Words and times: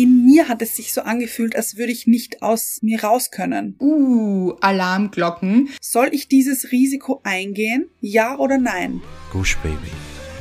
In 0.00 0.24
mir 0.24 0.46
hat 0.46 0.62
es 0.62 0.76
sich 0.76 0.92
so 0.92 1.00
angefühlt, 1.00 1.56
als 1.56 1.76
würde 1.76 1.90
ich 1.90 2.06
nicht 2.06 2.40
aus 2.40 2.78
mir 2.82 3.02
raus 3.02 3.32
können. 3.32 3.74
Uh, 3.80 4.52
Alarmglocken. 4.60 5.70
Soll 5.80 6.10
ich 6.12 6.28
dieses 6.28 6.70
Risiko 6.70 7.20
eingehen? 7.24 7.88
Ja 8.00 8.38
oder 8.38 8.58
nein? 8.58 9.02
Gush 9.32 9.56
Baby. 9.56 9.90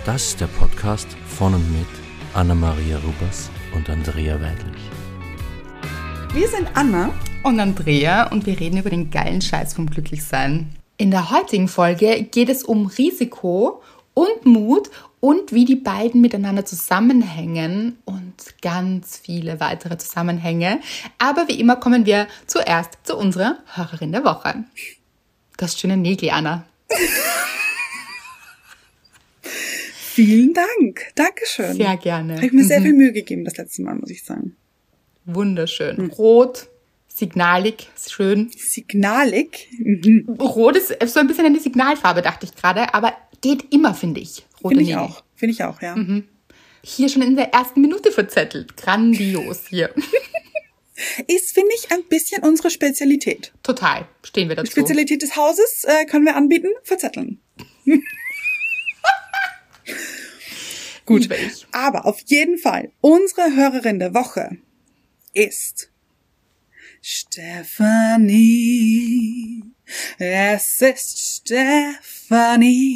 Das 0.05 0.27
ist 0.27 0.41
der 0.41 0.45
Podcast 0.45 1.07
von 1.25 1.55
und 1.55 1.71
mit 1.71 1.87
Anna-Maria 2.35 2.99
Rubers 2.99 3.49
und 3.73 3.89
Andrea 3.89 4.39
Weidlich. 4.39 4.83
Wir 6.35 6.47
sind 6.49 6.67
Anna 6.75 7.11
und 7.41 7.59
Andrea 7.59 8.31
und 8.31 8.45
wir 8.45 8.59
reden 8.59 8.77
über 8.77 8.91
den 8.91 9.09
geilen 9.09 9.41
Scheiß 9.41 9.73
vom 9.73 9.89
Glücklichsein. 9.89 10.69
In 10.97 11.09
der 11.09 11.31
heutigen 11.31 11.67
Folge 11.67 12.27
geht 12.29 12.49
es 12.49 12.61
um 12.63 12.85
Risiko 12.85 13.81
und 14.13 14.45
Mut 14.45 14.91
und 15.19 15.51
wie 15.51 15.65
die 15.65 15.75
beiden 15.75 16.21
miteinander 16.21 16.65
zusammenhängen 16.65 17.97
und 18.05 18.33
ganz 18.61 19.17
viele 19.17 19.59
weitere 19.59 19.97
Zusammenhänge. 19.97 20.79
Aber 21.17 21.47
wie 21.47 21.59
immer 21.59 21.75
kommen 21.77 22.05
wir 22.05 22.27
zuerst 22.45 22.99
zu 23.03 23.17
unserer 23.17 23.57
Hörerin 23.73 24.11
der 24.11 24.23
Woche. 24.23 24.63
Das 25.57 25.79
schöne 25.79 25.97
Nägel, 25.97 26.29
Anna. 26.29 26.65
Vielen 30.17 30.53
Dank. 30.53 31.01
Dankeschön. 31.15 31.73
Sehr 31.75 31.97
gerne. 31.97 32.37
Habe 32.37 32.45
ich 32.47 32.53
mir 32.53 32.63
sehr 32.63 32.79
mhm. 32.79 32.83
viel 32.85 32.93
Mühe 32.93 33.11
gegeben 33.11 33.45
das 33.45 33.57
letzte 33.57 33.83
Mal, 33.83 33.95
muss 33.95 34.09
ich 34.09 34.23
sagen. 34.23 34.55
Wunderschön. 35.25 35.97
Mhm. 35.97 36.09
Rot, 36.11 36.69
signalig, 37.07 37.89
schön. 38.07 38.49
Signalig? 38.55 39.67
Mhm. 39.77 40.37
Rot 40.39 40.77
ist 40.77 41.13
so 41.13 41.19
ein 41.19 41.27
bisschen 41.27 41.45
eine 41.45 41.59
Signalfarbe, 41.59 42.21
dachte 42.23 42.47
ich 42.47 42.55
gerade, 42.55 42.93
aber 42.93 43.13
geht 43.41 43.73
immer, 43.73 43.93
finde 43.93 44.19
ich. 44.21 44.45
Rote 44.63 44.75
Finde 44.75 44.81
ich 44.83 44.89
Nägel. 44.89 45.01
auch. 45.01 45.23
Finde 45.35 45.53
ich 45.53 45.63
auch, 45.63 45.81
ja. 45.81 45.95
Mhm. 45.95 46.27
Hier 46.83 47.09
schon 47.09 47.21
in 47.21 47.35
der 47.35 47.53
ersten 47.53 47.81
Minute 47.81 48.11
verzettelt. 48.11 48.77
Grandios 48.77 49.67
hier. 49.67 49.93
Ist, 51.27 51.53
finde 51.53 51.69
ich, 51.75 51.91
ein 51.91 52.03
bisschen 52.09 52.43
unsere 52.43 52.71
Spezialität. 52.71 53.53
Total. 53.61 54.07
Stehen 54.23 54.49
wir 54.49 54.55
dazu. 54.55 54.71
Spezialität 54.71 55.21
des 55.21 55.35
Hauses 55.35 55.83
äh, 55.83 56.05
können 56.05 56.25
wir 56.25 56.35
anbieten. 56.35 56.69
Verzetteln. 56.83 57.39
Gut. 61.05 61.29
Aber 61.71 62.05
auf 62.05 62.19
jeden 62.25 62.57
Fall, 62.57 62.91
unsere 62.99 63.55
Hörerin 63.55 63.99
der 63.99 64.13
Woche 64.15 64.57
ist 65.33 65.91
Stephanie. 67.01 68.43
Es 70.17 70.81
ist 70.81 71.45
Stephanie. 72.27 72.87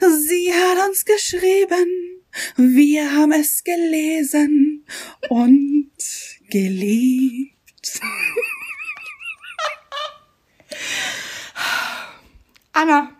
Sie 0.00 0.52
hat 0.52 0.88
uns 0.88 1.04
geschrieben, 1.04 2.22
wir 2.56 3.12
haben 3.12 3.32
es 3.32 3.64
gelesen 3.64 4.86
und 5.28 5.90
geliebt. 6.48 8.00
Anna, 12.72 13.10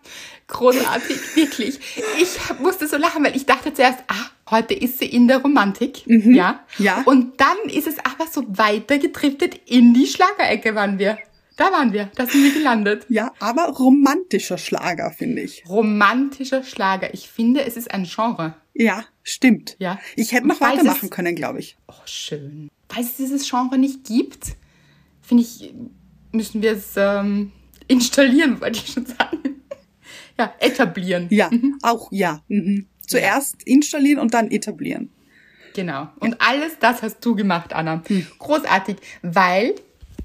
großartig, 0.46 1.36
wirklich. 1.36 1.78
Ich 2.18 2.38
musste 2.58 2.88
so 2.88 2.96
lachen, 2.96 3.22
weil 3.24 3.36
ich 3.36 3.44
dachte 3.44 3.74
zuerst, 3.74 3.98
ah, 4.08 4.30
heute 4.50 4.74
ist 4.74 4.98
sie 4.98 5.06
in 5.06 5.28
der 5.28 5.38
Romantik, 5.38 6.06
mhm, 6.06 6.34
ja. 6.34 6.64
Ja. 6.78 7.02
Und 7.04 7.40
dann 7.40 7.58
ist 7.68 7.86
es 7.86 7.98
aber 7.98 8.26
so 8.30 8.44
weiter 8.48 8.98
gedriftet 8.98 9.60
in 9.66 9.92
die 9.92 10.06
Schlagerecke 10.06 10.74
waren 10.74 10.98
wir. 10.98 11.18
Da 11.56 11.70
waren 11.70 11.92
wir, 11.92 12.10
da 12.14 12.26
sind 12.26 12.44
wir 12.44 12.52
gelandet. 12.52 13.06
Ja, 13.12 13.32
aber 13.40 13.68
romantischer 13.68 14.58
Schlager, 14.58 15.10
finde 15.10 15.42
ich. 15.42 15.64
Romantischer 15.68 16.62
Schlager. 16.64 17.12
Ich 17.12 17.28
finde, 17.28 17.64
es 17.64 17.76
ist 17.76 17.92
ein 17.92 18.04
Genre. 18.04 18.54
Ja, 18.74 19.04
stimmt. 19.22 19.76
Ja. 19.78 19.98
Ich 20.16 20.32
hätte 20.32 20.46
noch 20.46 20.60
weitermachen 20.60 21.10
können, 21.10 21.34
glaube 21.34 21.58
ich. 21.60 21.76
Oh, 21.88 22.06
schön. 22.06 22.70
Weil 22.88 23.04
es 23.04 23.16
dieses 23.16 23.48
Genre 23.48 23.76
nicht 23.76 24.04
gibt, 24.04 24.56
finde 25.20 25.42
ich, 25.42 25.74
müssen 26.32 26.62
wir 26.62 26.72
es 26.72 26.94
ähm, 26.96 27.52
installieren, 27.88 28.60
wollte 28.60 28.78
ich 28.78 28.92
schon 28.92 29.06
sagen. 29.06 29.62
ja, 30.38 30.54
etablieren. 30.58 31.26
Ja, 31.30 31.50
mhm. 31.50 31.78
auch 31.82 32.08
ja. 32.12 32.42
Mhm. 32.48 32.86
Zuerst 33.06 33.56
ja. 33.66 33.74
installieren 33.74 34.20
und 34.20 34.32
dann 34.32 34.50
etablieren. 34.50 35.10
Genau. 35.74 36.08
Und 36.20 36.32
ja. 36.32 36.36
alles 36.40 36.78
das 36.78 37.02
hast 37.02 37.24
du 37.24 37.34
gemacht, 37.34 37.72
Anna. 37.72 38.02
Hm. 38.06 38.26
Großartig, 38.38 38.96
weil 39.22 39.74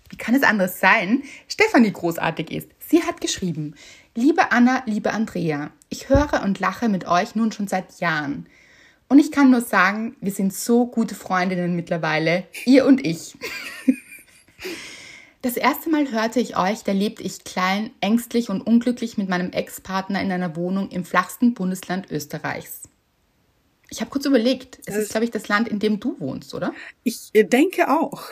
wie 0.10 0.18
kann 0.18 0.36
es 0.36 0.44
anders 0.44 0.80
sein, 0.80 1.24
Stefanie 1.48 1.92
großartig 1.92 2.52
ist. 2.52 2.70
Sie 2.80 3.04
hat 3.04 3.22
geschrieben, 3.22 3.76
liebe 4.16 4.52
Anna, 4.52 4.84
liebe 4.86 5.12
Andrea, 5.12 5.72
ich 5.90 6.10
höre 6.10 6.42
und 6.44 6.60
lache 6.60 6.90
mit 6.90 7.08
euch 7.08 7.36
nun 7.36 7.52
schon 7.52 7.68
seit 7.68 8.00
Jahren. 8.00 8.48
Und 9.10 9.20
ich 9.20 9.32
kann 9.32 9.52
nur 9.52 9.62
sagen, 9.62 10.16
wir 10.20 10.32
sind 10.32 10.54
so 10.54 10.86
gute 10.86 11.16
Freundinnen 11.16 11.76
mittlerweile, 11.76 12.46
ihr 12.66 12.86
und 12.86 13.06
ich. 13.06 13.38
Das 15.44 15.56
erste 15.56 15.92
Mal 15.92 16.12
hörte 16.12 16.40
ich 16.40 16.58
euch, 16.58 16.84
da 16.84 16.92
lebte 16.92 17.22
ich 17.22 17.44
klein, 17.44 17.92
ängstlich 18.02 18.50
und 18.50 18.60
unglücklich 18.60 19.18
mit 19.18 19.30
meinem 19.30 19.52
Ex-Partner 19.52 20.20
in 20.22 20.32
einer 20.32 20.56
Wohnung 20.56 20.90
im 20.90 21.06
flachsten 21.06 21.54
Bundesland 21.54 22.10
Österreichs. 22.12 22.82
Ich 23.90 24.02
habe 24.02 24.10
kurz 24.10 24.26
überlegt, 24.26 24.80
es 24.88 24.96
ist, 24.96 25.12
glaube 25.12 25.26
ich, 25.26 25.32
das 25.32 25.48
Land, 25.48 25.68
in 25.68 25.80
dem 25.80 26.00
du 26.00 26.20
wohnst, 26.20 26.54
oder? 26.54 26.74
Ich 27.04 27.32
denke 27.34 27.90
auch. 27.90 28.24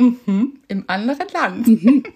Mhm, 0.00 0.60
Im 0.68 0.84
anderen 0.86 1.28
Land. 1.32 1.66
Mhm. 1.66 2.02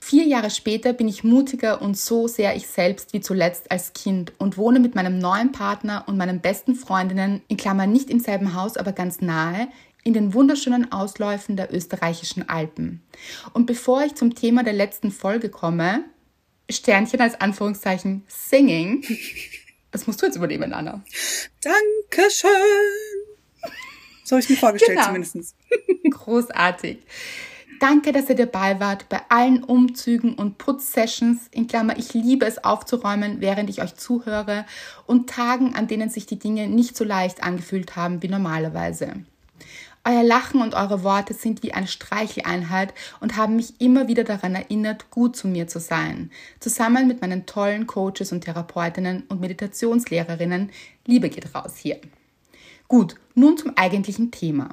Vier 0.00 0.24
Jahre 0.24 0.50
später 0.50 0.92
bin 0.92 1.08
ich 1.08 1.24
mutiger 1.24 1.82
und 1.82 1.96
so 1.96 2.28
sehr 2.28 2.54
ich 2.54 2.68
selbst 2.68 3.12
wie 3.12 3.20
zuletzt 3.20 3.72
als 3.72 3.92
Kind 3.92 4.32
und 4.38 4.56
wohne 4.56 4.78
mit 4.78 4.94
meinem 4.94 5.18
neuen 5.18 5.50
Partner 5.50 6.04
und 6.06 6.16
meinen 6.16 6.40
besten 6.40 6.76
Freundinnen, 6.76 7.42
in 7.48 7.56
Klammern 7.56 7.90
nicht 7.90 8.08
im 8.08 8.20
selben 8.20 8.54
Haus, 8.54 8.76
aber 8.76 8.92
ganz 8.92 9.20
nahe, 9.20 9.66
in 10.04 10.12
den 10.12 10.32
wunderschönen 10.32 10.92
Ausläufen 10.92 11.56
der 11.56 11.74
österreichischen 11.74 12.48
Alpen. 12.48 13.02
Und 13.52 13.66
bevor 13.66 14.04
ich 14.04 14.14
zum 14.14 14.36
Thema 14.36 14.62
der 14.62 14.74
letzten 14.74 15.10
Folge 15.10 15.48
komme, 15.48 16.04
Sternchen 16.70 17.20
als 17.20 17.40
Anführungszeichen 17.40 18.24
Singing. 18.28 19.04
Das 19.92 20.06
musst 20.06 20.20
du 20.20 20.26
jetzt 20.26 20.36
übernehmen, 20.36 20.74
Anna. 20.74 21.02
Dankeschön. 21.62 22.50
So 24.26 24.34
habe 24.34 24.42
ich 24.42 24.50
mir 24.50 24.56
vorgestellt 24.56 24.98
genau. 24.98 25.06
zumindest. 25.06 25.54
Großartig. 26.10 26.98
Danke, 27.78 28.10
dass 28.10 28.28
ihr 28.28 28.34
dabei 28.34 28.80
wart 28.80 29.08
bei 29.08 29.20
allen 29.28 29.62
Umzügen 29.62 30.34
und 30.34 30.58
Putzsessions. 30.58 31.46
In 31.52 31.68
Klammer, 31.68 31.96
ich 31.96 32.12
liebe 32.12 32.44
es 32.44 32.64
aufzuräumen, 32.64 33.40
während 33.40 33.70
ich 33.70 33.82
euch 33.82 33.94
zuhöre 33.94 34.64
und 35.06 35.28
Tagen, 35.30 35.76
an 35.76 35.86
denen 35.86 36.10
sich 36.10 36.26
die 36.26 36.38
Dinge 36.38 36.66
nicht 36.66 36.96
so 36.96 37.04
leicht 37.04 37.44
angefühlt 37.44 37.94
haben 37.94 38.22
wie 38.22 38.28
normalerweise. 38.28 39.12
Euer 40.04 40.24
Lachen 40.24 40.60
und 40.60 40.74
eure 40.74 41.04
Worte 41.04 41.34
sind 41.34 41.62
wie 41.62 41.72
eine 41.72 41.86
Streicheleinheit 41.86 42.94
und 43.20 43.36
haben 43.36 43.56
mich 43.56 43.80
immer 43.80 44.08
wieder 44.08 44.24
daran 44.24 44.54
erinnert, 44.54 45.10
gut 45.10 45.36
zu 45.36 45.46
mir 45.46 45.68
zu 45.68 45.78
sein. 45.78 46.30
Zusammen 46.58 47.06
mit 47.06 47.20
meinen 47.20 47.46
tollen 47.46 47.86
Coaches 47.86 48.32
und 48.32 48.42
Therapeutinnen 48.42 49.24
und 49.28 49.40
Meditationslehrerinnen. 49.40 50.70
Liebe 51.06 51.28
geht 51.28 51.54
raus 51.54 51.76
hier. 51.76 52.00
Gut, 52.88 53.16
nun 53.34 53.56
zum 53.56 53.76
eigentlichen 53.76 54.30
Thema. 54.30 54.70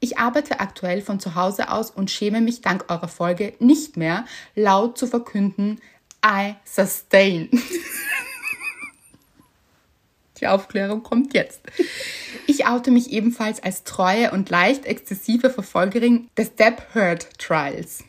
Ich 0.00 0.18
arbeite 0.18 0.60
aktuell 0.60 1.00
von 1.00 1.18
zu 1.18 1.34
Hause 1.34 1.70
aus 1.70 1.90
und 1.90 2.10
schäme 2.10 2.42
mich 2.42 2.60
dank 2.60 2.84
eurer 2.90 3.08
Folge 3.08 3.54
nicht 3.58 3.96
mehr, 3.96 4.26
laut 4.54 4.98
zu 4.98 5.06
verkünden, 5.06 5.80
I 6.24 6.56
sustain. 6.64 7.48
Die 10.40 10.46
Aufklärung 10.46 11.02
kommt 11.02 11.32
jetzt. 11.32 11.62
Ich 12.46 12.66
oute 12.66 12.90
mich 12.90 13.10
ebenfalls 13.12 13.62
als 13.62 13.84
treue 13.84 14.30
und 14.32 14.50
leicht 14.50 14.84
exzessive 14.84 15.48
Verfolgerin 15.48 16.28
des 16.36 16.48
Step 16.48 16.94
Hurt 16.94 17.38
Trials. 17.38 18.04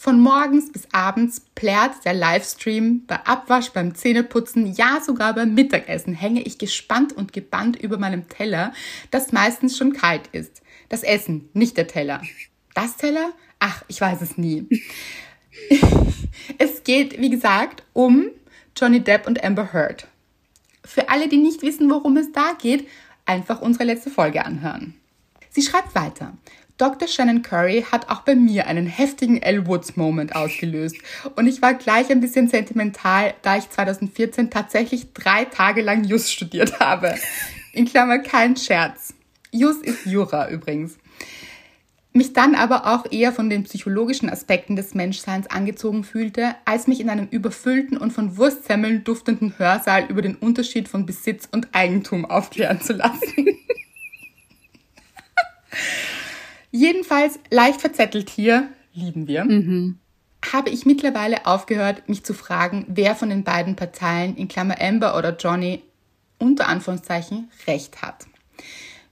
Von 0.00 0.20
morgens 0.20 0.70
bis 0.70 0.86
abends 0.92 1.40
plärt 1.56 2.04
der 2.04 2.14
Livestream, 2.14 3.04
bei 3.08 3.16
Abwasch, 3.26 3.70
beim 3.70 3.96
Zähneputzen, 3.96 4.72
ja 4.72 5.00
sogar 5.04 5.34
beim 5.34 5.54
Mittagessen 5.54 6.14
hänge 6.14 6.40
ich 6.42 6.56
gespannt 6.56 7.12
und 7.14 7.32
gebannt 7.32 7.74
über 7.74 7.98
meinem 7.98 8.28
Teller, 8.28 8.72
das 9.10 9.32
meistens 9.32 9.76
schon 9.76 9.92
kalt 9.92 10.28
ist. 10.30 10.62
Das 10.88 11.02
Essen, 11.02 11.48
nicht 11.52 11.76
der 11.76 11.88
Teller. 11.88 12.22
Das 12.74 12.96
Teller? 12.96 13.32
Ach, 13.58 13.82
ich 13.88 14.00
weiß 14.00 14.22
es 14.22 14.38
nie. 14.38 14.68
es 16.58 16.84
geht, 16.84 17.20
wie 17.20 17.30
gesagt, 17.30 17.82
um 17.92 18.26
Johnny 18.76 19.00
Depp 19.00 19.26
und 19.26 19.42
Amber 19.42 19.72
Heard. 19.72 20.06
Für 20.84 21.08
alle, 21.08 21.28
die 21.28 21.38
nicht 21.38 21.62
wissen, 21.62 21.90
worum 21.90 22.16
es 22.18 22.30
da 22.30 22.52
geht, 22.52 22.86
einfach 23.26 23.60
unsere 23.60 23.82
letzte 23.82 24.10
Folge 24.10 24.44
anhören. 24.44 24.94
Sie 25.50 25.62
schreibt 25.62 25.96
weiter. 25.96 26.34
Dr. 26.78 27.08
Shannon 27.08 27.42
Curry 27.42 27.84
hat 27.90 28.08
auch 28.08 28.20
bei 28.20 28.36
mir 28.36 28.68
einen 28.68 28.86
heftigen 28.86 29.42
Elle 29.42 29.66
Woods 29.66 29.96
Moment 29.96 30.36
ausgelöst. 30.36 30.96
Und 31.34 31.48
ich 31.48 31.60
war 31.60 31.74
gleich 31.74 32.08
ein 32.10 32.20
bisschen 32.20 32.48
sentimental, 32.48 33.34
da 33.42 33.56
ich 33.56 33.68
2014 33.68 34.48
tatsächlich 34.48 35.12
drei 35.12 35.44
Tage 35.44 35.82
lang 35.82 36.04
Jus 36.04 36.30
studiert 36.30 36.78
habe. 36.78 37.16
In 37.72 37.84
Klammer 37.84 38.20
kein 38.20 38.56
Scherz. 38.56 39.12
Jus 39.50 39.78
ist 39.78 40.06
Jura 40.06 40.48
übrigens. 40.50 40.98
Mich 42.12 42.32
dann 42.32 42.54
aber 42.54 42.86
auch 42.86 43.10
eher 43.10 43.32
von 43.32 43.50
den 43.50 43.64
psychologischen 43.64 44.30
Aspekten 44.30 44.76
des 44.76 44.94
Menschseins 44.94 45.48
angezogen 45.48 46.04
fühlte, 46.04 46.54
als 46.64 46.86
mich 46.86 47.00
in 47.00 47.10
einem 47.10 47.26
überfüllten 47.28 47.98
und 47.98 48.12
von 48.12 48.36
Wurstsemmeln 48.36 49.02
duftenden 49.02 49.58
Hörsaal 49.58 50.06
über 50.08 50.22
den 50.22 50.36
Unterschied 50.36 50.88
von 50.88 51.06
Besitz 51.06 51.48
und 51.50 51.68
Eigentum 51.72 52.24
aufklären 52.24 52.80
zu 52.80 52.92
lassen. 52.92 53.48
Jedenfalls 56.78 57.40
leicht 57.50 57.80
verzettelt 57.80 58.30
hier, 58.30 58.68
lieben 58.94 59.26
wir, 59.26 59.44
mhm. 59.44 59.98
habe 60.52 60.70
ich 60.70 60.86
mittlerweile 60.86 61.44
aufgehört, 61.44 62.08
mich 62.08 62.22
zu 62.22 62.34
fragen, 62.34 62.84
wer 62.86 63.16
von 63.16 63.30
den 63.30 63.42
beiden 63.42 63.74
Parteien, 63.74 64.36
in 64.36 64.46
Klammer 64.46 64.80
Amber 64.80 65.18
oder 65.18 65.36
Johnny, 65.36 65.82
unter 66.38 66.68
Anführungszeichen, 66.68 67.50
recht 67.66 68.00
hat. 68.00 68.26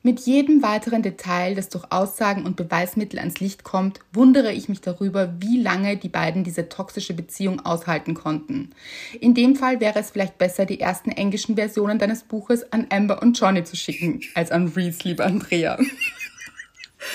Mit 0.05 0.21
jedem 0.21 0.63
weiteren 0.63 1.03
Detail, 1.03 1.57
das 1.57 1.69
durch 1.69 1.91
Aussagen 1.91 2.45
und 2.45 2.55
Beweismittel 2.55 3.19
ans 3.19 3.41
Licht 3.41 3.65
kommt, 3.65 3.99
wundere 4.13 4.53
ich 4.53 4.69
mich 4.69 4.81
darüber, 4.81 5.35
wie 5.41 5.61
lange 5.61 5.97
die 5.97 6.09
beiden 6.09 6.45
diese 6.45 6.69
toxische 6.69 7.15
Beziehung 7.15 7.67
aushalten 7.67 8.15
konnten. 8.15 8.71
In 9.19 9.35
dem 9.35 9.57
Fall 9.57 9.81
wäre 9.81 9.99
es 9.99 10.13
vielleicht 10.13 10.39
besser, 10.39 10.67
die 10.67 10.79
ersten 10.79 11.11
englischen 11.11 11.57
Versionen 11.57 11.99
deines 11.99 12.23
Buches 12.23 12.73
an 12.73 12.87
Amber 12.91 13.21
und 13.21 13.37
Johnny 13.37 13.65
zu 13.65 13.75
schicken, 13.75 14.21
als 14.37 14.53
an 14.53 14.69
Reese, 14.69 15.01
liebe 15.03 15.25
Andrea. 15.25 15.77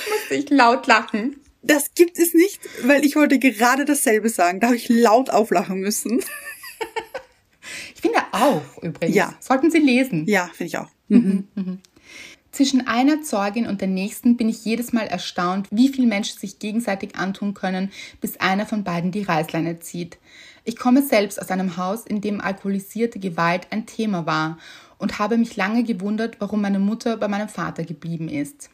Musste 0.10 0.36
ich 0.36 0.50
laut 0.50 0.88
lachen. 0.88 1.38
Das 1.64 1.94
gibt 1.94 2.18
es 2.18 2.34
nicht, 2.34 2.60
weil 2.84 3.06
ich 3.06 3.16
wollte 3.16 3.38
gerade 3.38 3.86
dasselbe 3.86 4.30
sagen. 4.30 4.60
Da 4.60 4.68
habe 4.68 4.78
ich 4.78 4.90
laut 4.90 5.30
auflachen 5.30 5.80
müssen. 5.80 6.20
ich 7.96 8.02
finde 8.02 8.20
auch 8.32 8.82
übrigens. 8.82 9.16
Ja. 9.16 9.36
Sollten 9.40 9.70
Sie 9.70 9.80
lesen. 9.80 10.26
Ja, 10.28 10.50
finde 10.54 10.66
ich 10.66 10.78
auch. 10.78 10.90
Mhm. 11.08 11.48
Mhm. 11.56 11.80
Zwischen 12.52 12.86
einer 12.86 13.22
Zeugin 13.22 13.66
und 13.66 13.80
der 13.80 13.88
nächsten 13.88 14.36
bin 14.36 14.50
ich 14.50 14.66
jedes 14.66 14.92
Mal 14.92 15.08
erstaunt, 15.08 15.68
wie 15.72 15.88
viel 15.88 16.06
Menschen 16.06 16.38
sich 16.38 16.60
gegenseitig 16.60 17.16
antun 17.16 17.54
können, 17.54 17.92
bis 18.20 18.38
einer 18.38 18.66
von 18.66 18.84
beiden 18.84 19.12
die 19.12 19.24
Reißleine 19.24 19.80
zieht. 19.80 20.18
Ich 20.66 20.76
komme 20.76 21.02
selbst 21.02 21.42
aus 21.42 21.50
einem 21.50 21.78
Haus, 21.78 22.06
in 22.06 22.20
dem 22.20 22.42
alkoholisierte 22.42 23.20
Gewalt 23.20 23.68
ein 23.70 23.86
Thema 23.86 24.26
war 24.26 24.58
und 24.98 25.18
habe 25.18 25.38
mich 25.38 25.56
lange 25.56 25.84
gewundert, 25.84 26.38
warum 26.40 26.62
meine 26.62 26.80
Mutter 26.80 27.16
bei 27.18 27.28
meinem 27.28 27.50
Vater 27.50 27.84
geblieben 27.84 28.28
ist. 28.28 28.70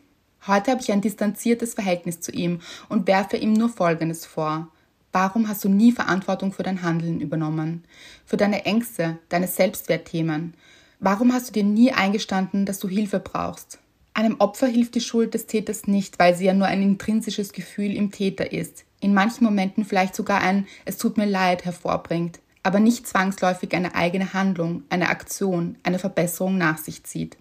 Heute 0.48 0.72
habe 0.72 0.82
ich 0.82 0.92
ein 0.94 1.02
distanziertes 1.02 1.74
Verhältnis 1.74 2.22
zu 2.22 2.32
ihm 2.32 2.62
und 2.88 3.06
werfe 3.06 3.36
ihm 3.36 3.52
nur 3.52 3.68
Folgendes 3.68 4.26
vor. 4.26 4.70
Warum 5.12 5.50
hast 5.50 5.66
du 5.66 5.70
nie 5.70 5.92
Verantwortung 5.92 6.54
für 6.54 6.64
dein 6.64 6.84
Handeln 6.84 7.20
übernommen? 7.20 7.84
Für 8.26 8.38
deine 8.38 8.66
Ängste, 8.66 9.18
deine 9.28 9.48
Selbstwertthemen? 9.48 10.54
Warum 11.00 11.34
hast 11.34 11.50
du 11.50 11.54
dir 11.54 11.64
nie 11.64 11.92
eingestanden, 11.92 12.66
dass 12.66 12.80
du 12.80 12.88
Hilfe 12.88 13.20
brauchst? 13.20 13.80
Einem 14.14 14.40
Opfer 14.40 14.68
hilft 14.68 14.96
die 14.96 15.02
Schuld 15.02 15.34
des 15.34 15.48
Täters 15.48 15.86
nicht, 15.86 16.18
weil 16.18 16.34
sie 16.34 16.46
ja 16.46 16.54
nur 16.54 16.68
ein 16.68 16.82
intrinsisches 16.82 17.52
Gefühl 17.52 17.96
im 17.96 18.12
Täter 18.12 18.52
ist. 18.52 18.86
In 19.00 19.14
manchen 19.14 19.44
Momenten 19.44 19.86
vielleicht 19.86 20.16
sogar 20.16 20.42
ein 20.42 20.66
Es 20.86 20.98
tut 20.98 21.18
mir 21.18 21.28
leid 21.28 21.66
hervorbringt, 21.66 22.40
aber 22.64 22.80
nicht 22.80 23.06
zwangsläufig 23.06 23.74
eine 23.76 23.96
eigene 23.96 24.34
Handlung, 24.34 24.84
eine 24.90 25.10
Aktion, 25.10 25.76
eine 25.84 26.00
Verbesserung 26.00 26.58
nach 26.58 26.78
sich 26.78 27.04
zieht. 27.04 27.38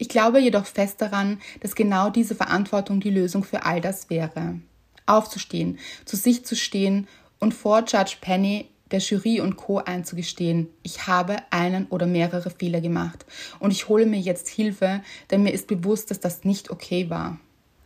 Ich 0.00 0.08
glaube 0.08 0.40
jedoch 0.40 0.64
fest 0.64 1.02
daran, 1.02 1.42
dass 1.60 1.74
genau 1.74 2.08
diese 2.08 2.34
Verantwortung 2.34 3.00
die 3.00 3.10
Lösung 3.10 3.44
für 3.44 3.66
all 3.66 3.82
das 3.82 4.08
wäre. 4.08 4.58
Aufzustehen, 5.04 5.78
zu 6.06 6.16
sich 6.16 6.42
zu 6.46 6.56
stehen 6.56 7.06
und 7.38 7.52
vor 7.52 7.80
Judge 7.80 8.16
Penny 8.18 8.70
der 8.90 9.00
Jury 9.00 9.42
und 9.42 9.56
Co. 9.56 9.76
einzugestehen, 9.76 10.68
ich 10.82 11.06
habe 11.06 11.36
einen 11.50 11.86
oder 11.88 12.06
mehrere 12.06 12.48
Fehler 12.48 12.80
gemacht 12.80 13.26
und 13.58 13.72
ich 13.72 13.90
hole 13.90 14.06
mir 14.06 14.18
jetzt 14.18 14.48
Hilfe, 14.48 15.02
denn 15.30 15.42
mir 15.42 15.52
ist 15.52 15.66
bewusst, 15.66 16.10
dass 16.10 16.18
das 16.18 16.44
nicht 16.44 16.70
okay 16.70 17.10
war. 17.10 17.38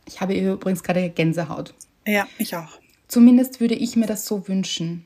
Ich 0.07 0.21
habe 0.21 0.35
übrigens 0.35 0.83
gerade 0.83 1.09
Gänsehaut. 1.09 1.73
Ja, 2.07 2.25
ich 2.37 2.55
auch. 2.55 2.79
Zumindest 3.09 3.59
würde 3.59 3.75
ich 3.75 3.97
mir 3.97 4.07
das 4.07 4.25
so 4.25 4.47
wünschen. 4.47 5.05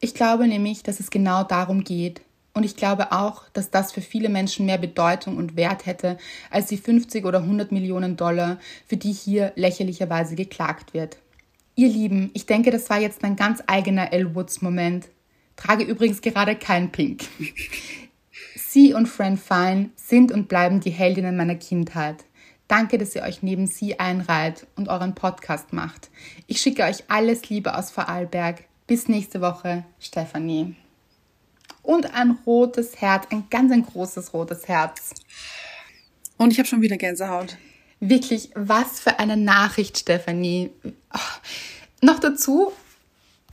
Ich 0.00 0.14
glaube 0.14 0.48
nämlich, 0.48 0.82
dass 0.82 0.98
es 0.98 1.10
genau 1.10 1.44
darum 1.44 1.84
geht. 1.84 2.22
Und 2.54 2.64
ich 2.64 2.76
glaube 2.76 3.10
auch, 3.10 3.48
dass 3.52 3.70
das 3.70 3.92
für 3.92 4.00
viele 4.00 4.28
Menschen 4.28 4.66
mehr 4.66 4.78
Bedeutung 4.78 5.36
und 5.36 5.56
Wert 5.56 5.86
hätte 5.86 6.16
als 6.50 6.66
die 6.66 6.76
50 6.76 7.24
oder 7.24 7.40
100 7.40 7.72
Millionen 7.72 8.16
Dollar, 8.16 8.58
für 8.86 8.96
die 8.96 9.12
hier 9.12 9.52
lächerlicherweise 9.56 10.36
geklagt 10.36 10.94
wird. 10.94 11.18
Ihr 11.74 11.88
Lieben, 11.88 12.30
ich 12.32 12.46
denke, 12.46 12.70
das 12.70 12.88
war 12.88 13.00
jetzt 13.00 13.22
mein 13.22 13.34
ganz 13.34 13.60
eigener 13.66 14.12
Elle 14.12 14.36
Woods 14.36 14.62
Moment. 14.62 15.08
Trage 15.56 15.82
übrigens 15.82 16.20
gerade 16.20 16.54
kein 16.54 16.92
Pink. 16.92 17.24
Sie 18.56 18.94
und 18.94 19.06
Fran 19.06 19.36
Fine 19.36 19.90
sind 19.96 20.30
und 20.30 20.48
bleiben 20.48 20.80
die 20.80 20.90
Heldinnen 20.90 21.36
meiner 21.36 21.56
Kindheit. 21.56 22.24
Danke, 22.68 22.98
dass 22.98 23.14
ihr 23.14 23.22
euch 23.22 23.42
neben 23.42 23.66
sie 23.66 23.98
einreiht 23.98 24.66
und 24.76 24.88
euren 24.88 25.14
Podcast 25.14 25.72
macht. 25.72 26.10
Ich 26.46 26.60
schicke 26.60 26.84
euch 26.84 27.04
alles 27.08 27.48
Liebe 27.50 27.76
aus 27.76 27.90
Vorarlberg. 27.90 28.64
Bis 28.86 29.08
nächste 29.08 29.40
Woche, 29.40 29.84
Stefanie. 29.98 30.74
Und 31.84 32.14
ein 32.14 32.38
rotes 32.44 33.00
Herz, 33.00 33.26
ein 33.30 33.44
ganz 33.50 33.70
ein 33.70 33.86
großes 33.86 34.34
rotes 34.34 34.66
Herz. 34.66 35.10
Und 36.36 36.50
ich 36.50 36.58
habe 36.58 36.66
schon 36.66 36.80
wieder 36.80 36.96
Gänsehaut. 36.96 37.56
Wirklich, 38.00 38.50
was 38.56 38.98
für 38.98 39.20
eine 39.20 39.36
Nachricht, 39.36 39.98
Stefanie. 39.98 40.70
Oh. 40.84 41.18
Noch 42.00 42.18
dazu, 42.18 42.72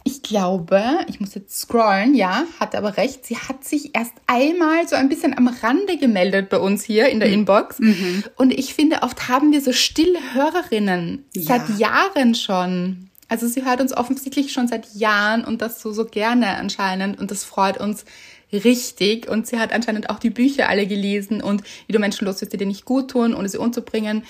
ich 0.04 0.24
glaube, 0.24 0.82
ich 1.08 1.20
muss 1.20 1.36
jetzt 1.36 1.60
scrollen, 1.60 2.16
ja, 2.16 2.44
hat 2.60 2.76
aber 2.76 2.98
recht. 2.98 3.26
Sie 3.26 3.38
hat 3.38 3.64
sich 3.64 3.96
erst 3.96 4.14
einmal 4.26 4.88
so 4.88 4.96
ein 4.96 5.10
bisschen 5.10 5.38
am 5.38 5.48
Rande 5.48 5.98
gemeldet 5.98 6.50
bei 6.50 6.58
uns 6.58 6.84
hier 6.84 7.10
in 7.10 7.20
der 7.20 7.30
mhm. 7.30 7.36
Inbox. 7.36 7.80
Mhm. 7.80 8.24
Und 8.36 8.52
ich 8.52 8.74
finde, 8.74 9.04
oft 9.04 9.28
haben 9.28 9.52
wir 9.52 9.62
so 9.62 9.74
stille 9.74 10.20
Hörerinnen. 10.34 11.26
Ja. 11.36 11.44
Seit 11.44 11.78
Jahren 11.78 12.34
schon. 12.34 13.11
Also 13.32 13.48
sie 13.48 13.64
hört 13.64 13.80
uns 13.80 13.96
offensichtlich 13.96 14.52
schon 14.52 14.68
seit 14.68 14.94
Jahren 14.94 15.46
und 15.46 15.62
das 15.62 15.82
so, 15.82 15.94
so 15.94 16.04
gerne 16.04 16.58
anscheinend. 16.58 17.18
Und 17.18 17.32
das 17.32 17.46
freut 17.46 17.78
uns 17.78 18.04
richtig. 18.52 19.30
Und 19.30 19.48
sie 19.48 19.58
hat 19.58 19.72
anscheinend 19.72 20.10
auch 20.10 20.20
die 20.20 20.30
Bücher 20.30 20.68
alle 20.68 20.86
gelesen 20.86 21.42
und 21.42 21.64
wie 21.88 21.94
du 21.94 22.00
Menschen 22.00 22.26
los 22.26 22.42
wirst, 22.42 22.52
die 22.52 22.58
dir 22.58 22.68
nicht 22.68 22.84
gut 22.84 23.12
tun, 23.12 23.34
ohne 23.34 23.48
sie 23.48 23.58
umzubringen. 23.58 24.26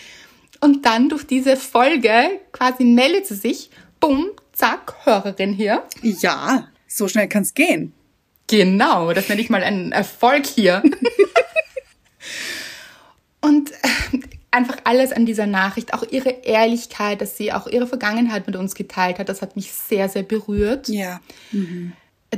Und 0.60 0.86
dann 0.86 1.10
durch 1.10 1.26
diese 1.26 1.58
Folge 1.58 2.14
quasi 2.52 2.84
meldet 2.84 3.26
sie 3.26 3.34
sich, 3.34 3.72
bumm, 4.00 4.30
zack, 4.54 4.94
Hörerin 5.04 5.54
hier. 5.54 5.82
Ja, 6.04 6.68
so 6.86 7.08
schnell 7.08 7.28
kann's 7.28 7.56
gehen. 7.56 7.94
Genau, 8.46 9.14
das 9.14 9.30
nenne 9.30 9.42
ich 9.42 9.50
mal 9.50 9.64
einen 9.64 9.94
Erfolg 9.94 10.46
hier. 10.46 10.84
Und 13.42 13.72
äh, 13.72 14.20
einfach 14.52 14.78
alles 14.84 15.14
an 15.14 15.26
dieser 15.26 15.48
Nachricht, 15.48 15.94
auch 15.94 16.04
ihre 16.04 16.30
Ehrlichkeit, 16.30 17.22
dass 17.22 17.38
sie 17.38 17.54
auch 17.54 17.68
ihre 17.68 17.88
Vergangenheit 17.88 18.48
mit 18.48 18.58
uns 18.58 18.76
geteilt 18.76 19.18
hat, 19.18 19.30
das 19.30 19.42
hat 19.42 19.56
mich 19.56 19.72
sehr, 19.72 20.10
sehr 20.10 20.24
berührt. 20.24 20.90
Ja. 20.90 21.22
Mhm. 21.52 21.94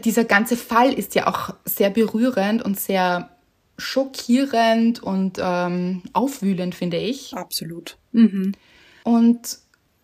Dieser 0.05 0.23
ganze 0.23 0.55
Fall 0.55 0.93
ist 0.93 1.15
ja 1.15 1.27
auch 1.27 1.55
sehr 1.65 1.89
berührend 1.89 2.63
und 2.63 2.79
sehr 2.79 3.29
schockierend 3.77 5.01
und 5.01 5.39
ähm, 5.41 6.03
aufwühlend, 6.13 6.75
finde 6.75 6.97
ich. 6.97 7.33
Absolut. 7.35 7.97
Mhm. 8.11 8.53
Und 9.03 9.57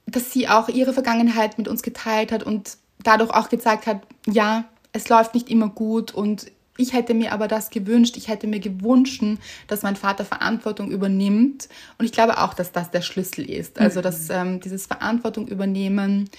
dass 0.08 0.32
sie 0.32 0.48
auch 0.48 0.70
ihre 0.70 0.94
Vergangenheit 0.94 1.58
mit 1.58 1.68
uns 1.68 1.84
geteilt 1.84 2.32
hat 2.32 2.44
und 2.44 2.78
dadurch 3.04 3.32
auch 3.32 3.50
gezeigt 3.50 3.86
hat, 3.86 4.02
ja, 4.28 4.66
es 4.92 5.08
läuft 5.10 5.36
nicht 5.36 5.50
immer 5.50 5.70
gut 5.70 6.12
und 6.12 6.52
ich 6.80 6.94
hätte 6.94 7.14
mir 7.14 7.34
aber 7.34 7.48
das 7.48 7.70
gewünscht, 7.70 8.16
ich 8.16 8.30
hätte 8.30 8.48
mir 8.48 8.60
gewünscht, 8.60 9.22
dass 9.68 9.84
mein 9.84 9.96
Vater 9.96 10.24
Verantwortung 10.24 10.92
übernimmt. 10.92 11.68
Und 11.98 12.06
ich 12.06 12.12
glaube 12.12 12.38
auch, 12.38 12.54
dass 12.54 12.72
das 12.72 12.90
der 12.90 13.02
Schlüssel 13.02 13.50
ist. 13.50 13.80
Also, 13.80 14.02
dass 14.02 14.30
mhm. 14.30 14.36
ähm, 14.36 14.60
dieses 14.62 14.86
Verantwortung 14.86 15.48
übernehmen 15.48 16.30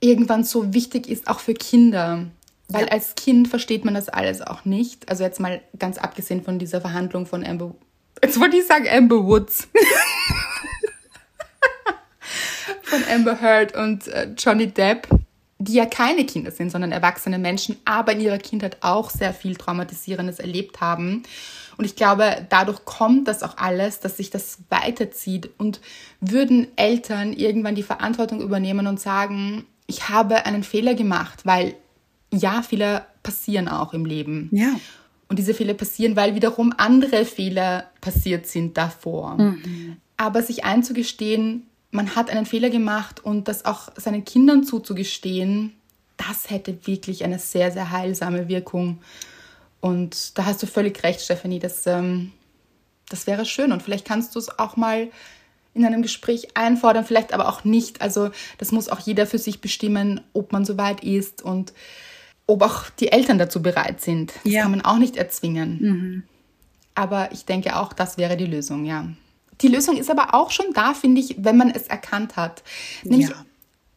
irgendwann 0.00 0.44
so 0.44 0.72
wichtig 0.72 1.08
ist, 1.08 1.28
auch 1.28 1.40
für 1.40 1.54
Kinder. 1.54 2.26
Weil 2.68 2.86
ja. 2.86 2.92
als 2.92 3.14
Kind 3.14 3.48
versteht 3.48 3.84
man 3.84 3.94
das 3.94 4.08
alles 4.08 4.40
auch 4.40 4.64
nicht. 4.64 5.08
Also 5.08 5.24
jetzt 5.24 5.40
mal 5.40 5.60
ganz 5.78 5.98
abgesehen 5.98 6.42
von 6.42 6.58
dieser 6.58 6.80
Verhandlung 6.80 7.26
von 7.26 7.44
Amber. 7.44 7.74
Jetzt 8.22 8.40
wollte 8.40 8.56
ich 8.56 8.66
sagen 8.66 8.86
Amber 8.90 9.24
Woods. 9.24 9.68
von 12.82 13.04
Amber 13.12 13.40
Heard 13.40 13.76
und 13.76 14.08
äh, 14.08 14.28
Johnny 14.36 14.68
Depp, 14.68 15.06
die 15.58 15.74
ja 15.74 15.86
keine 15.86 16.26
Kinder 16.26 16.50
sind, 16.50 16.70
sondern 16.70 16.92
erwachsene 16.92 17.38
Menschen, 17.38 17.76
aber 17.84 18.12
in 18.12 18.20
ihrer 18.20 18.38
Kindheit 18.38 18.78
auch 18.82 19.10
sehr 19.10 19.32
viel 19.32 19.56
Traumatisierendes 19.56 20.38
erlebt 20.38 20.80
haben. 20.80 21.22
Und 21.78 21.84
ich 21.84 21.96
glaube, 21.96 22.46
dadurch 22.48 22.84
kommt 22.84 23.28
das 23.28 23.42
auch 23.42 23.56
alles, 23.56 24.00
dass 24.00 24.16
sich 24.16 24.30
das 24.30 24.58
weiterzieht. 24.68 25.50
Und 25.58 25.80
würden 26.20 26.68
Eltern 26.76 27.32
irgendwann 27.32 27.74
die 27.74 27.82
Verantwortung 27.82 28.40
übernehmen 28.40 28.86
und 28.86 29.00
sagen, 29.00 29.64
ich 29.86 30.08
habe 30.08 30.46
einen 30.46 30.62
Fehler 30.62 30.94
gemacht, 30.94 31.44
weil 31.44 31.74
ja, 32.32 32.62
Fehler 32.62 33.06
passieren 33.22 33.68
auch 33.68 33.94
im 33.94 34.04
Leben. 34.04 34.48
Ja. 34.52 34.78
Und 35.28 35.38
diese 35.38 35.54
Fehler 35.54 35.74
passieren, 35.74 36.16
weil 36.16 36.34
wiederum 36.34 36.72
andere 36.76 37.24
Fehler 37.24 37.90
passiert 38.00 38.46
sind 38.46 38.76
davor. 38.76 39.36
Mhm. 39.36 39.96
Aber 40.16 40.42
sich 40.42 40.64
einzugestehen, 40.64 41.66
man 41.96 42.14
hat 42.14 42.30
einen 42.30 42.46
Fehler 42.46 42.70
gemacht 42.70 43.24
und 43.24 43.48
das 43.48 43.64
auch 43.64 43.88
seinen 43.96 44.24
Kindern 44.24 44.64
zuzugestehen, 44.64 45.72
das 46.16 46.50
hätte 46.50 46.86
wirklich 46.86 47.24
eine 47.24 47.38
sehr, 47.38 47.72
sehr 47.72 47.90
heilsame 47.90 48.48
Wirkung. 48.48 48.98
Und 49.80 50.38
da 50.38 50.44
hast 50.44 50.62
du 50.62 50.66
völlig 50.66 51.02
recht, 51.02 51.20
Stephanie, 51.20 51.58
das, 51.58 51.86
ähm, 51.86 52.32
das 53.08 53.26
wäre 53.26 53.44
schön. 53.44 53.72
Und 53.72 53.82
vielleicht 53.82 54.06
kannst 54.06 54.34
du 54.34 54.38
es 54.38 54.58
auch 54.58 54.76
mal 54.76 55.08
in 55.74 55.84
einem 55.84 56.02
Gespräch 56.02 56.56
einfordern, 56.56 57.04
vielleicht 57.04 57.32
aber 57.32 57.48
auch 57.48 57.64
nicht. 57.64 58.00
Also 58.00 58.30
das 58.58 58.72
muss 58.72 58.88
auch 58.88 59.00
jeder 59.00 59.26
für 59.26 59.38
sich 59.38 59.60
bestimmen, 59.60 60.20
ob 60.32 60.52
man 60.52 60.64
so 60.64 60.78
weit 60.78 61.02
ist 61.02 61.42
und 61.42 61.72
ob 62.46 62.62
auch 62.62 62.88
die 63.00 63.12
Eltern 63.12 63.38
dazu 63.38 63.60
bereit 63.60 64.00
sind. 64.00 64.32
Das 64.44 64.52
ja. 64.52 64.62
kann 64.62 64.70
man 64.70 64.82
auch 64.82 64.98
nicht 64.98 65.16
erzwingen. 65.16 65.78
Mhm. 65.80 66.22
Aber 66.94 67.30
ich 67.32 67.44
denke 67.44 67.76
auch, 67.76 67.92
das 67.92 68.16
wäre 68.16 68.36
die 68.36 68.46
Lösung, 68.46 68.86
ja. 68.86 69.06
Die 69.62 69.68
Lösung 69.68 69.96
ist 69.96 70.10
aber 70.10 70.34
auch 70.34 70.50
schon 70.50 70.72
da, 70.74 70.94
finde 70.94 71.20
ich, 71.20 71.36
wenn 71.38 71.56
man 71.56 71.70
es 71.70 71.86
erkannt 71.86 72.36
hat. 72.36 72.62
Nämlich, 73.04 73.30
ja. 73.30 73.44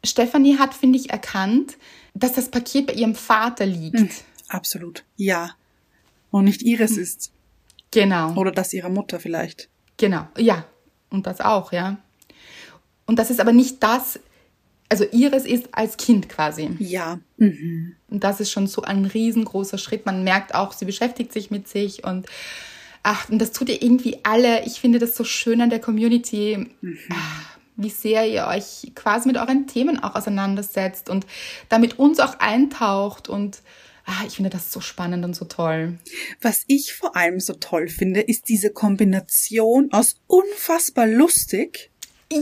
Stefanie 0.04 0.58
hat, 0.58 0.74
finde 0.74 0.98
ich, 0.98 1.10
erkannt, 1.10 1.78
dass 2.14 2.34
das 2.34 2.50
Paket 2.50 2.88
bei 2.88 2.94
ihrem 2.94 3.16
Vater 3.16 3.66
liegt. 3.66 4.00
Mhm, 4.00 4.10
absolut. 4.48 5.04
Ja. 5.18 5.52
Und 6.32 6.46
nicht 6.46 6.62
ihres 6.62 6.92
mhm. 6.92 7.04
ist. 7.04 7.32
Genau. 7.92 8.34
Oder 8.36 8.52
das 8.52 8.74
ihrer 8.74 8.90
Mutter 8.90 9.20
vielleicht. 9.20 9.70
Genau. 9.98 10.28
Ja. 10.38 10.66
Und 11.10 11.28
das 11.28 11.42
auch, 11.42 11.72
ja. 11.72 11.98
Und 13.06 13.18
das 13.18 13.32
ist 13.32 13.40
aber 13.40 13.52
nicht 13.52 13.82
das, 13.82 14.20
also 14.90 15.06
ihres 15.12 15.46
ist 15.46 15.70
als 15.72 15.98
Kind 15.98 16.30
quasi. 16.30 16.70
Ja. 16.80 17.20
Mhm. 17.38 17.96
Und 18.10 18.24
das 18.24 18.40
ist 18.40 18.52
schon 18.52 18.68
so 18.68 18.84
ein 18.84 19.06
riesengroßer 19.06 19.78
Schritt. 19.78 20.06
Man 20.06 20.24
merkt 20.24 20.54
auch, 20.54 20.74
sie 20.74 20.86
beschäftigt 20.86 21.34
sich 21.34 21.52
mit 21.52 21.68
sich 21.68 22.04
und 22.04 22.28
ach, 23.04 23.30
und 23.30 23.40
das 23.40 23.52
tut 23.52 23.70
ihr 23.70 23.82
irgendwie 23.82 24.20
alle. 24.24 24.66
Ich 24.66 24.80
finde 24.80 25.00
das 25.00 25.16
so 25.16 25.24
schön 25.24 25.62
an 25.62 25.70
der 25.70 25.80
Community. 25.80 26.68
Mhm. 26.82 26.98
Ach, 27.12 27.58
wie 27.76 27.90
sehr 27.90 28.28
ihr 28.28 28.46
euch 28.48 28.92
quasi 28.94 29.28
mit 29.28 29.38
euren 29.38 29.66
Themen 29.68 30.04
auch 30.04 30.16
auseinandersetzt 30.16 31.10
und 31.10 31.26
damit 31.70 31.98
uns 31.98 32.20
auch 32.20 32.40
eintaucht 32.40 33.30
und 33.30 33.62
ah, 34.06 34.26
ich 34.28 34.36
finde 34.36 34.50
das 34.50 34.72
so 34.72 34.82
spannend 34.82 35.24
und 35.24 35.36
so 35.36 35.46
toll. 35.46 35.98
Was 36.42 36.64
ich 36.68 36.94
vor 36.94 37.16
allem 37.16 37.40
so 37.40 37.54
toll 37.54 37.88
finde, 37.88 38.22
ist 38.22 38.50
diese 38.50 38.72
Kombination 38.72 39.90
aus 39.92 40.18
unfassbar 40.28 41.08
lustig. 41.08 41.90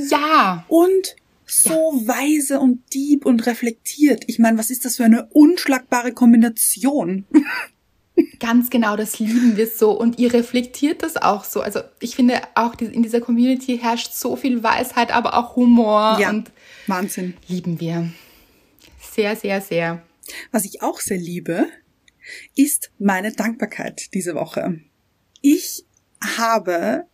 Ja. 0.10 0.66
Und 0.68 1.16
so 1.46 1.94
ja. 2.02 2.08
weise 2.08 2.60
und 2.60 2.94
deep 2.94 3.26
und 3.26 3.46
reflektiert. 3.46 4.24
Ich 4.28 4.40
meine, 4.40 4.58
was 4.58 4.70
ist 4.70 4.86
das 4.86 4.98
für 4.98 5.06
eine 5.06 5.28
unschlagbare 5.28 6.14
Kombination? 6.14 7.26
Ganz 8.40 8.70
genau, 8.70 8.96
das 8.96 9.20
lieben 9.20 9.58
wir 9.58 9.68
so 9.68 9.92
und 9.92 10.20
ihr 10.20 10.34
reflektiert 10.34 11.04
das 11.04 11.18
auch 11.18 11.44
so. 11.44 11.62
Also 11.62 11.82
ich 12.00 12.16
finde 12.16 12.42
auch 12.56 12.76
in 12.80 13.04
dieser 13.04 13.22
Community 13.22 13.78
herrscht 13.78 14.14
so 14.14 14.36
viel 14.36 14.64
Weisheit, 14.64 15.12
aber 15.12 15.36
auch 15.38 15.56
Humor 15.56 16.18
ja, 16.20 16.30
und 16.30 16.52
Wahnsinn. 16.88 17.36
Lieben 17.48 17.80
wir. 17.80 18.12
Sehr, 19.00 19.36
sehr, 19.36 19.62
sehr. 19.62 20.04
Was 20.52 20.66
ich 20.66 20.82
auch 20.82 21.00
sehr 21.00 21.18
liebe, 21.18 21.68
ist 22.56 22.92
meine 23.00 23.32
Dankbarkeit 23.32 24.14
diese 24.14 24.36
Woche. 24.36 24.80
Ich 25.42 25.86
habe, 26.38 27.06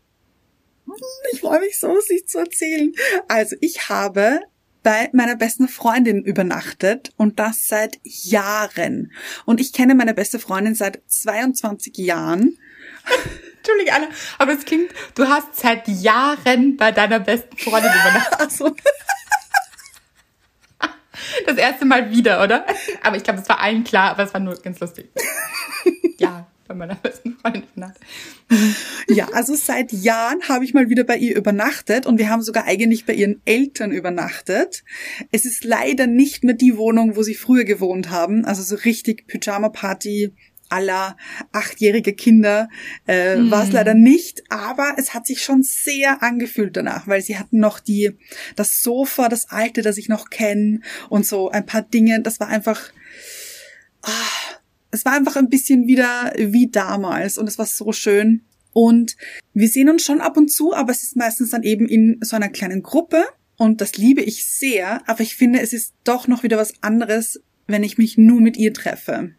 ich 1.33 1.39
freue 1.39 1.59
mich 1.59 1.79
so, 1.79 1.95
es 1.97 2.25
zu 2.25 2.39
erzählen. 2.39 2.93
Also 3.27 3.55
ich 3.61 3.89
habe 3.89 4.39
bei 4.83 5.09
meiner 5.13 5.35
besten 5.35 5.67
Freundin 5.67 6.23
übernachtet 6.23 7.13
und 7.17 7.39
das 7.39 7.67
seit 7.67 7.99
Jahren. 8.03 9.11
Und 9.45 9.59
ich 9.59 9.73
kenne 9.73 9.95
meine 9.95 10.13
beste 10.13 10.39
Freundin 10.39 10.75
seit 10.75 11.01
22 11.07 11.97
Jahren. 11.97 12.57
Entschuldige, 13.57 13.93
Anna, 13.93 14.09
aber 14.37 14.53
es 14.53 14.65
klingt, 14.65 14.91
du 15.15 15.27
hast 15.27 15.55
seit 15.55 15.87
Jahren 15.87 16.75
bei 16.75 16.91
deiner 16.91 17.19
besten 17.19 17.57
Freundin 17.57 17.91
übernachtet. 17.91 18.39
Also. 18.39 18.75
Das 21.45 21.57
erste 21.57 21.85
Mal 21.85 22.11
wieder, 22.11 22.43
oder? 22.43 22.65
Aber 23.01 23.15
ich 23.15 23.23
glaube, 23.23 23.39
es 23.39 23.47
war 23.47 23.61
allen 23.61 23.83
klar, 23.83 24.11
aber 24.11 24.23
es 24.23 24.33
war 24.33 24.41
nur 24.41 24.55
ganz 24.55 24.79
lustig. 24.79 25.09
Ja 26.19 26.47
bei 26.73 26.87
meiner 26.87 26.95
besten 26.95 27.37
Freundin 27.37 27.63
übernachtet. 27.71 28.03
Ja, 29.09 29.27
also 29.33 29.55
seit 29.55 29.91
Jahren 29.91 30.47
habe 30.47 30.63
ich 30.63 30.73
mal 30.73 30.89
wieder 30.89 31.03
bei 31.03 31.17
ihr 31.17 31.35
übernachtet 31.35 32.05
und 32.05 32.19
wir 32.19 32.29
haben 32.29 32.41
sogar 32.41 32.65
eigentlich 32.65 33.05
bei 33.05 33.13
ihren 33.13 33.41
Eltern 33.45 33.91
übernachtet. 33.91 34.83
Es 35.31 35.45
ist 35.45 35.63
leider 35.63 36.07
nicht 36.07 36.43
mehr 36.43 36.55
die 36.55 36.77
Wohnung, 36.77 37.15
wo 37.15 37.23
sie 37.23 37.35
früher 37.35 37.63
gewohnt 37.65 38.09
haben. 38.09 38.45
Also 38.45 38.63
so 38.63 38.75
richtig 38.75 39.27
Pyjama-Party 39.27 40.33
aller 40.69 41.17
achtjährige 41.51 42.13
Kinder 42.13 42.69
äh, 43.07 43.35
mm. 43.35 43.51
war 43.51 43.63
es 43.63 43.71
leider 43.71 43.93
nicht, 43.93 44.43
aber 44.49 44.95
es 44.97 45.13
hat 45.13 45.27
sich 45.27 45.43
schon 45.43 45.61
sehr 45.61 46.23
angefühlt 46.23 46.75
danach, 46.75 47.07
weil 47.07 47.21
sie 47.21 47.37
hatten 47.37 47.59
noch 47.59 47.79
die 47.79 48.11
das 48.55 48.81
Sofa, 48.81 49.29
das 49.29 49.49
alte, 49.49 49.81
das 49.81 49.97
ich 49.97 50.09
noch 50.09 50.29
kenne 50.29 50.79
und 51.09 51.25
so 51.25 51.49
ein 51.49 51.65
paar 51.65 51.83
Dinge. 51.83 52.21
Das 52.21 52.39
war 52.39 52.47
einfach 52.47 52.91
ah, 54.01 54.09
es 54.93 55.05
war 55.05 55.13
einfach 55.13 55.35
ein 55.35 55.49
bisschen 55.49 55.87
wieder 55.87 56.33
wie 56.37 56.69
damals 56.69 57.37
und 57.37 57.47
es 57.47 57.57
war 57.57 57.65
so 57.65 57.91
schön. 57.91 58.43
Und 58.71 59.17
wir 59.53 59.67
sehen 59.67 59.89
uns 59.89 60.03
schon 60.03 60.21
ab 60.21 60.37
und 60.37 60.51
zu, 60.51 60.73
aber 60.73 60.91
es 60.91 61.03
ist 61.03 61.15
meistens 61.15 61.49
dann 61.49 61.63
eben 61.63 61.87
in 61.87 62.19
so 62.21 62.35
einer 62.35 62.49
kleinen 62.49 62.83
Gruppe 62.83 63.25
und 63.57 63.81
das 63.81 63.97
liebe 63.97 64.21
ich 64.21 64.45
sehr, 64.45 65.07
aber 65.07 65.21
ich 65.21 65.35
finde, 65.35 65.61
es 65.61 65.73
ist 65.73 65.93
doch 66.03 66.27
noch 66.27 66.43
wieder 66.43 66.57
was 66.57 66.73
anderes, 66.81 67.41
wenn 67.67 67.83
ich 67.83 67.97
mich 67.97 68.17
nur 68.17 68.39
mit 68.39 68.55
ihr 68.55 68.73
treffe. 68.73 69.31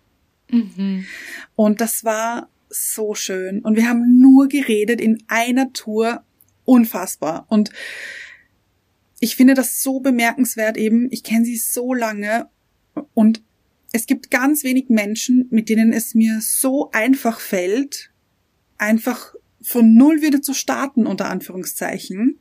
Mhm. 0.51 1.07
Und 1.55 1.81
das 1.81 2.05
war 2.05 2.49
so 2.69 3.15
schön. 3.15 3.61
Und 3.61 3.77
wir 3.77 3.89
haben 3.89 4.19
nur 4.21 4.49
geredet 4.49 5.01
in 5.01 5.23
einer 5.29 5.73
Tour. 5.73 6.25
Unfassbar. 6.65 7.47
Und 7.49 7.71
ich 9.21 9.37
finde 9.37 9.55
das 9.55 9.83
so 9.83 10.01
bemerkenswert 10.01 10.77
eben. 10.77 11.09
Ich 11.11 11.23
kenne 11.23 11.45
sie 11.45 11.57
so 11.57 11.93
lange 11.93 12.49
und 13.13 13.43
es 13.95 14.07
gibt 14.07 14.33
ganz 14.33 14.65
wenig 14.65 14.89
Menschen, 14.89 15.47
mit 15.51 15.69
denen 15.69 15.93
es 15.93 16.17
mir 16.17 16.41
so 16.41 16.91
einfach 16.91 17.39
fällt, 17.39 18.11
einfach 18.77 19.37
von 19.63 19.95
Null 19.95 20.21
wieder 20.21 20.43
zu 20.43 20.53
starten, 20.53 21.07
unter 21.07 21.31
Anführungszeichen, 21.31 22.41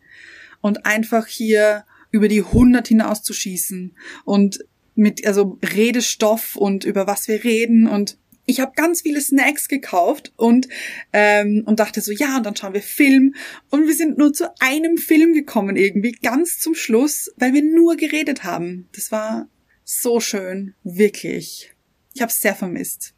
und 0.61 0.87
einfach 0.87 1.27
hier 1.27 1.85
über 2.09 2.27
die 2.27 2.41
100 2.41 2.87
hinauszuschießen 2.87 3.95
und 4.25 4.65
mit, 4.95 5.27
also 5.27 5.59
Redestoff 5.63 6.55
und 6.55 6.85
über 6.85 7.05
was 7.05 7.27
wir 7.27 7.43
reden 7.43 7.87
und 7.87 8.17
ich 8.45 8.59
habe 8.59 8.73
ganz 8.75 9.01
viele 9.01 9.21
Snacks 9.21 9.67
gekauft 9.67 10.33
und 10.35 10.67
ähm, 11.13 11.63
und 11.65 11.79
dachte 11.79 12.01
so 12.01 12.11
ja 12.11 12.37
und 12.37 12.45
dann 12.45 12.55
schauen 12.55 12.73
wir 12.73 12.81
Film 12.81 13.35
und 13.69 13.87
wir 13.87 13.93
sind 13.93 14.17
nur 14.17 14.33
zu 14.33 14.51
einem 14.59 14.97
Film 14.97 15.33
gekommen 15.33 15.75
irgendwie 15.75 16.13
ganz 16.13 16.59
zum 16.59 16.73
Schluss, 16.73 17.31
weil 17.37 17.53
wir 17.53 17.63
nur 17.63 17.95
geredet 17.95 18.43
haben. 18.43 18.89
Das 18.95 19.11
war 19.11 19.47
so 19.83 20.19
schön, 20.19 20.75
wirklich. 20.83 21.73
Ich 22.13 22.21
habe 22.21 22.31
es 22.31 22.41
sehr 22.41 22.55
vermisst. 22.55 23.13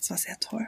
Es 0.00 0.10
war 0.10 0.18
sehr 0.18 0.38
toll. 0.40 0.66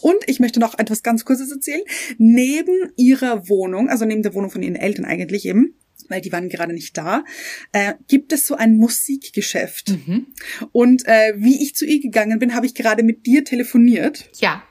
Und 0.00 0.16
ich 0.26 0.40
möchte 0.40 0.60
noch 0.60 0.78
etwas 0.78 1.02
ganz 1.02 1.24
Kurzes 1.24 1.50
erzählen. 1.50 1.82
Neben 2.16 2.92
ihrer 2.96 3.48
Wohnung, 3.48 3.88
also 3.88 4.04
neben 4.04 4.22
der 4.22 4.34
Wohnung 4.34 4.50
von 4.50 4.62
ihren 4.62 4.76
Eltern 4.76 5.04
eigentlich 5.04 5.46
eben, 5.46 5.74
weil 6.08 6.20
die 6.20 6.32
waren 6.32 6.48
gerade 6.48 6.72
nicht 6.72 6.96
da, 6.96 7.24
äh, 7.72 7.94
gibt 8.06 8.32
es 8.32 8.46
so 8.46 8.54
ein 8.54 8.76
Musikgeschäft. 8.76 9.90
Mhm. 9.90 10.26
Und 10.72 11.06
äh, 11.06 11.34
wie 11.36 11.62
ich 11.62 11.74
zu 11.74 11.84
ihr 11.84 12.00
gegangen 12.00 12.38
bin, 12.38 12.54
habe 12.54 12.66
ich 12.66 12.74
gerade 12.74 13.02
mit 13.02 13.26
dir 13.26 13.44
telefoniert. 13.44 14.30
Ja. 14.40 14.62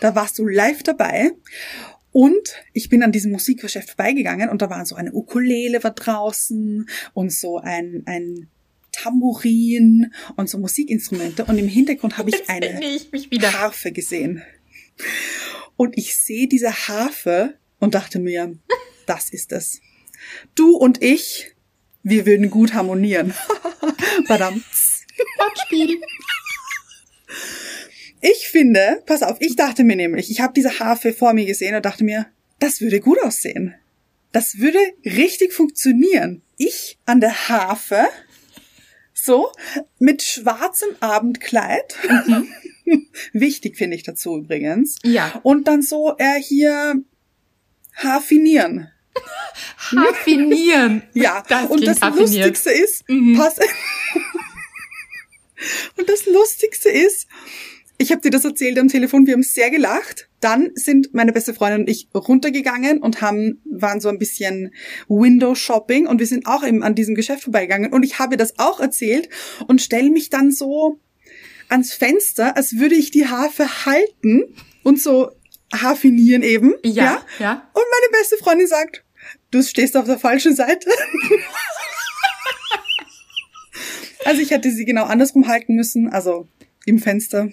Da 0.00 0.14
warst 0.14 0.38
du 0.38 0.46
live 0.46 0.82
dabei. 0.82 1.32
Und 2.10 2.54
ich 2.72 2.88
bin 2.88 3.02
an 3.02 3.12
diesem 3.12 3.32
Musikgeschäft 3.32 3.90
vorbeigegangen 3.90 4.48
und 4.48 4.62
da 4.62 4.70
war 4.70 4.84
so 4.86 4.96
eine 4.96 5.12
Ukulele 5.12 5.84
war 5.84 5.92
draußen 5.92 6.88
und 7.12 7.32
so 7.32 7.58
ein, 7.58 8.02
ein 8.06 8.48
Tambourin 9.02 10.12
und 10.36 10.48
so 10.48 10.58
Musikinstrumente 10.58 11.44
und 11.44 11.58
im 11.58 11.68
Hintergrund 11.68 12.18
habe 12.18 12.30
ich 12.30 12.48
eine 12.48 12.80
ich 12.82 13.42
Harfe 13.42 13.92
gesehen. 13.92 14.42
Und 15.76 15.96
ich 15.96 16.16
sehe 16.16 16.48
diese 16.48 16.88
Harfe 16.88 17.54
und 17.78 17.94
dachte 17.94 18.18
mir, 18.18 18.58
das 19.06 19.30
ist 19.30 19.52
es. 19.52 19.80
Du 20.54 20.76
und 20.76 21.02
ich, 21.02 21.52
wir 22.02 22.26
würden 22.26 22.50
gut 22.50 22.74
harmonieren. 22.74 23.34
Badam. 24.28 24.62
Wortspiel. 25.38 26.00
Ich 28.20 28.48
finde, 28.48 29.02
pass 29.06 29.22
auf, 29.22 29.36
ich 29.40 29.54
dachte 29.54 29.84
mir 29.84 29.96
nämlich, 29.96 30.30
ich 30.30 30.40
habe 30.40 30.52
diese 30.54 30.80
Harfe 30.80 31.12
vor 31.12 31.34
mir 31.34 31.46
gesehen 31.46 31.76
und 31.76 31.84
dachte 31.84 32.02
mir, 32.02 32.26
das 32.58 32.80
würde 32.80 33.00
gut 33.00 33.22
aussehen. 33.22 33.74
Das 34.32 34.58
würde 34.58 34.78
richtig 35.04 35.52
funktionieren. 35.52 36.42
Ich 36.56 36.98
an 37.06 37.20
der 37.20 37.48
Harfe 37.48 38.06
so, 39.24 39.52
mit 39.98 40.22
schwarzem 40.22 40.90
Abendkleid. 41.00 41.96
Mhm. 42.26 42.48
Wichtig 43.32 43.76
finde 43.76 43.96
ich 43.96 44.02
dazu 44.02 44.38
übrigens. 44.38 44.96
Ja. 45.04 45.40
Und 45.42 45.68
dann 45.68 45.82
so 45.82 46.14
äh, 46.18 46.40
hier 46.40 47.02
Hafinieren. 47.96 48.88
Hafinieren. 49.96 51.02
ja. 51.14 51.42
Das 51.48 51.68
und 51.70 51.86
das 51.86 52.00
hafiniert. 52.00 52.30
Lustigste 52.30 52.70
ist, 52.70 53.08
mhm. 53.08 53.36
pass. 53.36 53.58
und 55.96 56.08
das 56.08 56.26
Lustigste 56.26 56.88
ist, 56.88 57.26
ich 58.00 58.12
habe 58.12 58.20
dir 58.20 58.30
das 58.30 58.44
erzählt 58.44 58.78
am 58.78 58.86
Telefon, 58.86 59.26
wir 59.26 59.34
haben 59.34 59.42
sehr 59.42 59.70
gelacht. 59.70 60.28
Dann 60.40 60.70
sind 60.74 61.14
meine 61.14 61.32
beste 61.32 61.52
Freundin 61.52 61.80
und 61.80 61.90
ich 61.90 62.08
runtergegangen 62.14 63.02
und 63.02 63.20
haben, 63.20 63.60
waren 63.64 64.00
so 64.00 64.08
ein 64.08 64.18
bisschen 64.18 64.72
Window 65.08 65.56
Shopping 65.56 66.06
und 66.06 66.20
wir 66.20 66.26
sind 66.26 66.46
auch 66.46 66.64
eben 66.64 66.84
an 66.84 66.94
diesem 66.94 67.16
Geschäft 67.16 67.42
vorbeigegangen 67.42 67.92
und 67.92 68.04
ich 68.04 68.20
habe 68.20 68.36
das 68.36 68.60
auch 68.60 68.78
erzählt 68.78 69.28
und 69.66 69.82
stelle 69.82 70.10
mich 70.10 70.30
dann 70.30 70.52
so 70.52 71.00
ans 71.68 71.92
Fenster, 71.92 72.56
als 72.56 72.78
würde 72.78 72.94
ich 72.94 73.10
die 73.10 73.26
Harfe 73.26 73.84
halten 73.84 74.44
und 74.84 75.00
so 75.00 75.32
hafinieren 75.74 76.42
eben. 76.42 76.74
Ja, 76.84 77.04
ja. 77.04 77.26
ja. 77.40 77.70
Und 77.74 77.82
meine 77.82 78.12
beste 78.12 78.36
Freundin 78.36 78.68
sagt, 78.68 79.04
du 79.50 79.60
stehst 79.60 79.96
auf 79.96 80.06
der 80.06 80.20
falschen 80.20 80.54
Seite. 80.54 80.88
also 84.24 84.40
ich 84.40 84.52
hätte 84.52 84.70
sie 84.70 84.84
genau 84.84 85.04
andersrum 85.04 85.48
halten 85.48 85.74
müssen, 85.74 86.08
also 86.08 86.46
im 86.86 87.00
Fenster. 87.00 87.50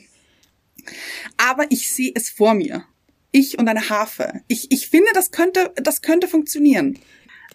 Aber 1.38 1.66
ich 1.70 1.92
sehe 1.92 2.12
es 2.16 2.30
vor 2.30 2.54
mir. 2.54 2.86
Ich 3.32 3.60
und 3.60 3.68
eine 3.68 3.90
Harfe. 3.90 4.42
Ich, 4.48 4.72
ich 4.72 4.88
finde, 4.88 5.10
das 5.14 5.32
könnte, 5.32 5.74
das 5.76 6.02
könnte 6.02 6.28
funktionieren. 6.28 7.00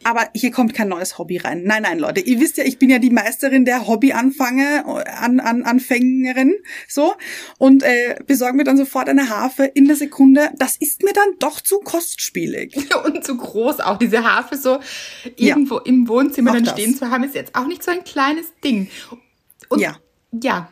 Aber 0.03 0.29
hier 0.35 0.51
kommt 0.51 0.73
kein 0.73 0.89
neues 0.89 1.19
Hobby 1.19 1.37
rein. 1.37 1.63
Nein, 1.65 1.83
nein, 1.83 1.99
Leute. 1.99 2.21
Ihr 2.21 2.41
wisst 2.41 2.57
ja, 2.57 2.65
ich 2.65 2.79
bin 2.79 2.89
ja 2.89 2.99
die 2.99 3.11
Meisterin 3.11 3.67
der 3.67 3.87
Hobbyanfange, 3.87 4.87
an, 4.87 5.41
an, 5.41 5.63
Anfängerin, 5.63 6.55
so. 6.89 7.15
Und 7.59 7.83
äh, 7.83 8.17
besorgen 8.27 8.57
mir 8.57 8.65
dann 8.65 8.79
sofort 8.79 9.11
eine 9.11 9.29
Harfe 9.29 9.65
in 9.65 9.87
der 9.87 9.97
Sekunde. 9.97 10.51
Das 10.57 10.77
ist 10.79 11.03
mir 11.03 11.13
dann 11.13 11.29
doch 11.39 11.61
zu 11.61 11.81
kostspielig. 11.81 12.75
Und 13.05 13.25
zu 13.25 13.37
groß 13.37 13.81
auch. 13.81 13.99
Diese 13.99 14.25
Harfe 14.25 14.57
so 14.57 14.81
irgendwo 15.37 15.77
ja. 15.77 15.83
im 15.85 16.09
Wohnzimmer 16.09 16.53
dann 16.53 16.67
stehen 16.67 16.97
zu 16.97 17.11
haben, 17.11 17.25
ist 17.25 17.35
jetzt 17.35 17.55
auch 17.55 17.67
nicht 17.67 17.83
so 17.83 17.91
ein 17.91 18.03
kleines 18.03 18.47
Ding. 18.65 18.89
Und 19.69 19.81
ja. 19.81 19.99
Ja, 20.33 20.71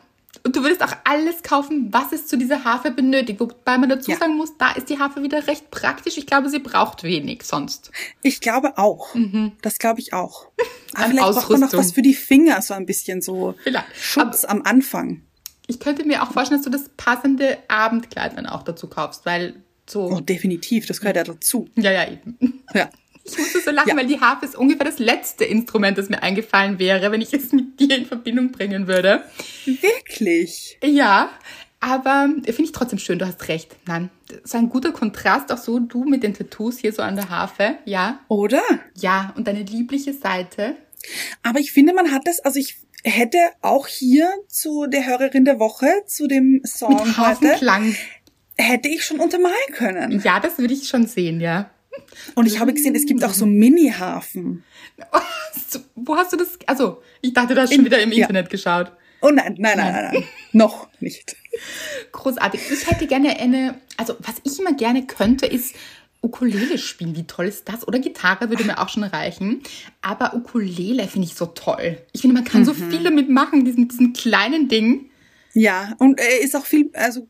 und 0.48 0.56
du 0.56 0.62
würdest 0.62 0.82
auch 0.82 0.96
alles 1.04 1.42
kaufen, 1.42 1.92
was 1.92 2.10
es 2.12 2.26
zu 2.26 2.38
dieser 2.38 2.64
Harfe 2.64 2.90
benötigt. 2.90 3.38
Wobei 3.38 3.76
man 3.76 3.90
dazu 3.90 4.10
ja. 4.10 4.16
sagen 4.16 4.38
muss, 4.38 4.56
da 4.56 4.72
ist 4.72 4.88
die 4.88 4.98
Harfe 4.98 5.22
wieder 5.22 5.46
recht 5.46 5.70
praktisch. 5.70 6.16
Ich 6.16 6.26
glaube, 6.26 6.48
sie 6.48 6.58
braucht 6.58 7.02
wenig 7.02 7.42
sonst. 7.42 7.90
Ich 8.22 8.40
glaube 8.40 8.78
auch. 8.78 9.14
Mhm. 9.14 9.52
Das 9.60 9.76
glaube 9.76 10.00
ich 10.00 10.14
auch. 10.14 10.46
Aber 10.94 11.10
vielleicht 11.10 11.32
braucht 11.32 11.50
man 11.50 11.60
noch 11.60 11.74
was 11.74 11.92
für 11.92 12.00
die 12.00 12.14
Finger, 12.14 12.62
so 12.62 12.72
ein 12.72 12.86
bisschen 12.86 13.20
so 13.20 13.56
vielleicht. 13.62 13.94
Schutz 13.94 14.46
Aber 14.46 14.52
am 14.52 14.62
Anfang. 14.62 15.20
Ich 15.66 15.80
könnte 15.80 16.06
mir 16.06 16.22
auch 16.22 16.32
vorstellen, 16.32 16.62
dass 16.62 16.64
du 16.64 16.78
das 16.78 16.88
passende 16.96 17.58
Abendkleid 17.68 18.38
dann 18.38 18.46
auch 18.46 18.62
dazu 18.62 18.88
kaufst, 18.88 19.26
weil 19.26 19.62
so. 19.86 20.10
Oh, 20.10 20.20
definitiv. 20.20 20.86
Das 20.86 21.00
gehört 21.00 21.16
ja 21.16 21.24
dazu. 21.24 21.68
Ja, 21.76 21.92
ja, 21.92 22.10
eben. 22.10 22.38
Ja. 22.72 22.88
Ich 23.30 23.38
musste 23.38 23.60
so 23.60 23.70
lachen, 23.70 23.88
ja. 23.88 23.96
weil 23.96 24.06
die 24.06 24.20
Harfe 24.20 24.46
ist 24.46 24.56
ungefähr 24.56 24.86
das 24.86 24.98
letzte 24.98 25.44
Instrument, 25.44 25.98
das 25.98 26.08
mir 26.08 26.22
eingefallen 26.22 26.78
wäre, 26.78 27.12
wenn 27.12 27.20
ich 27.20 27.32
es 27.32 27.52
mit 27.52 27.78
dir 27.80 27.96
in 27.96 28.06
Verbindung 28.06 28.52
bringen 28.52 28.86
würde. 28.86 29.24
Wirklich? 29.64 30.78
Ja, 30.82 31.30
aber 31.80 32.28
finde 32.44 32.62
ich 32.62 32.72
trotzdem 32.72 32.98
schön, 32.98 33.18
du 33.18 33.26
hast 33.26 33.48
recht. 33.48 33.76
Nein, 33.86 34.10
so 34.42 34.58
ein 34.58 34.68
guter 34.68 34.92
Kontrast, 34.92 35.52
auch 35.52 35.58
so 35.58 35.78
du 35.78 36.04
mit 36.04 36.22
den 36.22 36.34
Tattoos 36.34 36.78
hier 36.78 36.92
so 36.92 37.02
an 37.02 37.16
der 37.16 37.28
Harfe, 37.28 37.78
ja. 37.84 38.20
Oder? 38.28 38.62
Ja, 38.96 39.32
und 39.36 39.46
deine 39.46 39.62
liebliche 39.62 40.12
Seite. 40.12 40.76
Aber 41.42 41.60
ich 41.60 41.72
finde, 41.72 41.94
man 41.94 42.10
hat 42.10 42.22
das, 42.26 42.40
also 42.40 42.58
ich 42.58 42.78
hätte 43.04 43.38
auch 43.62 43.86
hier 43.86 44.28
zu 44.48 44.86
der 44.86 45.06
Hörerin 45.06 45.44
der 45.44 45.60
Woche, 45.60 45.86
zu 46.06 46.26
dem 46.26 46.60
Song 46.64 46.94
mit 47.06 47.18
heute, 47.18 47.56
hätte 48.56 48.88
ich 48.88 49.04
schon 49.04 49.20
untermalen 49.20 49.54
können. 49.72 50.20
Ja, 50.24 50.40
das 50.40 50.58
würde 50.58 50.74
ich 50.74 50.88
schon 50.88 51.06
sehen, 51.06 51.40
ja. 51.40 51.70
Und 52.34 52.46
ich 52.46 52.58
habe 52.58 52.72
gesehen, 52.72 52.94
es 52.94 53.06
gibt 53.06 53.22
auch 53.24 53.32
so 53.32 53.46
Mini-Hafen. 53.46 54.64
Wo 55.94 56.16
hast 56.16 56.32
du 56.32 56.36
das? 56.36 56.58
Also, 56.66 57.02
ich 57.20 57.32
dachte, 57.32 57.54
du 57.54 57.60
hast 57.60 57.74
schon 57.74 57.84
wieder 57.84 58.00
im 58.00 58.12
Internet 58.12 58.46
ja. 58.46 58.50
geschaut. 58.50 58.92
Oh 59.20 59.30
nein, 59.30 59.56
nein, 59.58 59.76
nein, 59.76 59.92
nein, 59.92 60.10
nein. 60.12 60.24
Noch 60.52 60.88
nicht. 61.00 61.36
Großartig. 62.12 62.60
Ich 62.70 62.88
hätte 62.88 63.06
gerne 63.06 63.38
eine, 63.38 63.80
also 63.96 64.14
was 64.20 64.36
ich 64.44 64.58
immer 64.60 64.74
gerne 64.74 65.06
könnte, 65.06 65.46
ist 65.46 65.74
Ukulele 66.22 66.78
spielen. 66.78 67.16
Wie 67.16 67.24
toll 67.24 67.46
ist 67.46 67.68
das? 67.68 67.86
Oder 67.86 67.98
Gitarre 67.98 68.48
würde 68.48 68.64
mir 68.64 68.78
auch 68.78 68.88
schon 68.88 69.04
reichen. 69.04 69.62
Aber 70.02 70.34
Ukulele 70.34 71.08
finde 71.08 71.26
ich 71.26 71.34
so 71.34 71.46
toll. 71.46 71.98
Ich 72.12 72.20
finde, 72.20 72.34
man 72.34 72.44
kann 72.44 72.62
mhm. 72.62 72.66
so 72.66 72.74
viel 72.74 73.02
damit 73.02 73.28
machen, 73.28 73.64
diesen, 73.64 73.88
diesen 73.88 74.12
kleinen 74.12 74.68
Ding. 74.68 75.10
Ja, 75.52 75.94
und 75.98 76.18
er 76.20 76.40
ist 76.40 76.54
auch 76.54 76.64
viel, 76.64 76.90
also 76.94 77.26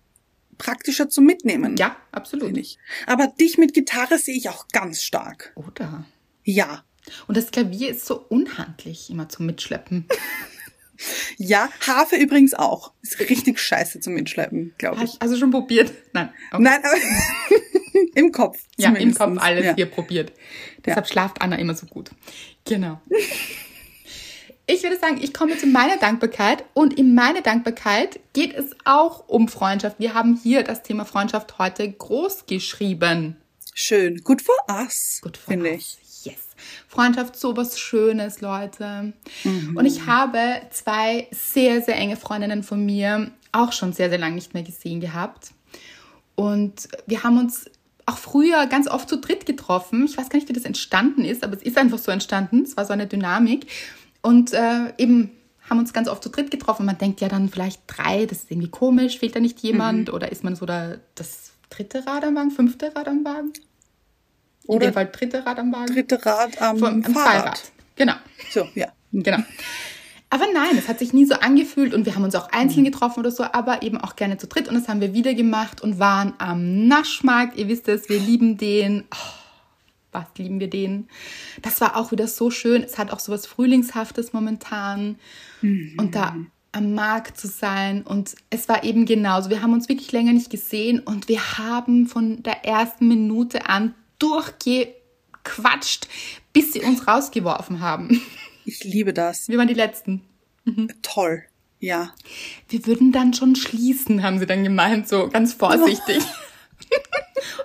praktischer 0.59 1.09
zum 1.09 1.25
Mitnehmen. 1.25 1.77
Ja, 1.77 1.97
absolut. 2.13 2.57
Ich. 2.57 2.79
Aber 3.07 3.29
dich 3.29 3.59
mit 3.59 3.75
Gitarre 3.75 4.19
sehe 4.19 4.37
ich 4.37 4.49
auch 4.49 4.69
ganz 4.69 5.03
stark. 5.03 5.53
Oder? 5.55 6.05
Ja. 6.45 6.85
Und 7.27 7.37
das 7.37 7.51
Klavier 7.51 7.91
ist 7.91 8.05
so 8.05 8.21
unhandlich 8.29 9.11
immer 9.11 9.29
zum 9.29 9.47
Mitschleppen. 9.47 10.07
ja, 11.39 11.71
Harfe 11.87 12.17
übrigens 12.17 12.55
auch. 12.55 12.93
Ist 13.03 13.19
richtig 13.21 13.59
scheiße 13.59 14.01
zum 14.01 14.15
Mitschleppen, 14.15 14.75
glaube 14.79 15.05
ich. 15.05 15.17
Also 15.21 15.37
schon 15.37 15.51
probiert? 15.51 15.93
Nein. 16.13 16.31
Okay. 16.51 16.63
Nein, 16.63 16.81
aber 16.85 16.97
im 18.15 18.33
Kopf. 18.33 18.59
Ja, 18.77 18.93
im 18.93 19.15
Kopf 19.15 19.39
alles 19.39 19.65
ja. 19.65 19.75
hier 19.75 19.87
probiert. 19.87 20.33
Deshalb 20.85 21.07
ja. 21.07 21.13
schlaft 21.13 21.41
Anna 21.41 21.57
immer 21.57 21.75
so 21.75 21.87
gut. 21.87 22.11
Genau. 22.65 23.01
Ich 24.71 24.83
würde 24.83 24.99
sagen, 24.99 25.19
ich 25.23 25.33
komme 25.33 25.57
zu 25.57 25.67
meiner 25.67 25.97
Dankbarkeit 25.97 26.63
und 26.75 26.99
in 26.99 27.15
meiner 27.15 27.41
Dankbarkeit 27.41 28.21
geht 28.35 28.53
es 28.53 28.77
auch 28.85 29.27
um 29.27 29.49
Freundschaft. 29.49 29.99
Wir 29.99 30.13
haben 30.13 30.39
hier 30.43 30.63
das 30.63 30.83
Thema 30.83 31.07
Freundschaft 31.07 31.59
heute 31.59 31.91
groß 31.91 32.45
geschrieben. 32.45 33.39
Schön. 33.73 34.23
Good 34.23 34.43
for 34.43 34.55
us. 34.69 35.21
Good 35.23 35.39
for 35.39 35.55
finde 35.55 35.71
ich. 35.71 35.97
Yes. 36.23 36.49
Freundschaft, 36.87 37.37
so 37.37 37.57
was 37.57 37.81
Schönes, 37.81 38.43
Leute. 38.43 39.15
Mhm. 39.43 39.75
Und 39.75 39.87
ich 39.87 40.05
habe 40.05 40.61
zwei 40.71 41.29
sehr, 41.31 41.81
sehr 41.81 41.97
enge 41.97 42.19
Freundinnen 42.19 42.63
von 42.63 42.85
mir 42.85 43.31
auch 43.53 43.73
schon 43.73 43.95
sehr, 43.95 44.11
sehr 44.11 44.19
lange 44.19 44.35
nicht 44.35 44.53
mehr 44.53 44.65
gesehen 44.65 45.01
gehabt. 45.01 45.53
Und 46.35 46.91
wir 47.07 47.23
haben 47.23 47.39
uns 47.39 47.71
auch 48.05 48.19
früher 48.19 48.67
ganz 48.67 48.87
oft 48.87 49.09
zu 49.09 49.17
dritt 49.17 49.47
getroffen. 49.47 50.05
Ich 50.05 50.19
weiß 50.19 50.29
gar 50.29 50.39
nicht, 50.39 50.51
wie 50.51 50.53
das 50.53 50.65
entstanden 50.67 51.25
ist, 51.25 51.43
aber 51.43 51.57
es 51.57 51.63
ist 51.63 51.79
einfach 51.79 51.99
so 51.99 52.11
entstanden. 52.11 52.65
Es 52.65 52.77
war 52.77 52.85
so 52.85 52.93
eine 52.93 53.07
Dynamik. 53.07 53.67
Und 54.29 54.53
äh, 54.53 54.93
eben 54.99 55.31
haben 55.71 55.79
uns 55.79 55.95
ganz 55.95 56.07
oft 56.07 56.23
zu 56.23 56.29
dritt 56.29 56.51
getroffen. 56.51 56.85
Man 56.85 56.99
denkt 56.99 57.23
ja 57.23 57.29
dann 57.29 57.49
vielleicht 57.49 57.81
drei, 57.87 58.27
das 58.27 58.41
ist 58.41 58.51
irgendwie 58.51 58.69
komisch, 58.69 59.19
fehlt 59.19 59.35
da 59.35 59.41
nicht 59.41 59.59
jemand? 59.61 60.09
Mhm. 60.09 60.15
Oder 60.15 60.31
ist 60.31 60.45
man 60.45 60.55
so 60.55 60.67
da, 60.67 60.97
das 61.15 61.53
dritte 61.71 62.07
Rad 62.07 62.25
am 62.25 62.37
Wagen, 62.37 62.51
fünfte 62.51 62.95
Rad 62.95 63.09
am 63.09 63.25
Wagen? 63.25 63.55
Oder 64.67 64.85
In 64.85 64.91
dem 64.91 64.95
Fall 64.95 65.09
dritte 65.11 65.47
Rad 65.47 65.59
am 65.59 65.73
Wagen. 65.73 65.95
Dritte 65.95 66.27
Rad 66.27 66.61
am, 66.61 66.77
Vom, 66.77 66.89
am 66.89 67.03
Fahrrad. 67.05 67.25
Fahrrad. 67.25 67.73
Genau. 67.97 68.13
So, 68.51 68.69
ja. 68.75 68.89
Genau. 69.13 69.39
Aber 70.29 70.45
nein, 70.53 70.77
es 70.77 70.89
hat 70.89 70.99
sich 70.99 71.15
nie 71.15 71.25
so 71.25 71.37
angefühlt 71.37 71.95
und 71.95 72.05
wir 72.05 72.15
haben 72.15 72.25
uns 72.25 72.35
auch 72.35 72.53
einzeln 72.53 72.83
mhm. 72.83 72.91
getroffen 72.91 73.21
oder 73.21 73.31
so, 73.31 73.45
aber 73.45 73.83
eben 73.83 73.99
auch 73.99 74.15
gerne 74.15 74.37
zu 74.37 74.47
dritt 74.47 74.69
und 74.69 74.75
das 74.75 74.89
haben 74.89 75.01
wir 75.01 75.15
wieder 75.15 75.33
gemacht 75.33 75.81
und 75.81 75.99
waren 75.99 76.35
am 76.37 76.87
Naschmarkt. 76.87 77.57
Ihr 77.57 77.69
wisst 77.69 77.89
es, 77.89 78.11
wir 78.11 78.21
lieben 78.21 78.59
den. 78.59 79.05
Oh, 79.11 79.38
was 80.13 80.27
lieben 80.37 80.61
wir 80.61 80.71
den. 80.71 81.09
Das 81.63 81.81
war 81.81 81.97
auch 81.97 82.13
wieder 82.13 82.29
so 82.29 82.51
schön. 82.51 82.83
Es 82.83 82.99
hat 82.99 83.11
auch 83.11 83.21
so 83.21 83.33
was 83.33 83.47
Frühlingshaftes 83.47 84.33
momentan. 84.33 85.19
Mhm. 85.61 85.95
Und 85.99 86.15
da 86.15 86.35
am 86.73 86.95
Markt 86.95 87.39
zu 87.39 87.49
sein. 87.49 88.03
Und 88.03 88.35
es 88.51 88.69
war 88.69 88.85
eben 88.85 89.07
genauso. 89.07 89.51
Wir 89.51 89.63
haben 89.63 89.73
uns 89.73 89.89
wirklich 89.89 90.13
länger 90.13 90.33
nicht 90.33 90.51
gesehen 90.51 91.01
und 91.01 91.29
wir 91.29 91.59
haben 91.59 92.07
von 92.07 92.43
der 92.43 92.65
ersten 92.65 93.09
Minute 93.09 93.67
an 93.67 93.95
durchgequatscht, 94.19 96.09
bis 96.53 96.73
sie 96.73 96.81
uns 96.81 97.07
rausgeworfen 97.07 97.81
haben. 97.81 98.21
Ich 98.65 98.85
liebe 98.85 99.13
das. 99.15 99.49
Wir 99.49 99.59
waren 99.59 99.69
die 99.69 99.75
Letzten. 99.75 100.23
Mhm. 100.65 100.89
Toll. 101.03 101.45
Ja. 101.81 102.13
Wir 102.69 102.87
würden 102.87 103.13
dann 103.13 103.33
schon 103.33 103.57
schließen, 103.57 104.23
haben 104.23 104.39
sie 104.39 104.47
dann 104.47 104.65
gemeint, 104.65 105.09
so 105.09 105.29
ganz 105.29 105.55
vorsichtig. 105.55 106.23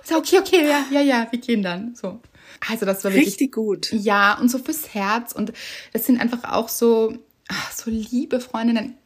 so, 0.04 0.16
okay, 0.18 0.38
okay, 0.38 0.66
ja, 0.68 0.84
ja, 0.90 1.00
ja, 1.00 1.26
wir 1.30 1.40
gehen 1.40 1.62
dann. 1.62 1.94
So. 1.94 2.20
Also 2.68 2.86
das 2.86 3.04
war 3.04 3.12
wirklich, 3.12 3.28
richtig 3.28 3.52
gut. 3.52 3.92
Ja, 3.92 4.38
und 4.38 4.50
so 4.50 4.58
fürs 4.58 4.94
Herz. 4.94 5.32
Und 5.32 5.52
das 5.92 6.06
sind 6.06 6.20
einfach 6.20 6.52
auch 6.52 6.68
so, 6.68 7.16
ach, 7.48 7.72
so 7.72 7.90
liebe 7.90 8.40
Freundinnen. 8.40 8.96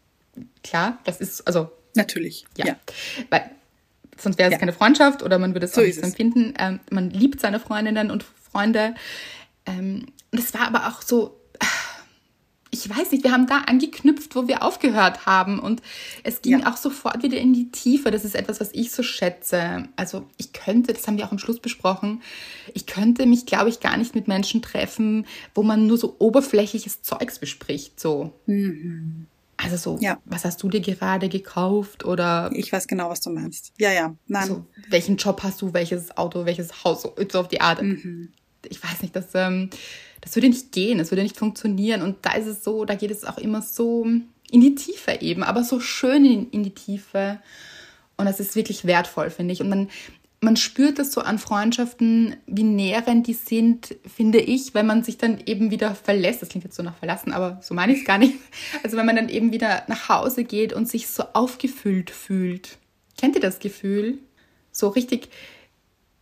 Klar, 0.62 0.98
das 1.04 1.20
ist, 1.20 1.46
also. 1.46 1.70
Natürlich. 1.94 2.44
Ja. 2.56 2.66
ja. 2.66 2.76
Weil 3.30 3.50
sonst 4.16 4.38
wäre 4.38 4.48
es 4.48 4.52
ja. 4.52 4.58
keine 4.58 4.72
Freundschaft 4.72 5.22
oder 5.22 5.38
man 5.38 5.54
würde 5.54 5.66
es 5.66 5.74
so 5.74 5.80
nicht 5.80 6.02
empfinden. 6.02 6.54
Ähm, 6.58 6.80
man 6.90 7.10
liebt 7.10 7.40
seine 7.40 7.58
Freundinnen 7.60 8.10
und 8.10 8.24
Freunde. 8.52 8.94
Ähm, 9.66 10.06
und 10.30 10.38
es 10.38 10.54
war 10.54 10.66
aber 10.66 10.88
auch 10.88 11.02
so, 11.02 11.37
ich 12.88 12.96
weiß 12.96 13.12
nicht, 13.12 13.24
wir 13.24 13.32
haben 13.32 13.46
da 13.46 13.58
angeknüpft, 13.66 14.34
wo 14.34 14.48
wir 14.48 14.62
aufgehört 14.62 15.26
haben. 15.26 15.58
Und 15.58 15.82
es 16.22 16.40
ging 16.40 16.60
ja. 16.60 16.72
auch 16.72 16.76
sofort 16.76 17.22
wieder 17.22 17.38
in 17.38 17.52
die 17.52 17.70
Tiefe. 17.70 18.10
Das 18.10 18.24
ist 18.24 18.34
etwas, 18.34 18.60
was 18.60 18.72
ich 18.72 18.92
so 18.92 19.02
schätze. 19.02 19.84
Also 19.96 20.26
ich 20.38 20.52
könnte, 20.52 20.92
das 20.92 21.06
haben 21.06 21.18
wir 21.18 21.26
auch 21.26 21.32
am 21.32 21.38
Schluss 21.38 21.60
besprochen, 21.60 22.22
ich 22.74 22.86
könnte 22.86 23.26
mich, 23.26 23.46
glaube 23.46 23.68
ich, 23.68 23.80
gar 23.80 23.96
nicht 23.96 24.14
mit 24.14 24.28
Menschen 24.28 24.62
treffen, 24.62 25.26
wo 25.54 25.62
man 25.62 25.86
nur 25.86 25.98
so 25.98 26.16
oberflächliches 26.18 27.02
Zeugs 27.02 27.38
bespricht. 27.38 28.00
So. 28.00 28.32
Mhm. 28.46 29.26
Also 29.56 29.76
so, 29.76 29.98
ja. 30.00 30.18
was 30.24 30.44
hast 30.44 30.62
du 30.62 30.68
dir 30.68 30.80
gerade 30.80 31.28
gekauft 31.28 32.04
oder? 32.04 32.50
Ich 32.54 32.72
weiß 32.72 32.86
genau, 32.86 33.10
was 33.10 33.20
du 33.20 33.30
meinst. 33.30 33.72
Ja, 33.78 33.92
ja, 33.92 34.14
nein. 34.28 34.46
So, 34.46 34.64
welchen 34.88 35.16
Job 35.16 35.42
hast 35.42 35.60
du, 35.60 35.74
welches 35.74 36.16
Auto, 36.16 36.46
welches 36.46 36.84
Haus, 36.84 37.02
so 37.02 37.38
auf 37.40 37.48
die 37.48 37.60
Art. 37.60 37.82
Mhm. 37.82 38.32
Ich 38.68 38.82
weiß 38.82 39.02
nicht, 39.02 39.16
das 39.16 39.34
ähm, 39.34 39.70
das 40.20 40.34
würde 40.36 40.48
nicht 40.48 40.72
gehen, 40.72 40.98
das 40.98 41.10
würde 41.10 41.22
nicht 41.22 41.36
funktionieren. 41.36 42.02
Und 42.02 42.16
da 42.22 42.32
ist 42.32 42.46
es 42.46 42.64
so, 42.64 42.84
da 42.84 42.94
geht 42.94 43.10
es 43.10 43.24
auch 43.24 43.38
immer 43.38 43.62
so 43.62 44.06
in 44.50 44.60
die 44.60 44.74
Tiefe 44.74 45.18
eben, 45.20 45.42
aber 45.42 45.62
so 45.62 45.80
schön 45.80 46.24
in, 46.24 46.50
in 46.50 46.62
die 46.62 46.74
Tiefe. 46.74 47.38
Und 48.16 48.26
das 48.26 48.40
ist 48.40 48.56
wirklich 48.56 48.84
wertvoll, 48.84 49.30
finde 49.30 49.52
ich. 49.52 49.60
Und 49.60 49.68
man, 49.68 49.88
man 50.40 50.56
spürt 50.56 50.98
das 50.98 51.12
so 51.12 51.20
an 51.20 51.38
Freundschaften, 51.38 52.36
wie 52.46 52.64
nährend 52.64 53.26
die 53.26 53.34
sind, 53.34 53.96
finde 54.06 54.40
ich, 54.40 54.74
wenn 54.74 54.86
man 54.86 55.04
sich 55.04 55.18
dann 55.18 55.38
eben 55.46 55.70
wieder 55.70 55.94
verlässt. 55.94 56.42
Das 56.42 56.48
klingt 56.48 56.64
jetzt 56.64 56.76
so 56.76 56.82
nach 56.82 56.96
verlassen, 56.96 57.32
aber 57.32 57.60
so 57.62 57.74
meine 57.74 57.92
ich 57.92 58.00
es 58.00 58.04
gar 58.04 58.18
nicht. 58.18 58.34
Also 58.82 58.96
wenn 58.96 59.06
man 59.06 59.16
dann 59.16 59.28
eben 59.28 59.52
wieder 59.52 59.84
nach 59.88 60.08
Hause 60.08 60.44
geht 60.44 60.72
und 60.72 60.88
sich 60.88 61.08
so 61.08 61.24
aufgefüllt 61.32 62.10
fühlt. 62.10 62.78
Kennt 63.16 63.34
ihr 63.34 63.40
das 63.42 63.58
Gefühl? 63.58 64.18
So 64.72 64.88
richtig 64.88 65.28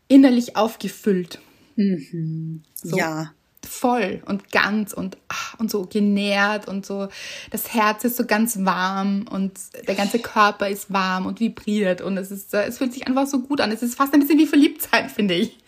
innerlich 0.08 0.56
aufgefüllt. 0.56 1.40
Mhm. 1.76 2.62
So. 2.74 2.96
Ja 2.96 3.32
voll 3.68 4.22
und 4.26 4.50
ganz 4.52 4.92
und, 4.92 5.16
ach, 5.28 5.58
und 5.58 5.70
so 5.70 5.86
genährt 5.86 6.68
und 6.68 6.86
so. 6.86 7.08
Das 7.50 7.72
Herz 7.72 8.04
ist 8.04 8.16
so 8.16 8.24
ganz 8.26 8.64
warm 8.64 9.26
und 9.30 9.58
der 9.86 9.94
ganze 9.94 10.18
Körper 10.18 10.68
ist 10.68 10.92
warm 10.92 11.26
und 11.26 11.40
vibriert 11.40 12.00
und 12.00 12.16
es 12.16 12.30
ist, 12.30 12.52
es 12.54 12.78
fühlt 12.78 12.92
sich 12.92 13.06
einfach 13.06 13.26
so 13.26 13.40
gut 13.40 13.60
an. 13.60 13.72
Es 13.72 13.82
ist 13.82 13.94
fast 13.94 14.14
ein 14.14 14.20
bisschen 14.20 14.38
wie 14.38 14.46
verliebt 14.46 14.82
sein, 14.82 15.08
finde 15.08 15.34
ich. 15.34 15.58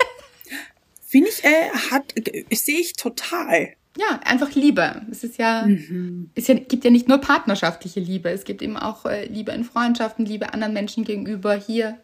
Finde 1.04 1.30
ich, 1.30 1.42
äh, 1.42 1.70
hat, 1.90 2.14
sehe 2.52 2.80
ich 2.80 2.92
total. 2.92 3.74
Ja, 3.96 4.20
einfach 4.24 4.54
Liebe. 4.54 5.02
Es 5.10 5.24
ist 5.24 5.38
ja, 5.38 5.66
mhm. 5.66 6.30
es 6.34 6.46
gibt 6.46 6.84
ja 6.84 6.90
nicht 6.90 7.08
nur 7.08 7.18
partnerschaftliche 7.18 7.98
Liebe, 7.98 8.30
es 8.30 8.44
gibt 8.44 8.62
eben 8.62 8.76
auch 8.76 9.06
äh, 9.06 9.24
Liebe 9.26 9.50
in 9.52 9.64
Freundschaften, 9.64 10.24
Liebe 10.24 10.52
anderen 10.52 10.72
Menschen 10.72 11.04
gegenüber. 11.04 11.54
Hier, 11.54 11.98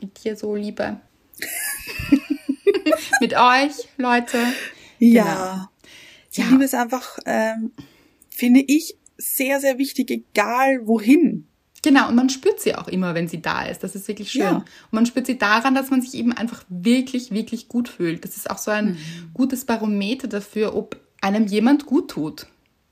mit 0.00 0.24
dir 0.24 0.36
so 0.36 0.54
Liebe. 0.56 1.00
mit 3.20 3.34
euch, 3.34 3.88
Leute. 3.96 4.38
Ja. 4.98 5.24
Genau. 5.24 5.68
Ja. 6.32 6.50
Liebe 6.50 6.64
ist 6.64 6.74
einfach, 6.74 7.18
ähm, 7.26 7.72
finde 8.28 8.60
ich, 8.60 8.96
sehr, 9.16 9.60
sehr 9.60 9.78
wichtig, 9.78 10.10
egal 10.10 10.86
wohin. 10.86 11.48
Genau, 11.82 12.08
und 12.08 12.16
man 12.16 12.28
spürt 12.28 12.60
sie 12.60 12.74
auch 12.74 12.88
immer, 12.88 13.14
wenn 13.14 13.28
sie 13.28 13.40
da 13.40 13.62
ist. 13.62 13.84
Das 13.84 13.94
ist 13.94 14.08
wirklich 14.08 14.30
schön. 14.30 14.42
Ja. 14.42 14.56
Und 14.56 14.92
man 14.92 15.06
spürt 15.06 15.26
sie 15.26 15.38
daran, 15.38 15.74
dass 15.74 15.90
man 15.90 16.02
sich 16.02 16.14
eben 16.14 16.32
einfach 16.32 16.64
wirklich, 16.68 17.30
wirklich 17.30 17.68
gut 17.68 17.88
fühlt. 17.88 18.24
Das 18.24 18.36
ist 18.36 18.50
auch 18.50 18.58
so 18.58 18.70
ein 18.70 18.90
mhm. 18.90 18.96
gutes 19.32 19.64
Barometer 19.64 20.28
dafür, 20.28 20.74
ob 20.74 20.96
einem 21.20 21.46
jemand 21.46 21.86
gut 21.86 22.10
tut. 22.10 22.46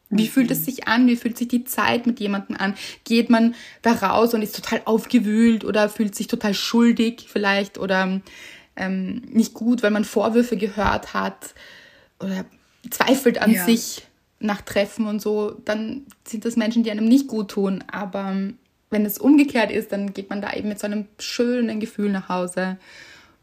Wie 0.08 0.24
mhm. 0.24 0.28
fühlt 0.28 0.50
es 0.52 0.64
sich 0.64 0.86
an? 0.86 1.08
Wie 1.08 1.16
fühlt 1.16 1.36
sich 1.36 1.48
die 1.48 1.64
Zeit 1.64 2.06
mit 2.06 2.20
jemandem 2.20 2.56
an? 2.56 2.74
Geht 3.04 3.28
man 3.28 3.54
da 3.82 3.92
raus 3.92 4.34
und 4.34 4.42
ist 4.42 4.54
total 4.54 4.82
aufgewühlt 4.84 5.64
oder 5.64 5.88
fühlt 5.88 6.14
sich 6.14 6.28
total 6.28 6.54
schuldig 6.54 7.26
vielleicht 7.28 7.78
oder 7.78 8.20
ähm, 8.76 9.22
nicht 9.28 9.52
gut, 9.52 9.82
weil 9.82 9.90
man 9.90 10.04
Vorwürfe 10.04 10.56
gehört 10.56 11.12
hat 11.12 11.54
oder 12.20 12.44
zweifelt 12.90 13.38
an 13.38 13.52
ja. 13.52 13.64
sich 13.64 14.06
nach 14.38 14.60
Treffen 14.62 15.06
und 15.06 15.20
so, 15.20 15.52
dann 15.64 16.06
sind 16.26 16.44
das 16.44 16.56
Menschen, 16.56 16.82
die 16.82 16.90
einem 16.90 17.08
nicht 17.08 17.26
gut 17.26 17.50
tun. 17.50 17.82
Aber 17.90 18.36
wenn 18.90 19.06
es 19.06 19.18
umgekehrt 19.18 19.70
ist, 19.70 19.92
dann 19.92 20.12
geht 20.12 20.30
man 20.30 20.42
da 20.42 20.52
eben 20.52 20.68
mit 20.68 20.78
so 20.78 20.86
einem 20.86 21.06
schönen 21.18 21.80
Gefühl 21.80 22.10
nach 22.10 22.28
Hause. 22.28 22.78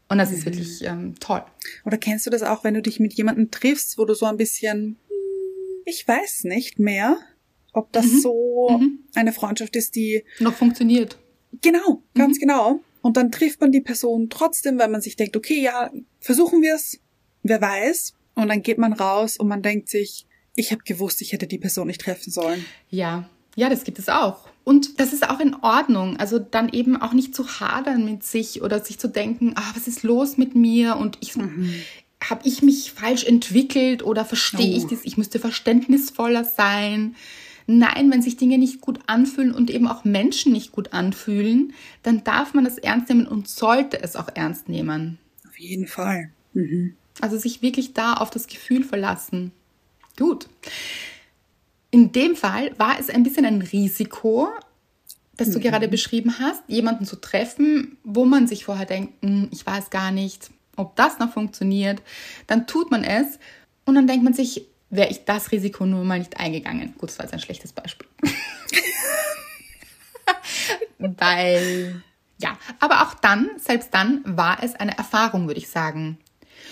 Und 0.08 0.18
das 0.18 0.30
ist 0.30 0.40
mhm. 0.40 0.44
wirklich 0.46 0.84
ähm, 0.84 1.14
toll. 1.18 1.42
Oder 1.84 1.98
kennst 1.98 2.26
du 2.26 2.30
das 2.30 2.42
auch, 2.42 2.64
wenn 2.64 2.74
du 2.74 2.82
dich 2.82 3.00
mit 3.00 3.14
jemandem 3.14 3.50
triffst, 3.50 3.98
wo 3.98 4.04
du 4.04 4.14
so 4.14 4.26
ein 4.26 4.36
bisschen, 4.36 4.96
ich 5.84 6.06
weiß 6.06 6.44
nicht 6.44 6.78
mehr, 6.78 7.18
ob 7.72 7.92
das 7.92 8.06
mhm. 8.06 8.20
so 8.20 8.78
mhm. 8.80 8.98
eine 9.14 9.32
Freundschaft 9.32 9.74
ist, 9.76 9.96
die 9.96 10.24
noch 10.38 10.54
funktioniert. 10.54 11.18
Genau, 11.60 12.02
ganz 12.14 12.36
mhm. 12.36 12.40
genau. 12.40 12.80
Und 13.02 13.16
dann 13.16 13.30
trifft 13.30 13.60
man 13.60 13.72
die 13.72 13.80
Person 13.80 14.30
trotzdem, 14.30 14.78
weil 14.78 14.88
man 14.88 15.00
sich 15.00 15.16
denkt, 15.16 15.36
okay, 15.36 15.60
ja, 15.60 15.90
versuchen 16.20 16.62
wir 16.62 16.74
es, 16.74 17.00
wer 17.42 17.60
weiß. 17.60 18.14
Und 18.34 18.48
dann 18.48 18.62
geht 18.62 18.78
man 18.78 18.92
raus 18.92 19.36
und 19.36 19.48
man 19.48 19.62
denkt 19.62 19.88
sich, 19.88 20.26
ich 20.56 20.72
habe 20.72 20.82
gewusst, 20.84 21.20
ich 21.20 21.32
hätte 21.32 21.46
die 21.46 21.58
Person 21.58 21.86
nicht 21.86 22.00
treffen 22.00 22.30
sollen. 22.30 22.64
Ja, 22.90 23.28
ja, 23.56 23.68
das 23.68 23.84
gibt 23.84 23.98
es 23.98 24.08
auch. 24.08 24.48
Und 24.64 24.98
das 24.98 25.12
ist 25.12 25.28
auch 25.28 25.40
in 25.40 25.54
Ordnung. 25.54 26.16
Also 26.16 26.38
dann 26.38 26.68
eben 26.70 26.96
auch 27.00 27.12
nicht 27.12 27.34
zu 27.34 27.60
hadern 27.60 28.04
mit 28.04 28.24
sich 28.24 28.62
oder 28.62 28.80
sich 28.80 28.98
zu 28.98 29.08
denken, 29.08 29.52
ah, 29.56 29.72
was 29.74 29.86
ist 29.86 30.02
los 30.02 30.36
mit 30.36 30.54
mir 30.54 30.96
und 30.96 31.18
ich 31.20 31.36
mhm. 31.36 31.72
habe 32.28 32.46
ich 32.46 32.62
mich 32.62 32.92
falsch 32.92 33.24
entwickelt 33.24 34.02
oder 34.02 34.24
verstehe 34.24 34.74
oh. 34.74 34.76
ich 34.78 34.86
das? 34.86 35.04
Ich 35.04 35.16
müsste 35.16 35.38
verständnisvoller 35.38 36.44
sein. 36.44 37.14
Nein, 37.66 38.10
wenn 38.10 38.22
sich 38.22 38.36
Dinge 38.36 38.58
nicht 38.58 38.80
gut 38.80 39.00
anfühlen 39.06 39.52
und 39.52 39.70
eben 39.70 39.86
auch 39.86 40.04
Menschen 40.04 40.52
nicht 40.52 40.72
gut 40.72 40.92
anfühlen, 40.92 41.72
dann 42.02 42.24
darf 42.24 42.52
man 42.52 42.64
das 42.64 42.76
ernst 42.76 43.08
nehmen 43.08 43.26
und 43.26 43.48
sollte 43.48 44.02
es 44.02 44.16
auch 44.16 44.28
ernst 44.34 44.68
nehmen. 44.68 45.18
Auf 45.48 45.58
jeden 45.58 45.86
Fall. 45.86 46.30
Mhm. 46.52 46.94
Also 47.20 47.38
sich 47.38 47.62
wirklich 47.62 47.94
da 47.94 48.14
auf 48.14 48.30
das 48.30 48.46
Gefühl 48.46 48.84
verlassen. 48.84 49.52
Gut. 50.18 50.48
In 51.90 52.12
dem 52.12 52.34
Fall 52.36 52.76
war 52.78 52.98
es 52.98 53.08
ein 53.08 53.22
bisschen 53.22 53.44
ein 53.44 53.62
Risiko, 53.62 54.48
das 55.36 55.50
du 55.50 55.58
mhm. 55.58 55.62
gerade 55.62 55.88
beschrieben 55.88 56.38
hast, 56.38 56.62
jemanden 56.66 57.04
zu 57.06 57.16
treffen, 57.16 57.98
wo 58.04 58.24
man 58.24 58.46
sich 58.46 58.64
vorher 58.64 58.86
denkt, 58.86 59.22
hm, 59.22 59.48
ich 59.52 59.64
weiß 59.64 59.90
gar 59.90 60.10
nicht, 60.10 60.50
ob 60.76 60.96
das 60.96 61.18
noch 61.18 61.32
funktioniert. 61.32 62.02
Dann 62.46 62.66
tut 62.66 62.90
man 62.90 63.04
es 63.04 63.38
und 63.84 63.94
dann 63.94 64.06
denkt 64.06 64.24
man 64.24 64.34
sich, 64.34 64.66
wäre 64.90 65.10
ich 65.10 65.24
das 65.24 65.52
Risiko 65.52 65.86
nur 65.86 66.04
mal 66.04 66.18
nicht 66.18 66.38
eingegangen. 66.38 66.94
Gut, 66.98 67.10
das 67.10 67.18
war 67.18 67.26
jetzt 67.26 67.34
ein 67.34 67.40
schlechtes 67.40 67.72
Beispiel. 67.72 68.08
Weil, 70.98 72.02
ja, 72.38 72.56
aber 72.80 73.02
auch 73.02 73.14
dann, 73.14 73.50
selbst 73.56 73.92
dann, 73.92 74.22
war 74.24 74.62
es 74.62 74.74
eine 74.74 74.96
Erfahrung, 74.96 75.46
würde 75.46 75.60
ich 75.60 75.68
sagen. 75.68 76.18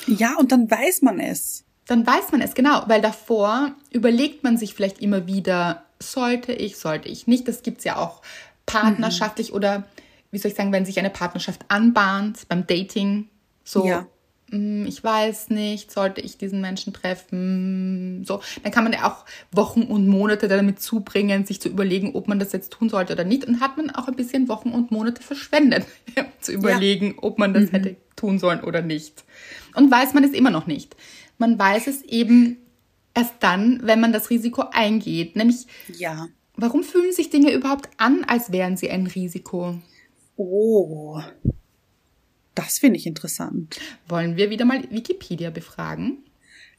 Ja, 0.07 0.37
und 0.39 0.53
dann 0.53 0.71
weiß 0.71 1.03
man 1.03 1.21
es. 1.21 1.65
Dann 1.87 2.07
weiß 2.07 2.33
man 2.33 2.41
es, 2.41 2.55
genau, 2.55 2.85
weil 2.87 3.01
davor 3.01 3.73
überlegt 3.91 4.45
man 4.45 4.57
sich 4.57 4.75
vielleicht 4.75 5.01
immer 5.01 5.27
wieder, 5.27 5.85
sollte 5.99 6.53
ich, 6.53 6.79
sollte 6.79 7.09
ich 7.09 7.27
nicht. 7.27 7.49
Das 7.49 7.63
gibt 7.63 7.79
es 7.79 7.85
ja 7.85 7.97
auch 7.97 8.23
partnerschaftlich 8.67 9.51
mhm. 9.51 9.57
oder, 9.57 9.85
wie 10.31 10.39
soll 10.39 10.51
ich 10.51 10.57
sagen, 10.57 10.73
wenn 10.73 10.85
sich 10.85 10.99
eine 10.99 11.11
Partnerschaft 11.11 11.63
anbahnt 11.69 12.49
beim 12.49 12.67
Dating. 12.67 13.29
So, 13.65 13.87
ja. 13.87 14.07
Hm, 14.53 14.85
ich 14.87 15.03
weiß 15.03 15.49
nicht, 15.49 15.91
sollte 15.91 16.21
ich 16.21 16.37
diesen 16.37 16.61
Menschen 16.61 16.93
treffen? 16.93 18.23
So, 18.27 18.43
dann 18.63 18.71
kann 18.71 18.85
man 18.85 18.93
ja 18.93 19.11
auch 19.11 19.25
Wochen 19.51 19.83
und 19.83 20.07
Monate 20.07 20.47
damit 20.47 20.81
zubringen, 20.81 21.47
sich 21.47 21.61
zu 21.61 21.71
überlegen, 21.71 22.15
ob 22.15 22.29
man 22.29 22.39
das 22.39 22.53
jetzt 22.53 22.71
tun 22.71 22.91
sollte 22.91 23.15
oder 23.15 23.25
nicht. 23.25 23.47
Und 23.47 23.61
hat 23.61 23.79
man 23.79 23.91
auch 23.91 24.09
ein 24.09 24.15
bisschen 24.15 24.49
Wochen 24.49 24.71
und 24.71 24.91
Monate 24.91 25.23
verschwendet, 25.23 25.87
zu 26.41 26.53
überlegen, 26.53 27.07
ja. 27.07 27.23
ob 27.23 27.39
man 27.39 27.55
das 27.55 27.65
mhm. 27.65 27.71
hätte 27.71 27.97
tun 28.15 28.39
sollen 28.39 28.63
oder 28.63 28.83
nicht. 28.83 29.25
Und 29.75 29.91
weiß 29.91 30.13
man 30.13 30.23
es 30.23 30.33
immer 30.33 30.51
noch 30.51 30.67
nicht. 30.67 30.97
Man 31.39 31.59
weiß 31.59 31.87
es 31.87 32.03
eben 32.03 32.59
erst 33.15 33.35
dann, 33.41 33.81
wenn 33.83 34.01
man 34.01 34.13
das 34.13 34.29
Risiko 34.29 34.65
eingeht. 34.71 35.35
Nämlich, 35.35 35.67
ja. 35.97 36.29
warum 36.57 36.83
fühlen 36.83 37.13
sich 37.13 37.31
Dinge 37.31 37.53
überhaupt 37.53 37.89
an, 37.97 38.25
als 38.25 38.53
wären 38.53 38.77
sie 38.77 38.91
ein 38.91 39.07
Risiko? 39.07 39.79
Oh, 40.37 41.23
das 42.55 42.79
finde 42.79 42.99
ich 42.99 43.07
interessant. 43.07 43.79
Wollen 44.09 44.37
wir 44.37 44.51
wieder 44.51 44.65
mal 44.65 44.83
Wikipedia 44.91 45.51
befragen? 45.51 46.19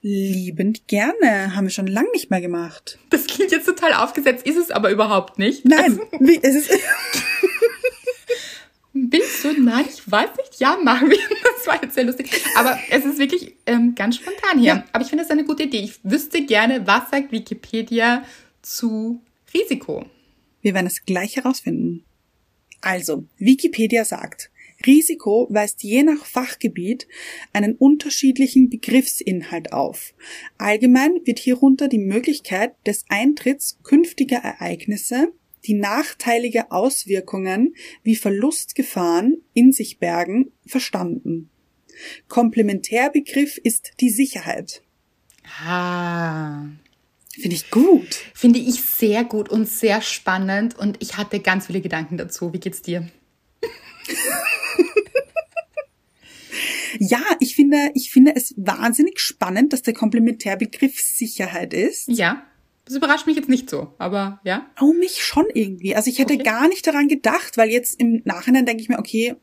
Liebend 0.01 0.87
gerne. 0.87 1.55
Haben 1.55 1.67
wir 1.67 1.71
schon 1.71 1.87
lange 1.87 2.11
nicht 2.11 2.29
mehr 2.29 2.41
gemacht. 2.41 2.99
Das 3.09 3.25
klingt 3.25 3.51
jetzt 3.51 3.65
total 3.65 3.93
aufgesetzt, 3.93 4.45
ist 4.45 4.57
es 4.57 4.69
aber 4.69 4.91
überhaupt 4.91 5.39
nicht. 5.39 5.65
Nein, 5.65 5.99
wie, 6.19 6.39
es 6.41 6.55
ist. 6.55 6.71
Willst 8.93 9.43
du? 9.43 9.61
Nein, 9.61 9.85
ich 9.89 10.09
weiß 10.09 10.29
nicht. 10.37 10.59
Ja, 10.59 10.77
machen 10.81 11.09
wir. 11.09 11.17
Das 11.55 11.67
war 11.67 11.81
jetzt 11.81 11.95
sehr 11.95 12.03
lustig. 12.03 12.29
Aber 12.57 12.77
es 12.89 13.05
ist 13.05 13.19
wirklich 13.19 13.55
ähm, 13.65 13.95
ganz 13.95 14.17
spontan 14.17 14.59
hier. 14.59 14.73
Ja. 14.73 14.83
Aber 14.91 15.01
ich 15.01 15.09
finde 15.09 15.23
das 15.23 15.31
eine 15.31 15.45
gute 15.45 15.63
Idee. 15.63 15.79
Ich 15.79 16.03
wüsste 16.03 16.45
gerne, 16.45 16.85
was 16.85 17.09
sagt 17.09 17.31
Wikipedia 17.31 18.25
zu 18.61 19.21
Risiko? 19.53 20.05
Wir 20.61 20.73
werden 20.73 20.87
es 20.87 21.05
gleich 21.05 21.37
herausfinden. 21.37 22.03
Also, 22.81 23.23
Wikipedia 23.37 24.03
sagt, 24.03 24.51
Risiko 24.85 25.47
weist 25.49 25.83
je 25.83 26.03
nach 26.03 26.25
Fachgebiet 26.25 27.07
einen 27.53 27.75
unterschiedlichen 27.75 28.69
Begriffsinhalt 28.69 29.73
auf. 29.73 30.13
Allgemein 30.57 31.19
wird 31.25 31.39
hierunter 31.39 31.87
die 31.87 31.99
Möglichkeit 31.99 32.73
des 32.85 33.05
Eintritts 33.09 33.79
künftiger 33.83 34.37
Ereignisse, 34.37 35.31
die 35.65 35.73
nachteilige 35.73 36.71
Auswirkungen 36.71 37.75
wie 38.03 38.15
Verlustgefahren 38.15 39.41
in 39.53 39.71
sich 39.71 39.99
bergen, 39.99 40.51
verstanden. 40.65 41.49
Komplementärbegriff 42.27 43.57
ist 43.57 43.93
die 43.99 44.09
Sicherheit. 44.09 44.81
Ah. 45.65 46.65
Finde 47.29 47.55
ich 47.55 47.71
gut. 47.71 48.15
Finde 48.33 48.59
ich 48.59 48.81
sehr 48.81 49.23
gut 49.23 49.49
und 49.49 49.67
sehr 49.67 50.01
spannend 50.01 50.77
und 50.77 50.97
ich 51.01 51.17
hatte 51.17 51.39
ganz 51.39 51.67
viele 51.67 51.81
Gedanken 51.81 52.17
dazu. 52.17 52.53
Wie 52.53 52.59
geht's 52.59 52.81
dir? 52.81 53.09
ja, 56.99 57.21
ich 57.39 57.55
finde, 57.55 57.91
ich 57.93 58.11
finde 58.11 58.35
es 58.35 58.53
wahnsinnig 58.57 59.19
spannend, 59.19 59.73
dass 59.73 59.81
der 59.81 59.93
Komplementärbegriff 59.93 60.99
Sicherheit 60.99 61.73
ist. 61.73 62.07
Ja. 62.07 62.43
Das 62.85 62.95
überrascht 62.97 63.27
mich 63.27 63.37
jetzt 63.37 63.47
nicht 63.47 63.69
so, 63.69 63.93
aber 63.97 64.41
ja. 64.43 64.69
Oh, 64.81 64.91
mich 64.91 65.23
schon 65.23 65.45
irgendwie. 65.53 65.95
Also 65.95 66.09
ich 66.09 66.19
hätte 66.19 66.33
okay. 66.33 66.43
gar 66.43 66.67
nicht 66.67 66.85
daran 66.85 67.07
gedacht, 67.07 67.55
weil 67.55 67.69
jetzt 67.69 67.97
im 67.97 68.21
Nachhinein 68.25 68.65
denke 68.65 68.81
ich 68.81 68.89
mir, 68.89 68.99
okay, 68.99 69.35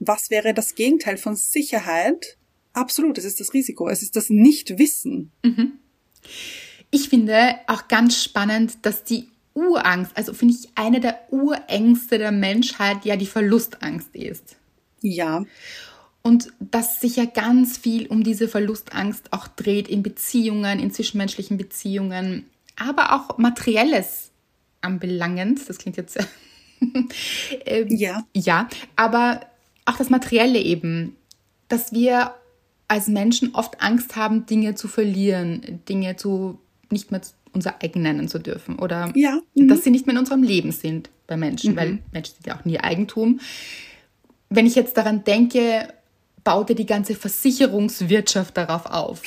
was 0.00 0.30
wäre 0.30 0.52
das 0.52 0.74
Gegenteil 0.74 1.16
von 1.16 1.36
Sicherheit? 1.36 2.38
Absolut, 2.72 3.18
es 3.18 3.24
ist 3.24 3.40
das 3.40 3.54
Risiko, 3.54 3.88
es 3.88 4.02
ist 4.02 4.16
das 4.16 4.30
Nichtwissen. 4.30 5.30
Mhm. 5.44 5.74
Ich 6.90 7.08
finde 7.08 7.56
auch 7.66 7.86
ganz 7.88 8.22
spannend, 8.22 8.78
dass 8.82 9.04
die 9.04 9.28
Urangst, 9.54 10.16
also 10.16 10.32
finde 10.32 10.54
ich 10.54 10.70
eine 10.74 11.00
der 11.00 11.20
Urängste 11.30 12.18
der 12.18 12.32
Menschheit 12.32 13.04
ja 13.04 13.16
die 13.16 13.26
Verlustangst 13.26 14.14
ist. 14.14 14.56
Ja. 15.00 15.44
Und 16.28 16.52
dass 16.60 17.00
sich 17.00 17.16
ja 17.16 17.24
ganz 17.24 17.78
viel 17.78 18.06
um 18.06 18.22
diese 18.22 18.48
Verlustangst 18.48 19.32
auch 19.32 19.48
dreht 19.48 19.88
in 19.88 20.02
Beziehungen, 20.02 20.78
in 20.78 20.90
zwischenmenschlichen 20.90 21.56
Beziehungen, 21.56 22.44
aber 22.76 23.14
auch 23.14 23.38
materielles 23.38 24.30
anbelangend. 24.82 25.66
Das 25.66 25.78
klingt 25.78 25.96
jetzt 25.96 26.18
ähm, 27.64 27.88
ja. 27.88 28.24
Ja, 28.36 28.68
aber 28.94 29.40
auch 29.86 29.96
das 29.96 30.10
Materielle 30.10 30.58
eben, 30.58 31.16
dass 31.68 31.92
wir 31.92 32.34
als 32.88 33.08
Menschen 33.08 33.54
oft 33.54 33.80
Angst 33.80 34.14
haben, 34.14 34.44
Dinge 34.44 34.74
zu 34.74 34.86
verlieren, 34.86 35.80
Dinge 35.88 36.16
zu 36.16 36.58
nicht 36.90 37.10
mehr 37.10 37.22
unser 37.54 37.82
eigen 37.82 38.02
nennen 38.02 38.28
zu 38.28 38.38
dürfen 38.38 38.78
oder 38.78 39.12
Ja, 39.16 39.40
dass 39.54 39.82
sie 39.82 39.90
nicht 39.90 40.06
mehr 40.06 40.14
in 40.14 40.18
unserem 40.20 40.42
Leben 40.42 40.72
sind 40.72 41.08
bei 41.26 41.38
Menschen, 41.38 41.72
Mhm. 41.72 41.76
weil 41.76 41.98
Menschen 42.12 42.34
sind 42.34 42.46
ja 42.46 42.58
auch 42.58 42.64
nie 42.66 42.78
Eigentum. 42.78 43.40
Wenn 44.50 44.66
ich 44.66 44.74
jetzt 44.74 44.96
daran 44.98 45.24
denke, 45.24 45.88
baut 46.48 46.70
ja 46.70 46.74
die 46.74 46.86
ganze 46.86 47.14
Versicherungswirtschaft 47.14 48.56
darauf 48.56 48.86
auf. 48.86 49.22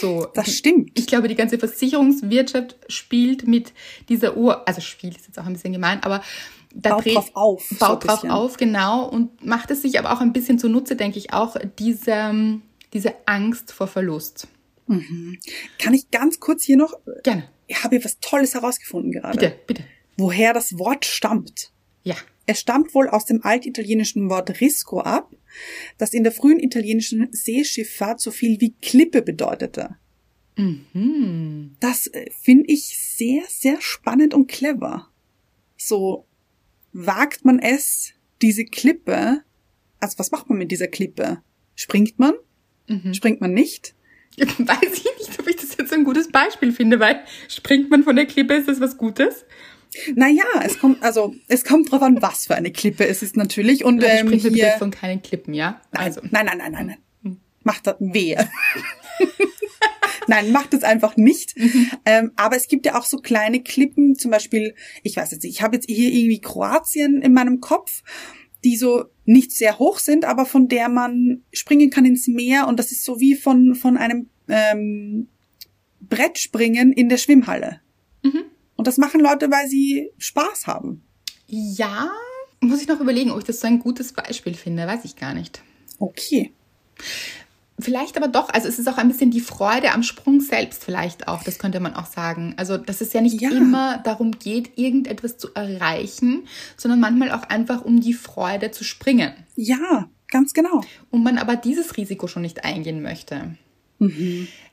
So, 0.00 0.26
Das 0.34 0.54
stimmt. 0.54 0.90
ich 0.98 1.06
glaube, 1.06 1.28
die 1.28 1.34
ganze 1.34 1.58
Versicherungswirtschaft 1.58 2.76
spielt 2.88 3.46
mit 3.46 3.72
dieser 4.08 4.36
Uhr, 4.36 4.66
also 4.66 4.80
spielt 4.80 5.16
ist 5.16 5.26
jetzt 5.26 5.38
auch 5.38 5.44
ein 5.46 5.52
bisschen 5.52 5.72
gemein, 5.72 6.02
aber 6.02 6.22
da 6.74 6.90
Baut 6.90 7.04
dreht, 7.04 7.16
drauf 7.16 7.30
auf, 7.34 7.66
so 7.68 7.76
baut 7.78 8.06
drauf 8.06 8.22
bisschen. 8.22 8.30
auf, 8.30 8.56
genau, 8.56 9.06
und 9.06 9.44
macht 9.44 9.70
es 9.70 9.82
sich 9.82 9.98
aber 9.98 10.12
auch 10.12 10.20
ein 10.20 10.32
bisschen 10.32 10.58
zunutze, 10.58 10.96
denke 10.96 11.18
ich 11.18 11.32
auch, 11.32 11.56
diese, 11.78 12.58
diese 12.92 13.14
Angst 13.26 13.72
vor 13.72 13.86
Verlust. 13.86 14.48
Kann 14.86 15.94
ich 15.94 16.10
ganz 16.10 16.40
kurz 16.40 16.64
hier 16.64 16.76
noch, 16.76 16.94
Gerne, 17.22 17.48
ich 17.66 17.82
habe 17.84 17.96
hier 17.96 18.04
was 18.04 18.18
Tolles 18.20 18.54
herausgefunden 18.54 19.12
gerade. 19.12 19.38
bitte, 19.38 19.56
bitte. 19.66 19.84
Woher 20.16 20.52
das 20.52 20.78
Wort 20.78 21.04
stammt. 21.04 21.70
Ja. 22.02 22.16
Es 22.46 22.60
stammt 22.60 22.94
wohl 22.94 23.08
aus 23.08 23.26
dem 23.26 23.44
altitalienischen 23.44 24.30
Wort 24.30 24.60
risco 24.60 25.00
ab, 25.00 25.34
das 25.98 26.14
in 26.14 26.22
der 26.22 26.32
frühen 26.32 26.60
italienischen 26.60 27.28
Seeschifffahrt 27.30 28.20
so 28.20 28.30
viel 28.30 28.60
wie 28.60 28.74
Klippe 28.80 29.22
bedeutete. 29.22 29.96
Mhm. 30.56 31.76
Das 31.80 32.06
äh, 32.08 32.30
finde 32.42 32.64
ich 32.68 32.98
sehr, 32.98 33.42
sehr 33.48 33.80
spannend 33.80 34.34
und 34.34 34.48
clever. 34.48 35.08
So 35.76 36.26
wagt 36.92 37.44
man 37.44 37.58
es, 37.58 38.12
diese 38.42 38.64
Klippe, 38.64 39.42
also 40.00 40.18
was 40.18 40.30
macht 40.30 40.48
man 40.48 40.58
mit 40.58 40.70
dieser 40.70 40.88
Klippe? 40.88 41.42
Springt 41.74 42.18
man? 42.18 42.34
Mhm. 42.88 43.14
Springt 43.14 43.40
man 43.40 43.52
nicht? 43.52 43.94
Weiß 44.38 44.92
ich 44.92 45.04
nicht, 45.18 45.38
ob 45.38 45.48
ich 45.48 45.56
das 45.56 45.76
jetzt 45.76 45.92
ein 45.92 46.04
gutes 46.04 46.30
Beispiel 46.30 46.72
finde, 46.72 47.00
weil 47.00 47.24
springt 47.48 47.90
man 47.90 48.04
von 48.04 48.16
der 48.16 48.26
Klippe, 48.26 48.54
ist 48.54 48.68
das 48.68 48.80
was 48.80 48.96
Gutes? 48.96 49.44
Naja, 50.14 50.44
es 50.64 50.78
kommt, 50.78 51.02
also, 51.02 51.34
es 51.48 51.64
kommt 51.64 51.90
drauf 51.90 52.02
an, 52.02 52.20
was 52.20 52.46
für 52.46 52.54
eine 52.54 52.70
Klippe 52.70 53.06
es 53.06 53.22
ist 53.22 53.36
natürlich. 53.36 53.84
Und 53.84 54.02
Also 54.02 54.16
ähm, 54.16 54.26
spricht 54.26 54.44
der 54.44 54.52
hier, 54.52 54.78
von 54.78 54.90
keinen 54.90 55.22
Klippen, 55.22 55.54
ja? 55.54 55.80
Nein, 55.92 56.04
Also, 56.04 56.20
nein, 56.30 56.46
nein, 56.46 56.58
nein, 56.58 56.72
nein, 56.72 56.86
nein. 57.22 57.36
Macht 57.62 57.86
das 57.86 57.96
wehe. 57.98 58.48
nein, 60.26 60.52
macht 60.52 60.74
es 60.74 60.84
einfach 60.84 61.16
nicht. 61.16 61.54
Ähm, 62.04 62.32
aber 62.36 62.56
es 62.56 62.68
gibt 62.68 62.86
ja 62.86 62.98
auch 62.98 63.04
so 63.04 63.18
kleine 63.18 63.62
Klippen, 63.62 64.14
zum 64.14 64.30
Beispiel, 64.30 64.74
ich 65.02 65.16
weiß 65.16 65.32
jetzt 65.32 65.42
nicht, 65.42 65.54
ich 65.56 65.62
habe 65.62 65.76
jetzt 65.76 65.88
hier 65.88 66.10
irgendwie 66.10 66.40
Kroatien 66.40 67.20
in 67.20 67.32
meinem 67.32 67.60
Kopf, 67.60 68.02
die 68.64 68.76
so 68.76 69.04
nicht 69.24 69.52
sehr 69.52 69.78
hoch 69.78 69.98
sind, 69.98 70.24
aber 70.24 70.46
von 70.46 70.68
der 70.68 70.88
man 70.88 71.42
springen 71.52 71.90
kann 71.90 72.04
ins 72.04 72.26
Meer 72.26 72.66
und 72.66 72.78
das 72.78 72.92
ist 72.92 73.04
so 73.04 73.20
wie 73.20 73.34
von, 73.34 73.74
von 73.74 73.96
einem 73.96 74.28
ähm, 74.48 75.28
Brettspringen 76.00 76.92
in 76.92 77.08
der 77.08 77.18
Schwimmhalle. 77.18 77.80
Und 78.78 78.86
das 78.86 78.96
machen 78.96 79.20
Leute, 79.20 79.50
weil 79.50 79.68
sie 79.68 80.10
Spaß 80.18 80.66
haben. 80.68 81.02
ja, 81.48 82.08
muss 82.60 82.80
ich 82.82 82.88
noch 82.88 83.00
überlegen, 83.00 83.30
ob 83.30 83.38
ich 83.38 83.44
das 83.44 83.60
so 83.60 83.66
ein 83.66 83.78
gutes 83.80 84.12
Beispiel 84.12 84.54
finde, 84.54 84.86
weiß 84.86 85.04
ich 85.04 85.14
gar 85.16 85.34
nicht. 85.34 85.60
Okay. 86.00 86.52
Vielleicht 87.80 88.16
aber 88.16 88.26
doch, 88.26 88.48
also 88.50 88.66
es 88.66 88.78
ist 88.80 88.88
auch 88.88 88.98
ein 88.98 89.06
bisschen 89.08 89.30
die 89.30 89.40
Freude 89.40 89.92
am 89.92 90.02
Sprung 90.02 90.40
selbst 90.40 90.82
vielleicht 90.82 91.28
auch, 91.28 91.44
das 91.44 91.58
könnte 91.60 91.78
man 91.78 91.94
auch 91.94 92.06
sagen. 92.06 92.54
Also, 92.56 92.76
dass 92.76 93.00
es 93.00 93.12
ja 93.12 93.20
nicht 93.20 93.40
Ja. 93.40 93.50
immer 93.50 93.98
darum 93.98 94.32
geht, 94.32 94.76
irgendetwas 94.76 95.38
zu 95.38 95.54
erreichen, 95.54 96.48
sondern 96.76 96.98
manchmal 96.98 97.30
auch 97.30 97.44
einfach 97.44 97.84
um 97.84 98.00
die 98.00 98.14
Freude 98.14 98.72
zu 98.72 98.82
springen. 98.82 99.32
Ja, 99.54 100.08
ganz 100.28 100.54
genau. 100.54 100.80
Und 101.10 101.22
man 101.22 101.38
aber 101.38 101.54
dieses 101.54 101.96
Risiko 101.96 102.26
schon 102.26 102.42
nicht 102.42 102.64
eingehen 102.64 103.00
möchte. 103.02 103.56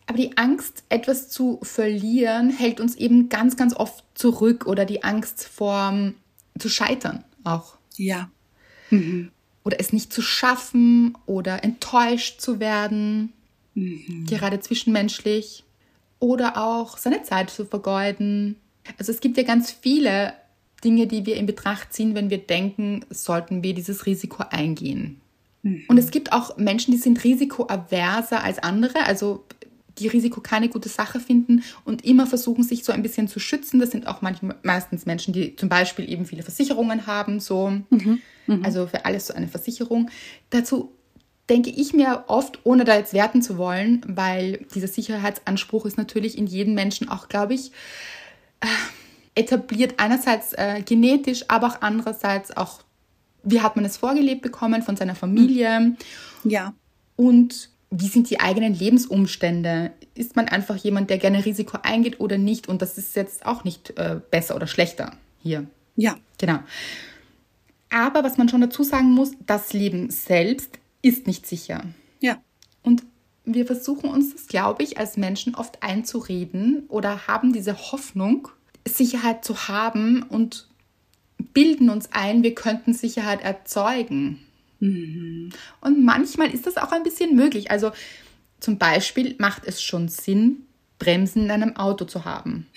Aber 0.07 0.17
die 0.17 0.37
Angst, 0.37 0.83
etwas 0.89 1.29
zu 1.29 1.59
verlieren, 1.63 2.49
hält 2.51 2.79
uns 2.79 2.95
eben 2.95 3.29
ganz, 3.29 3.57
ganz 3.57 3.75
oft 3.75 4.03
zurück 4.13 4.67
oder 4.67 4.85
die 4.85 5.03
Angst 5.03 5.47
vor 5.47 5.89
ähm, 5.91 6.15
zu 6.59 6.69
scheitern 6.69 7.23
auch. 7.43 7.75
Ja. 7.97 8.29
Oder 9.63 9.79
es 9.79 9.93
nicht 9.93 10.13
zu 10.13 10.21
schaffen 10.21 11.17
oder 11.25 11.63
enttäuscht 11.63 12.39
zu 12.39 12.59
werden, 12.59 13.33
gerade 14.27 14.59
zwischenmenschlich. 14.59 15.63
Oder 16.19 16.57
auch 16.57 16.97
seine 16.97 17.23
Zeit 17.23 17.49
zu 17.49 17.65
vergeuden. 17.65 18.55
Also 18.97 19.11
es 19.11 19.19
gibt 19.19 19.37
ja 19.37 19.43
ganz 19.43 19.71
viele 19.71 20.33
Dinge, 20.83 21.07
die 21.07 21.25
wir 21.25 21.35
in 21.35 21.45
Betracht 21.45 21.93
ziehen, 21.93 22.15
wenn 22.15 22.29
wir 22.29 22.37
denken, 22.37 23.05
sollten 23.09 23.63
wir 23.63 23.73
dieses 23.73 24.05
Risiko 24.05 24.43
eingehen. 24.49 25.19
Und 25.87 25.97
es 25.97 26.11
gibt 26.11 26.31
auch 26.31 26.57
Menschen, 26.57 26.91
die 26.91 26.97
sind 26.97 27.23
risikoaverser 27.23 28.43
als 28.43 28.59
andere, 28.59 29.05
also 29.05 29.45
die 29.97 30.07
Risiko 30.07 30.41
keine 30.41 30.69
gute 30.69 30.89
Sache 30.89 31.19
finden 31.19 31.63
und 31.85 32.03
immer 32.03 32.27
versuchen, 32.27 32.63
sich 32.63 32.83
so 32.83 32.91
ein 32.91 33.01
bisschen 33.01 33.27
zu 33.27 33.39
schützen. 33.39 33.79
Das 33.79 33.91
sind 33.91 34.07
auch 34.07 34.21
manchmal, 34.21 34.57
meistens 34.61 35.05
Menschen, 35.05 35.33
die 35.33 35.55
zum 35.55 35.69
Beispiel 35.69 36.09
eben 36.09 36.25
viele 36.25 36.43
Versicherungen 36.43 37.07
haben, 37.07 37.39
so. 37.39 37.71
Also 38.63 38.87
für 38.87 39.05
alles 39.05 39.27
so 39.27 39.33
eine 39.33 39.47
Versicherung. 39.47 40.09
Dazu 40.49 40.91
denke 41.49 41.69
ich 41.69 41.93
mir 41.93 42.25
oft, 42.27 42.59
ohne 42.63 42.83
da 42.83 42.95
jetzt 42.97 43.13
werten 43.13 43.41
zu 43.41 43.57
wollen, 43.57 44.01
weil 44.07 44.65
dieser 44.73 44.87
Sicherheitsanspruch 44.87 45.85
ist 45.85 45.97
natürlich 45.97 46.37
in 46.37 46.47
jedem 46.47 46.73
Menschen 46.73 47.09
auch, 47.09 47.27
glaube 47.27 47.53
ich, 47.53 47.71
äh, 48.61 48.67
etabliert 49.35 49.95
einerseits 49.97 50.53
äh, 50.53 50.81
genetisch, 50.83 51.45
aber 51.47 51.67
auch 51.67 51.81
andererseits 51.81 52.55
auch, 52.55 52.81
wie 53.45 53.61
hat 53.61 53.75
man 53.77 53.85
es 53.85 53.97
vorgelebt 53.97 54.41
bekommen 54.41 54.81
von 54.81 54.97
seiner 54.97 55.15
Familie 55.15 55.95
Ja. 56.43 56.73
und 57.15 57.69
wie 57.91 58.07
sind 58.07 58.29
die 58.29 58.39
eigenen 58.41 58.73
Lebensumstände? 58.73 59.91
Ist 60.15 60.35
man 60.35 60.49
einfach 60.49 60.75
jemand, 60.75 61.09
der 61.09 61.17
gerne 61.17 61.45
Risiko 61.45 61.77
eingeht 61.83 62.19
oder 62.19 62.37
nicht? 62.37 62.67
Und 62.67 62.81
das 62.81 62.97
ist 62.97 63.15
jetzt 63.15 63.45
auch 63.45 63.63
nicht 63.63 63.91
äh, 63.97 64.19
besser 64.31 64.55
oder 64.55 64.67
schlechter 64.67 65.13
hier. 65.41 65.65
Ja. 65.95 66.15
Genau. 66.37 66.59
Aber 67.89 68.23
was 68.23 68.37
man 68.37 68.49
schon 68.49 68.61
dazu 68.61 68.83
sagen 68.83 69.11
muss, 69.11 69.31
das 69.45 69.71
Leben 69.71 70.09
selbst 70.09 70.79
ist 71.01 71.27
nicht 71.27 71.45
sicher. 71.47 71.83
Ja. 72.19 72.37
Und 72.83 73.03
wir 73.45 73.65
versuchen 73.65 74.09
uns 74.09 74.33
das, 74.33 74.47
glaube 74.47 74.83
ich, 74.83 74.97
als 74.97 75.15
Menschen 75.15 75.55
oft 75.55 75.81
einzureden 75.83 76.85
oder 76.89 77.27
haben 77.27 77.53
diese 77.53 77.77
Hoffnung, 77.91 78.49
Sicherheit 78.87 79.45
zu 79.45 79.67
haben 79.67 80.23
und 80.23 80.67
bilden 81.55 81.89
uns 81.89 82.09
ein, 82.11 82.43
wir 82.43 82.53
könnten 82.53 82.93
Sicherheit 82.93 83.41
erzeugen. 83.41 84.45
Und 84.79 85.53
manchmal 85.81 86.53
ist 86.53 86.67
das 86.67 86.77
auch 86.77 86.91
ein 86.91 87.01
bisschen 87.01 87.35
möglich. 87.35 87.71
Also 87.71 87.91
zum 88.59 88.77
Beispiel 88.77 89.35
macht 89.39 89.65
es 89.65 89.81
schon 89.81 90.07
Sinn, 90.09 90.67
Bremsen 90.99 91.45
in 91.45 91.51
einem 91.51 91.75
Auto 91.75 92.05
zu 92.05 92.25
haben. 92.25 92.67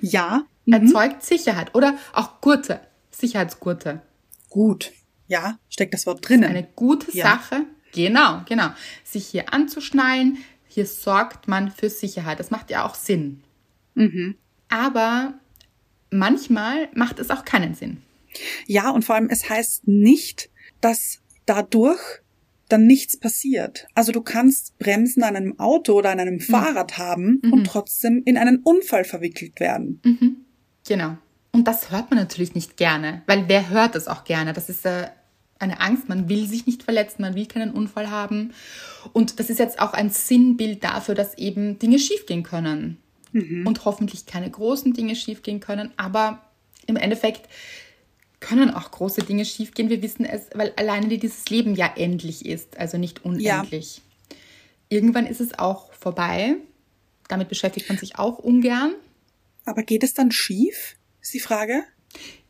Ja. 0.00 0.44
Erzeugt 0.70 1.24
Sicherheit. 1.24 1.74
Oder 1.74 1.98
auch 2.12 2.40
Gurte, 2.40 2.80
Sicherheitsgurte. 3.10 4.02
Gut. 4.50 4.92
Ja, 5.26 5.58
steckt 5.68 5.94
das 5.94 6.06
Wort 6.06 6.28
drinnen. 6.28 6.44
Eine 6.44 6.68
gute 6.76 7.16
Ja. 7.16 7.24
Sache. 7.24 7.64
Genau, 7.92 8.42
genau. 8.46 8.68
Sich 9.04 9.26
hier 9.26 9.52
anzuschnallen, 9.54 10.38
hier 10.68 10.86
sorgt 10.86 11.48
man 11.48 11.70
für 11.70 11.88
Sicherheit. 11.88 12.38
Das 12.38 12.50
macht 12.50 12.70
ja 12.70 12.84
auch 12.84 12.94
Sinn. 12.94 13.42
Aber 14.68 15.34
manchmal 16.10 16.88
macht 16.94 17.18
es 17.18 17.30
auch 17.30 17.44
keinen 17.44 17.74
Sinn. 17.74 17.98
Ja, 18.66 18.90
und 18.90 19.04
vor 19.04 19.14
allem, 19.14 19.28
es 19.30 19.48
heißt 19.48 19.88
nicht, 19.88 20.50
dass 20.80 21.20
dadurch 21.46 22.00
dann 22.68 22.86
nichts 22.86 23.18
passiert. 23.18 23.86
Also 23.94 24.12
du 24.12 24.20
kannst 24.20 24.78
Bremsen 24.78 25.22
an 25.22 25.36
einem 25.36 25.58
Auto 25.58 25.92
oder 25.94 26.10
an 26.10 26.20
einem 26.20 26.40
Fahrrad 26.40 26.98
haben 26.98 27.40
und 27.52 27.64
trotzdem 27.64 28.22
in 28.24 28.36
einen 28.36 28.58
Unfall 28.58 29.04
verwickelt 29.04 29.60
werden. 29.60 30.00
Genau. 30.86 31.16
Und 31.52 31.68
das 31.68 31.90
hört 31.90 32.10
man 32.10 32.18
natürlich 32.18 32.54
nicht 32.54 32.76
gerne, 32.76 33.22
weil 33.26 33.48
wer 33.48 33.70
hört 33.70 33.94
das 33.94 34.08
auch 34.08 34.24
gerne? 34.24 34.52
Das 34.52 34.68
ist 34.68 34.84
äh, 34.84 35.06
eine 35.58 35.80
Angst, 35.80 36.08
man 36.08 36.28
will 36.28 36.46
sich 36.46 36.66
nicht 36.66 36.82
verletzen, 36.82 37.22
man 37.22 37.34
will 37.34 37.46
keinen 37.46 37.70
Unfall 37.70 38.10
haben. 38.10 38.52
Und 39.12 39.40
das 39.40 39.48
ist 39.48 39.58
jetzt 39.58 39.78
auch 39.78 39.92
ein 39.92 40.10
Sinnbild 40.10 40.84
dafür, 40.84 41.14
dass 41.14 41.38
eben 41.38 41.78
Dinge 41.78 41.98
schiefgehen 41.98 42.42
können. 42.42 42.98
Und 43.66 43.84
hoffentlich 43.84 44.26
keine 44.26 44.50
großen 44.50 44.92
Dinge 44.92 45.16
schiefgehen 45.16 45.60
können, 45.60 45.92
aber 45.96 46.42
im 46.86 46.96
Endeffekt 46.96 47.48
können 48.40 48.70
auch 48.70 48.90
große 48.90 49.22
Dinge 49.22 49.44
schiefgehen. 49.44 49.88
Wir 49.88 50.02
wissen 50.02 50.24
es, 50.24 50.48
weil 50.54 50.72
alleine 50.76 51.18
dieses 51.18 51.48
Leben 51.48 51.74
ja 51.74 51.92
endlich 51.96 52.44
ist, 52.46 52.78
also 52.78 52.98
nicht 52.98 53.24
unendlich. 53.24 54.02
Irgendwann 54.88 55.26
ist 55.26 55.40
es 55.40 55.58
auch 55.58 55.92
vorbei. 55.92 56.56
Damit 57.28 57.48
beschäftigt 57.48 57.88
man 57.88 57.98
sich 57.98 58.18
auch 58.18 58.38
ungern. 58.38 58.94
Aber 59.64 59.82
geht 59.82 60.04
es 60.04 60.14
dann 60.14 60.30
schief? 60.30 60.96
Ist 61.20 61.34
die 61.34 61.40
Frage. 61.40 61.82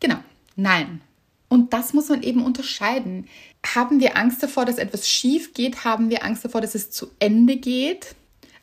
Genau, 0.00 0.18
nein. 0.54 1.00
Und 1.48 1.72
das 1.72 1.94
muss 1.94 2.08
man 2.08 2.22
eben 2.22 2.44
unterscheiden. 2.44 3.26
Haben 3.64 4.00
wir 4.00 4.16
Angst 4.16 4.42
davor, 4.42 4.64
dass 4.64 4.78
etwas 4.78 5.08
schief 5.08 5.54
geht? 5.54 5.84
Haben 5.84 6.10
wir 6.10 6.24
Angst 6.24 6.44
davor, 6.44 6.60
dass 6.60 6.74
es 6.74 6.90
zu 6.90 7.10
Ende 7.20 7.56
geht? 7.56 8.16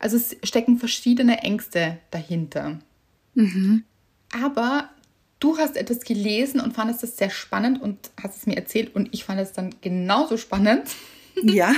Also 0.04 0.18
es 0.18 0.36
stecken 0.42 0.76
verschiedene 0.76 1.38
Ängste 1.38 1.96
dahinter. 2.10 2.78
Aber 4.38 4.90
du 5.40 5.56
hast 5.56 5.78
etwas 5.78 6.00
gelesen 6.00 6.60
und 6.60 6.74
fandest 6.74 7.02
das 7.02 7.16
sehr 7.16 7.30
spannend 7.30 7.80
und 7.80 8.10
hast 8.22 8.36
es 8.36 8.46
mir 8.46 8.54
erzählt 8.54 8.94
und 8.94 9.08
ich 9.14 9.24
fand 9.24 9.40
es 9.40 9.54
dann 9.54 9.74
genauso 9.80 10.36
spannend. 10.36 10.88
Ja. 11.42 11.74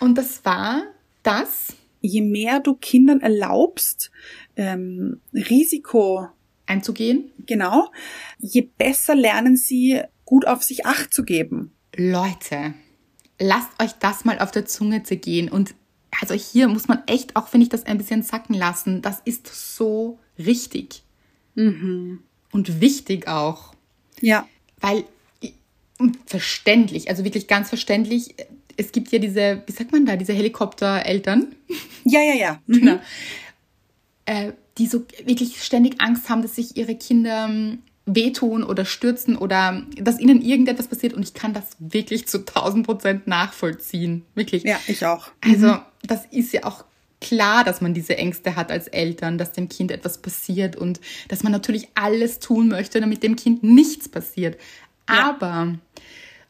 Und 0.00 0.16
das 0.16 0.42
war 0.46 0.84
das 1.22 1.74
Je 2.00 2.22
mehr 2.22 2.60
du 2.60 2.74
Kindern 2.74 3.20
erlaubst, 3.20 4.10
ähm, 4.56 5.20
Risiko 5.34 6.28
einzugehen. 6.64 7.30
Genau. 7.44 7.90
Je 8.38 8.62
besser 8.62 9.14
lernen 9.14 9.58
sie, 9.58 10.00
gut 10.24 10.46
auf 10.46 10.62
sich 10.62 10.86
Acht 10.86 11.12
zu 11.12 11.24
geben. 11.24 11.72
Leute, 11.94 12.72
lasst 13.38 13.68
euch 13.82 13.92
das 14.00 14.24
mal 14.24 14.38
auf 14.38 14.50
der 14.50 14.64
Zunge 14.64 15.02
zergehen. 15.02 15.50
Und 15.50 15.74
also 16.20 16.34
hier 16.34 16.68
muss 16.68 16.88
man 16.88 17.02
echt 17.06 17.36
auch, 17.36 17.48
finde 17.48 17.64
ich, 17.64 17.70
das 17.70 17.86
ein 17.86 17.98
bisschen 17.98 18.22
sacken 18.22 18.54
lassen. 18.54 19.02
Das 19.02 19.20
ist 19.24 19.76
so 19.76 20.18
richtig. 20.38 21.02
Und 22.52 22.80
wichtig 22.80 23.28
auch. 23.28 23.74
Ja. 24.20 24.46
Weil 24.80 25.04
verständlich, 26.26 27.08
also 27.08 27.24
wirklich 27.24 27.46
ganz 27.46 27.68
verständlich. 27.68 28.34
Es 28.76 28.92
gibt 28.92 29.12
ja 29.12 29.18
diese, 29.18 29.62
wie 29.66 29.72
sagt 29.72 29.92
man 29.92 30.06
da, 30.06 30.16
diese 30.16 30.32
Helikoptereltern. 30.32 31.54
Ja, 32.04 32.20
ja, 32.20 32.34
ja. 32.34 32.62
Mhm. 32.66 32.80
Genau. 32.80 33.00
Äh, 34.24 34.52
die 34.78 34.86
so 34.86 35.04
wirklich 35.24 35.62
ständig 35.62 36.00
Angst 36.00 36.28
haben, 36.28 36.42
dass 36.42 36.56
sich 36.56 36.76
ihre 36.76 36.94
Kinder 36.94 37.46
ähm, 37.48 37.82
wehtun 38.04 38.64
oder 38.64 38.84
stürzen 38.84 39.36
oder 39.36 39.82
dass 39.96 40.18
ihnen 40.18 40.42
irgendetwas 40.42 40.88
passiert. 40.88 41.14
Und 41.14 41.22
ich 41.22 41.34
kann 41.34 41.54
das 41.54 41.76
wirklich 41.78 42.26
zu 42.26 42.38
1000 42.38 42.86
Prozent 42.86 43.26
nachvollziehen. 43.26 44.24
Wirklich. 44.34 44.64
Ja, 44.64 44.80
ich 44.86 45.06
auch. 45.06 45.28
Also, 45.40 45.78
das 46.02 46.26
ist 46.30 46.52
ja 46.52 46.64
auch 46.64 46.84
klar, 47.20 47.62
dass 47.62 47.80
man 47.80 47.94
diese 47.94 48.18
Ängste 48.18 48.56
hat 48.56 48.70
als 48.70 48.88
Eltern, 48.88 49.38
dass 49.38 49.52
dem 49.52 49.68
Kind 49.68 49.92
etwas 49.92 50.18
passiert 50.18 50.74
und 50.74 51.00
dass 51.28 51.44
man 51.44 51.52
natürlich 51.52 51.88
alles 51.94 52.40
tun 52.40 52.68
möchte, 52.68 53.00
damit 53.00 53.22
dem 53.22 53.36
Kind 53.36 53.62
nichts 53.62 54.08
passiert. 54.08 54.58
Ja. 55.08 55.30
Aber, 55.30 55.74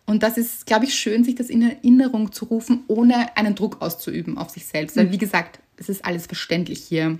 und 0.06 0.22
das 0.22 0.38
ist, 0.38 0.66
glaube 0.66 0.86
ich, 0.86 0.94
schön, 0.94 1.24
sich 1.24 1.34
das 1.34 1.50
in 1.50 1.62
Erinnerung 1.62 2.32
zu 2.32 2.46
rufen, 2.46 2.84
ohne 2.88 3.36
einen 3.36 3.54
Druck 3.54 3.82
auszuüben 3.82 4.38
auf 4.38 4.48
sich 4.48 4.64
selbst. 4.64 4.96
Weil, 4.96 5.12
wie 5.12 5.18
gesagt, 5.18 5.60
es 5.82 5.88
ist 5.88 6.04
alles 6.04 6.26
verständlich 6.26 6.80
hier. 6.80 7.18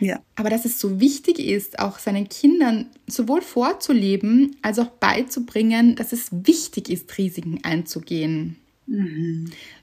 Ja. 0.00 0.20
Aber 0.34 0.50
dass 0.50 0.64
es 0.64 0.80
so 0.80 1.00
wichtig 1.00 1.38
ist, 1.38 1.78
auch 1.78 1.98
seinen 1.98 2.28
Kindern 2.28 2.86
sowohl 3.06 3.42
vorzuleben, 3.42 4.56
als 4.62 4.78
auch 4.78 4.88
beizubringen, 4.88 5.94
dass 5.94 6.12
es 6.12 6.28
wichtig 6.30 6.88
ist, 6.88 7.16
Risiken 7.18 7.60
einzugehen. 7.62 8.56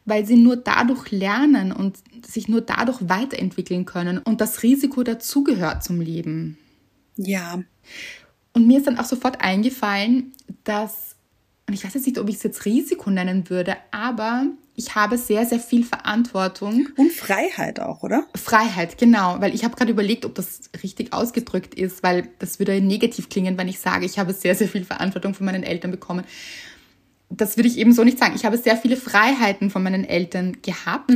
Weil 0.05 0.25
sie 0.25 0.35
nur 0.35 0.55
dadurch 0.55 1.11
lernen 1.11 1.71
und 1.71 1.97
sich 2.25 2.47
nur 2.47 2.61
dadurch 2.61 3.07
weiterentwickeln 3.07 3.85
können. 3.85 4.17
Und 4.17 4.41
das 4.41 4.63
Risiko 4.63 5.03
dazugehört 5.03 5.83
zum 5.83 6.01
Leben. 6.01 6.57
Ja. 7.15 7.63
Und 8.53 8.65
mir 8.65 8.79
ist 8.79 8.87
dann 8.87 8.97
auch 8.97 9.05
sofort 9.05 9.41
eingefallen, 9.41 10.33
dass, 10.63 11.15
und 11.67 11.75
ich 11.75 11.83
weiß 11.83 11.93
jetzt 11.93 12.07
nicht, 12.07 12.17
ob 12.17 12.29
ich 12.29 12.37
es 12.37 12.43
jetzt 12.43 12.65
Risiko 12.65 13.11
nennen 13.11 13.49
würde, 13.49 13.77
aber 13.91 14.47
ich 14.75 14.95
habe 14.95 15.17
sehr, 15.17 15.45
sehr 15.45 15.59
viel 15.59 15.83
Verantwortung 15.83 16.89
Und 16.97 17.11
Freiheit 17.11 17.79
auch, 17.79 18.03
oder? 18.03 18.25
Freiheit, 18.35 18.97
genau, 18.97 19.37
weil 19.39 19.55
ich 19.55 19.63
habe 19.63 19.75
gerade 19.75 19.91
überlegt, 19.91 20.25
ob 20.25 20.35
das 20.35 20.69
richtig 20.83 21.13
ausgedrückt 21.13 21.75
ist, 21.75 22.03
weil 22.03 22.27
das 22.39 22.59
würde 22.59 22.81
negativ 22.81 23.29
klingen, 23.29 23.57
wenn 23.57 23.67
ich 23.67 23.79
sage, 23.79 24.05
ich 24.05 24.19
habe 24.19 24.33
sehr, 24.33 24.55
sehr 24.55 24.67
viel 24.67 24.83
Verantwortung 24.83 25.33
von 25.33 25.45
meinen 25.45 25.63
Eltern 25.63 25.91
bekommen. 25.91 26.25
Das 27.29 27.57
würde 27.57 27.69
ich 27.69 27.77
eben 27.77 27.93
so 27.93 28.03
nicht 28.03 28.19
sagen. 28.19 28.35
Ich 28.35 28.45
habe 28.45 28.57
sehr 28.57 28.77
viele 28.77 28.97
Freiheiten 28.97 29.69
von 29.69 29.81
meinen 29.81 30.03
Eltern 30.03 30.57
gehabt 30.61 31.11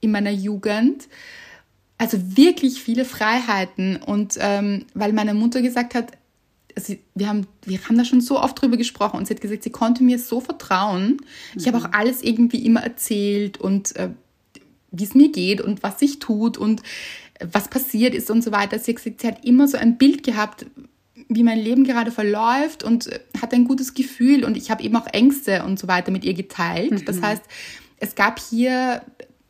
in 0.00 0.10
meiner 0.10 0.30
Jugend. 0.30 1.08
Also 1.98 2.36
wirklich 2.36 2.82
viele 2.82 3.04
Freiheiten. 3.04 3.96
Und 3.96 4.38
ähm, 4.40 4.86
weil 4.94 5.12
meine 5.12 5.34
Mutter 5.34 5.60
gesagt 5.62 5.94
hat, 5.94 6.12
sie, 6.80 7.00
wir, 7.14 7.28
haben, 7.28 7.46
wir 7.64 7.78
haben 7.84 7.96
da 7.96 8.04
schon 8.04 8.20
so 8.20 8.40
oft 8.40 8.60
drüber 8.60 8.76
gesprochen 8.76 9.18
und 9.18 9.26
sie 9.26 9.34
hat 9.34 9.40
gesagt, 9.40 9.62
sie 9.62 9.70
konnte 9.70 10.02
mir 10.02 10.18
so 10.18 10.40
vertrauen. 10.40 11.18
Ich 11.56 11.66
habe 11.66 11.78
auch 11.78 11.92
alles 11.92 12.22
irgendwie 12.22 12.64
immer 12.64 12.80
erzählt 12.80 13.58
und 13.58 13.96
äh, 13.96 14.10
wie 14.90 15.04
es 15.04 15.14
mir 15.14 15.30
geht 15.30 15.60
und 15.60 15.82
was 15.82 15.98
sich 15.98 16.18
tut 16.18 16.56
und 16.56 16.82
was 17.52 17.68
passiert 17.68 18.14
ist 18.14 18.30
und 18.30 18.42
so 18.42 18.52
weiter. 18.52 18.78
Sie 18.78 18.92
hat 18.92 18.96
gesagt, 18.96 19.20
sie 19.20 19.26
hat 19.26 19.44
immer 19.44 19.68
so 19.68 19.76
ein 19.76 19.98
Bild 19.98 20.22
gehabt, 20.22 20.66
wie 21.28 21.42
mein 21.42 21.58
Leben 21.58 21.84
gerade 21.84 22.10
verläuft 22.10 22.82
und 22.84 23.06
äh, 23.06 23.20
hat 23.40 23.52
ein 23.52 23.64
gutes 23.64 23.94
Gefühl 23.94 24.44
und 24.44 24.56
ich 24.56 24.70
habe 24.70 24.82
eben 24.82 24.96
auch 24.96 25.06
Ängste 25.06 25.64
und 25.64 25.78
so 25.78 25.88
weiter 25.88 26.10
mit 26.10 26.24
ihr 26.24 26.34
geteilt. 26.34 27.06
Das 27.08 27.20
heißt, 27.20 27.42
es 27.98 28.14
gab 28.14 28.40
hier 28.40 29.02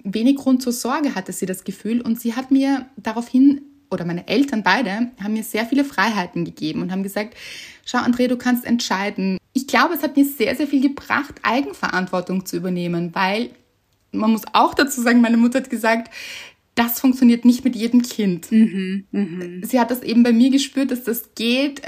wenig 0.02 0.36
Grund 0.36 0.62
zur 0.62 0.72
Sorge, 0.72 1.14
hatte 1.14 1.32
sie 1.32 1.46
das 1.46 1.64
Gefühl 1.64 2.00
und 2.00 2.20
sie 2.20 2.34
hat 2.34 2.50
mir 2.50 2.86
daraufhin 2.96 3.62
oder 3.90 4.04
meine 4.04 4.28
Eltern 4.28 4.62
beide 4.62 5.08
haben 5.22 5.32
mir 5.32 5.42
sehr 5.42 5.66
viele 5.66 5.84
Freiheiten 5.84 6.44
gegeben 6.44 6.82
und 6.82 6.92
haben 6.92 7.02
gesagt, 7.02 7.36
schau 7.84 7.98
Andrea, 7.98 8.28
du 8.28 8.36
kannst 8.36 8.64
entscheiden. 8.64 9.38
Ich 9.52 9.66
glaube, 9.66 9.94
es 9.94 10.02
hat 10.02 10.16
mir 10.16 10.24
sehr, 10.24 10.54
sehr 10.54 10.66
viel 10.66 10.82
gebracht, 10.82 11.34
Eigenverantwortung 11.42 12.46
zu 12.46 12.56
übernehmen, 12.56 13.14
weil 13.14 13.50
man 14.12 14.30
muss 14.30 14.42
auch 14.52 14.74
dazu 14.74 15.02
sagen, 15.02 15.20
meine 15.20 15.36
Mutter 15.36 15.60
hat 15.60 15.70
gesagt, 15.70 16.12
das 16.74 17.00
funktioniert 17.00 17.44
nicht 17.44 17.64
mit 17.64 17.74
jedem 17.74 18.02
Kind. 18.02 18.46
Sie 18.46 19.80
hat 19.80 19.90
das 19.90 20.02
eben 20.02 20.22
bei 20.22 20.32
mir 20.32 20.50
gespürt, 20.50 20.90
dass 20.90 21.02
das 21.02 21.34
geht. 21.34 21.82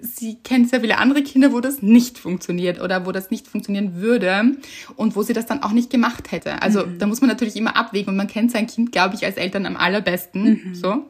Sie 0.00 0.36
kennt 0.42 0.70
sehr 0.70 0.80
viele 0.80 0.98
andere 0.98 1.22
Kinder, 1.22 1.52
wo 1.52 1.60
das 1.60 1.82
nicht 1.82 2.18
funktioniert 2.18 2.80
oder 2.80 3.06
wo 3.06 3.12
das 3.12 3.30
nicht 3.30 3.48
funktionieren 3.48 3.96
würde 3.96 4.56
und 4.96 5.16
wo 5.16 5.22
sie 5.22 5.32
das 5.32 5.46
dann 5.46 5.62
auch 5.62 5.72
nicht 5.72 5.90
gemacht 5.90 6.32
hätte. 6.32 6.62
Also 6.62 6.82
da 6.82 7.06
muss 7.06 7.20
man 7.20 7.28
natürlich 7.28 7.56
immer 7.56 7.76
abwägen 7.76 8.10
und 8.10 8.16
man 8.16 8.26
kennt 8.26 8.50
sein 8.50 8.66
Kind, 8.66 8.92
glaube 8.92 9.14
ich, 9.14 9.24
als 9.24 9.36
Eltern 9.36 9.66
am 9.66 9.76
allerbesten. 9.76 10.74
So. 10.74 11.06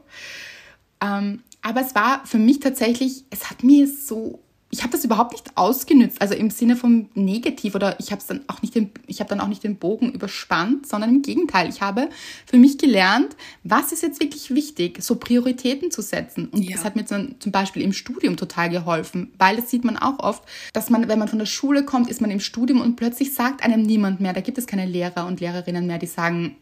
Ähm, 1.03 1.41
aber 1.63 1.81
es 1.81 1.95
war 1.95 2.25
für 2.25 2.39
mich 2.39 2.61
tatsächlich, 2.61 3.25
es 3.31 3.51
hat 3.51 3.65
mir 3.65 3.89
so, 3.89 4.41
ich 4.71 4.83
habe 4.83 4.91
das 4.91 5.05
überhaupt 5.05 5.33
nicht 5.33 5.45
ausgenützt, 5.55 6.21
also 6.21 6.35
im 6.35 6.51
Sinne 6.51 6.75
von 6.75 7.09
negativ 7.15 7.77
oder 7.77 7.99
ich 8.01 8.11
habe 8.11 8.21
dann 8.27 8.41
auch 8.49 8.63
nicht 8.63 8.75
den, 8.75 8.91
ich 9.07 9.21
habe 9.21 9.31
dann 9.31 9.41
auch 9.41 9.47
nicht 9.47 9.63
den 9.63 9.77
Bogen 9.77 10.11
überspannt, 10.13 10.87
sondern 10.87 11.11
im 11.11 11.23
Gegenteil, 11.23 11.69
ich 11.69 11.81
habe 11.81 12.09
für 12.47 12.57
mich 12.57 12.77
gelernt, 12.77 13.37
was 13.63 13.93
ist 13.93 14.03
jetzt 14.03 14.21
wirklich 14.21 14.51
wichtig, 14.53 15.03
so 15.03 15.15
Prioritäten 15.17 15.91
zu 15.93 16.03
setzen. 16.03 16.49
Und 16.49 16.63
Ja. 16.65 16.75
das 16.75 16.85
hat 16.85 16.97
mir 16.97 17.05
zum, 17.05 17.39
zum 17.41 17.53
Beispiel 17.53 17.83
im 17.83 17.93
Studium 17.93 18.37
total 18.37 18.69
geholfen, 18.69 19.31
weil 19.39 19.55
das 19.57 19.71
sieht 19.71 19.85
man 19.85 19.97
auch 19.97 20.19
oft, 20.19 20.43
dass 20.73 20.91
man, 20.91 21.07
wenn 21.09 21.19
man 21.21 21.29
von 21.29 21.39
der 21.39 21.47
Schule 21.47 21.85
kommt, 21.85 22.11
ist 22.11 22.21
man 22.21 22.33
im 22.33 22.41
Studium 22.41 22.81
und 22.81 22.97
plötzlich 22.97 23.35
sagt 23.35 23.63
einem 23.63 23.83
niemand 23.83 24.21
mehr, 24.21 24.33
da 24.33 24.41
gibt 24.41 24.59
es 24.59 24.67
keine 24.67 24.85
Lehrer 24.87 25.27
und 25.27 25.41
Lehrerinnen 25.41 25.87
mehr, 25.87 25.99
die 25.99 26.07
sagen, 26.07 26.57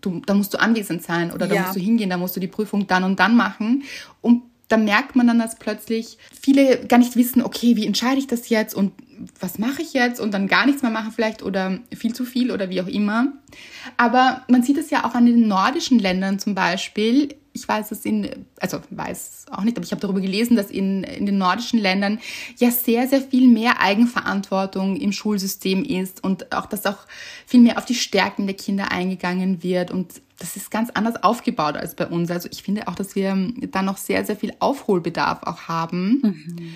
du, 0.00 0.20
da 0.24 0.32
musst 0.34 0.54
du 0.54 0.58
anwesend 0.58 1.02
sein 1.02 1.30
oder 1.30 1.46
da 1.46 1.54
Ja. 1.54 1.60
musst 1.62 1.76
du 1.76 1.80
hingehen, 1.80 2.08
da 2.08 2.16
musst 2.16 2.34
du 2.36 2.40
die 2.40 2.48
Prüfung 2.48 2.86
dann 2.86 3.04
und 3.04 3.20
dann 3.20 3.36
machen. 3.36 3.82
Und 4.22 4.42
da 4.68 4.76
merkt 4.76 5.14
man 5.14 5.26
dann, 5.26 5.38
dass 5.38 5.56
plötzlich 5.58 6.18
viele 6.40 6.86
gar 6.86 6.98
nicht 6.98 7.16
wissen, 7.16 7.42
okay, 7.42 7.76
wie 7.76 7.86
entscheide 7.86 8.18
ich 8.18 8.26
das 8.26 8.48
jetzt 8.48 8.74
und 8.74 8.92
was 9.40 9.58
mache 9.58 9.82
ich 9.82 9.92
jetzt 9.92 10.20
und 10.20 10.32
dann 10.32 10.48
gar 10.48 10.66
nichts 10.66 10.82
mehr 10.82 10.90
machen 10.90 11.12
vielleicht 11.12 11.42
oder 11.42 11.78
viel 11.94 12.14
zu 12.14 12.24
viel 12.24 12.50
oder 12.50 12.70
wie 12.70 12.80
auch 12.80 12.86
immer. 12.86 13.32
Aber 13.96 14.42
man 14.48 14.62
sieht 14.62 14.78
es 14.78 14.90
ja 14.90 15.04
auch 15.04 15.14
an 15.14 15.26
den 15.26 15.46
nordischen 15.46 15.98
Ländern 15.98 16.38
zum 16.38 16.54
Beispiel. 16.54 17.34
Ich 17.52 17.68
weiß 17.68 17.92
es 17.92 18.04
in, 18.04 18.28
also 18.58 18.80
weiß 18.90 19.46
auch 19.52 19.62
nicht, 19.62 19.76
aber 19.76 19.84
ich 19.84 19.92
habe 19.92 20.00
darüber 20.00 20.20
gelesen, 20.20 20.56
dass 20.56 20.70
in, 20.70 21.04
in 21.04 21.26
den 21.26 21.38
nordischen 21.38 21.78
Ländern 21.78 22.18
ja 22.56 22.70
sehr, 22.72 23.06
sehr 23.06 23.20
viel 23.20 23.46
mehr 23.46 23.80
Eigenverantwortung 23.80 24.96
im 24.96 25.12
Schulsystem 25.12 25.84
ist 25.84 26.24
und 26.24 26.52
auch, 26.52 26.66
dass 26.66 26.86
auch 26.86 27.06
viel 27.46 27.60
mehr 27.60 27.78
auf 27.78 27.84
die 27.84 27.94
Stärken 27.94 28.46
der 28.46 28.56
Kinder 28.56 28.90
eingegangen 28.90 29.62
wird 29.62 29.92
und 29.92 30.20
das 30.38 30.56
ist 30.56 30.70
ganz 30.70 30.90
anders 30.90 31.22
aufgebaut 31.22 31.76
als 31.76 31.94
bei 31.94 32.06
uns. 32.06 32.30
Also 32.30 32.48
ich 32.50 32.62
finde 32.62 32.88
auch, 32.88 32.94
dass 32.94 33.14
wir 33.14 33.36
da 33.70 33.82
noch 33.82 33.96
sehr, 33.96 34.24
sehr 34.24 34.36
viel 34.36 34.52
Aufholbedarf 34.58 35.42
auch 35.44 35.62
haben. 35.68 36.74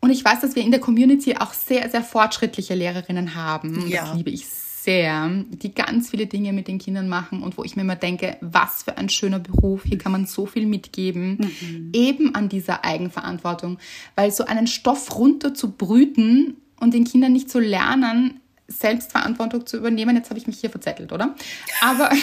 Und 0.00 0.10
ich 0.10 0.24
weiß, 0.24 0.40
dass 0.40 0.54
wir 0.54 0.62
in 0.62 0.70
der 0.70 0.80
Community 0.80 1.36
auch 1.36 1.52
sehr, 1.52 1.88
sehr 1.90 2.02
fortschrittliche 2.02 2.74
Lehrerinnen 2.74 3.34
haben. 3.34 3.88
Ja. 3.88 4.06
Das 4.06 4.16
liebe 4.16 4.30
ich 4.30 4.46
sehr, 4.46 5.28
die 5.50 5.74
ganz 5.74 6.10
viele 6.10 6.26
Dinge 6.26 6.52
mit 6.52 6.68
den 6.68 6.78
Kindern 6.78 7.08
machen 7.08 7.42
und 7.42 7.58
wo 7.58 7.64
ich 7.64 7.74
mir 7.74 7.82
immer 7.82 7.96
denke, 7.96 8.36
was 8.40 8.84
für 8.84 8.96
ein 8.96 9.08
schöner 9.08 9.40
Beruf, 9.40 9.82
hier 9.82 9.98
kann 9.98 10.12
man 10.12 10.26
so 10.26 10.46
viel 10.46 10.64
mitgeben, 10.64 11.50
eben 11.92 12.36
an 12.36 12.48
dieser 12.48 12.84
Eigenverantwortung, 12.84 13.78
weil 14.14 14.30
so 14.30 14.44
einen 14.44 14.68
Stoff 14.68 15.18
runter 15.18 15.54
zu 15.54 15.72
brüten 15.72 16.56
und 16.78 16.94
den 16.94 17.02
Kindern 17.04 17.32
nicht 17.32 17.50
zu 17.50 17.58
lernen, 17.58 18.40
Selbstverantwortung 18.68 19.66
zu 19.66 19.76
übernehmen, 19.76 20.16
jetzt 20.16 20.30
habe 20.30 20.38
ich 20.38 20.46
mich 20.46 20.58
hier 20.58 20.70
verzettelt, 20.70 21.12
oder? 21.12 21.34
Aber 21.80 22.10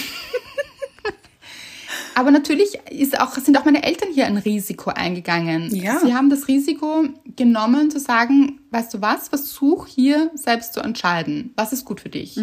aber 2.15 2.31
natürlich 2.31 2.79
ist 2.89 3.19
auch, 3.19 3.33
sind 3.35 3.57
auch 3.57 3.65
meine 3.65 3.83
Eltern 3.83 4.09
hier 4.13 4.25
ein 4.25 4.37
Risiko 4.37 4.91
eingegangen. 4.91 5.73
Ja. 5.73 5.99
Sie 5.99 6.13
haben 6.13 6.29
das 6.29 6.47
Risiko 6.47 7.05
genommen, 7.35 7.91
zu 7.91 7.99
sagen, 7.99 8.59
weißt 8.71 8.93
du 8.93 9.01
was, 9.01 9.29
versuch 9.29 9.87
hier 9.87 10.31
selbst 10.35 10.73
zu 10.73 10.81
entscheiden, 10.81 11.53
was 11.55 11.73
ist 11.73 11.85
gut 11.85 12.01
für 12.01 12.09
dich. 12.09 12.37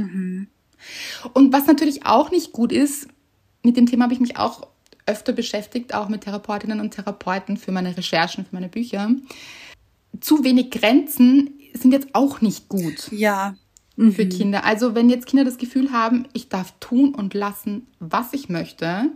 Und 1.34 1.52
was 1.52 1.66
natürlich 1.66 2.06
auch 2.06 2.30
nicht 2.30 2.52
gut 2.52 2.72
ist, 2.72 3.08
mit 3.62 3.76
dem 3.76 3.86
Thema 3.86 4.04
habe 4.04 4.14
ich 4.14 4.20
mich 4.20 4.38
auch 4.38 4.66
öfter 5.06 5.32
beschäftigt, 5.32 5.94
auch 5.94 6.08
mit 6.08 6.22
Therapeutinnen 6.22 6.80
und 6.80 6.92
Therapeuten 6.92 7.56
für 7.56 7.72
meine 7.72 7.96
Recherchen, 7.96 8.44
für 8.44 8.54
meine 8.54 8.68
Bücher. 8.68 9.10
Zu 10.20 10.44
wenig 10.44 10.70
Grenzen 10.70 11.50
sind 11.74 11.92
jetzt 11.92 12.14
auch 12.14 12.40
nicht 12.40 12.68
gut 12.68 13.10
Ja. 13.12 13.54
Für 14.12 14.26
Kinder. 14.26 14.64
Also 14.64 14.94
wenn 14.94 15.10
jetzt 15.10 15.26
Kinder 15.26 15.44
das 15.44 15.58
Gefühl 15.58 15.92
haben, 15.92 16.26
ich 16.32 16.48
darf 16.48 16.72
tun 16.80 17.14
und 17.14 17.34
lassen, 17.34 17.86
was 17.98 18.32
ich 18.32 18.48
möchte 18.48 19.10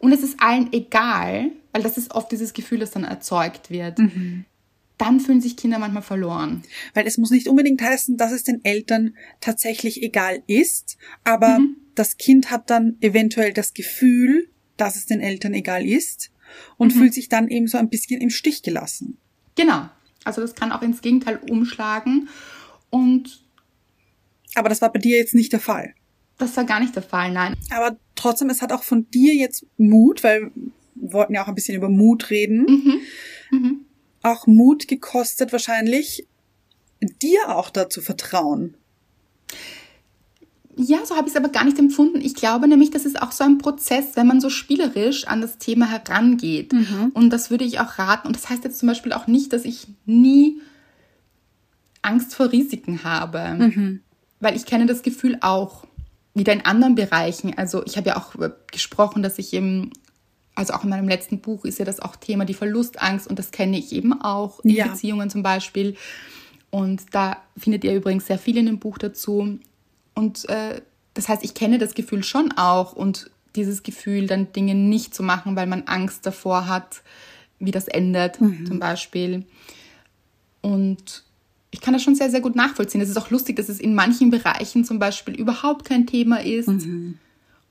und 0.00 0.12
es 0.12 0.22
ist 0.22 0.40
allen 0.40 0.72
egal, 0.72 1.52
weil 1.72 1.82
das 1.82 1.96
ist 1.96 2.12
oft 2.12 2.32
dieses 2.32 2.52
Gefühl, 2.52 2.80
das 2.80 2.90
dann 2.90 3.04
erzeugt 3.04 3.70
wird. 3.70 3.98
dann 4.98 5.20
fühlen 5.20 5.40
sich 5.40 5.56
Kinder 5.56 5.78
manchmal 5.78 6.02
verloren. 6.02 6.62
Weil 6.94 7.06
es 7.06 7.18
muss 7.18 7.30
nicht 7.30 7.48
unbedingt 7.48 7.82
heißen, 7.82 8.16
dass 8.16 8.32
es 8.32 8.44
den 8.44 8.64
Eltern 8.64 9.16
tatsächlich 9.40 10.02
egal 10.02 10.42
ist, 10.46 10.96
aber 11.24 11.58
mhm. 11.58 11.76
das 11.94 12.16
Kind 12.16 12.50
hat 12.50 12.70
dann 12.70 12.96
eventuell 13.00 13.52
das 13.52 13.74
Gefühl, 13.74 14.48
dass 14.76 14.96
es 14.96 15.06
den 15.06 15.20
Eltern 15.20 15.54
egal 15.54 15.84
ist 15.84 16.30
und 16.76 16.94
mhm. 16.94 16.98
fühlt 16.98 17.14
sich 17.14 17.28
dann 17.28 17.48
eben 17.48 17.66
so 17.66 17.78
ein 17.78 17.88
bisschen 17.88 18.20
im 18.20 18.30
Stich 18.30 18.62
gelassen. 18.62 19.18
Genau. 19.56 19.88
Also 20.24 20.40
das 20.40 20.54
kann 20.54 20.72
auch 20.72 20.82
ins 20.82 21.02
Gegenteil 21.02 21.38
umschlagen 21.48 22.28
und 22.90 23.43
aber 24.54 24.68
das 24.68 24.80
war 24.82 24.92
bei 24.92 24.98
dir 24.98 25.18
jetzt 25.18 25.34
nicht 25.34 25.52
der 25.52 25.60
Fall. 25.60 25.94
Das 26.38 26.56
war 26.56 26.64
gar 26.64 26.80
nicht 26.80 26.96
der 26.96 27.02
Fall, 27.02 27.32
nein. 27.32 27.54
Aber 27.70 27.96
trotzdem, 28.14 28.50
es 28.50 28.62
hat 28.62 28.72
auch 28.72 28.82
von 28.82 29.08
dir 29.10 29.34
jetzt 29.34 29.66
Mut, 29.76 30.24
weil 30.24 30.50
wir 30.94 31.12
wollten 31.12 31.34
ja 31.34 31.42
auch 31.44 31.48
ein 31.48 31.54
bisschen 31.54 31.76
über 31.76 31.88
Mut 31.88 32.30
reden. 32.30 32.64
Mhm. 32.64 33.00
Mhm. 33.50 33.80
Auch 34.22 34.46
Mut 34.46 34.88
gekostet 34.88 35.52
wahrscheinlich, 35.52 36.26
dir 37.22 37.48
auch 37.48 37.70
dazu 37.70 38.00
vertrauen. 38.00 38.76
Ja, 40.76 41.06
so 41.06 41.14
habe 41.14 41.28
ich 41.28 41.34
es 41.34 41.36
aber 41.36 41.50
gar 41.50 41.64
nicht 41.64 41.78
empfunden. 41.78 42.20
Ich 42.20 42.34
glaube 42.34 42.66
nämlich, 42.66 42.90
das 42.90 43.04
ist 43.04 43.20
auch 43.20 43.30
so 43.30 43.44
ein 43.44 43.58
Prozess, 43.58 44.16
wenn 44.16 44.26
man 44.26 44.40
so 44.40 44.50
spielerisch 44.50 45.26
an 45.26 45.40
das 45.40 45.58
Thema 45.58 45.88
herangeht. 45.88 46.72
Mhm. 46.72 47.12
Und 47.14 47.30
das 47.30 47.50
würde 47.50 47.64
ich 47.64 47.78
auch 47.78 47.98
raten. 47.98 48.26
Und 48.26 48.34
das 48.34 48.50
heißt 48.50 48.64
jetzt 48.64 48.78
zum 48.78 48.88
Beispiel 48.88 49.12
auch 49.12 49.28
nicht, 49.28 49.52
dass 49.52 49.64
ich 49.64 49.86
nie 50.04 50.60
Angst 52.02 52.34
vor 52.34 52.50
Risiken 52.50 53.04
habe. 53.04 53.54
Mhm. 53.54 54.00
Weil 54.40 54.56
ich 54.56 54.66
kenne 54.66 54.86
das 54.86 55.02
Gefühl 55.02 55.38
auch 55.40 55.84
wieder 56.34 56.52
in 56.52 56.64
anderen 56.64 56.94
Bereichen. 56.94 57.56
Also 57.56 57.84
ich 57.84 57.96
habe 57.96 58.08
ja 58.10 58.16
auch 58.16 58.34
gesprochen, 58.70 59.22
dass 59.22 59.38
ich 59.38 59.52
eben, 59.52 59.92
also 60.54 60.74
auch 60.74 60.84
in 60.84 60.90
meinem 60.90 61.08
letzten 61.08 61.40
Buch 61.40 61.64
ist 61.64 61.78
ja 61.78 61.84
das 61.84 62.00
auch 62.00 62.16
Thema 62.16 62.44
die 62.44 62.54
Verlustangst 62.54 63.26
und 63.28 63.38
das 63.38 63.50
kenne 63.50 63.78
ich 63.78 63.92
eben 63.92 64.20
auch 64.20 64.60
in 64.60 64.70
ja. 64.70 64.88
Beziehungen 64.88 65.30
zum 65.30 65.42
Beispiel. 65.42 65.96
Und 66.70 67.02
da 67.12 67.36
findet 67.56 67.84
ihr 67.84 67.94
übrigens 67.94 68.26
sehr 68.26 68.38
viel 68.38 68.56
in 68.56 68.66
dem 68.66 68.80
Buch 68.80 68.98
dazu. 68.98 69.58
Und 70.14 70.48
äh, 70.48 70.82
das 71.14 71.28
heißt, 71.28 71.44
ich 71.44 71.54
kenne 71.54 71.78
das 71.78 71.94
Gefühl 71.94 72.24
schon 72.24 72.52
auch 72.52 72.92
und 72.92 73.30
dieses 73.54 73.84
Gefühl, 73.84 74.26
dann 74.26 74.52
Dinge 74.52 74.74
nicht 74.74 75.14
zu 75.14 75.22
machen, 75.22 75.54
weil 75.54 75.68
man 75.68 75.84
Angst 75.84 76.26
davor 76.26 76.66
hat, 76.66 77.02
wie 77.60 77.70
das 77.70 77.86
endet, 77.86 78.40
mhm. 78.40 78.66
zum 78.66 78.80
Beispiel. 78.80 79.44
Und 80.60 81.22
ich 81.74 81.80
kann 81.80 81.92
das 81.92 82.04
schon 82.04 82.14
sehr, 82.14 82.30
sehr 82.30 82.40
gut 82.40 82.54
nachvollziehen. 82.54 83.00
Es 83.00 83.08
ist 83.08 83.16
auch 83.16 83.30
lustig, 83.30 83.56
dass 83.56 83.68
es 83.68 83.80
in 83.80 83.96
manchen 83.96 84.30
Bereichen 84.30 84.84
zum 84.84 85.00
Beispiel 85.00 85.34
überhaupt 85.34 85.84
kein 85.84 86.06
Thema 86.06 86.40
ist 86.40 86.68
mhm. 86.68 87.18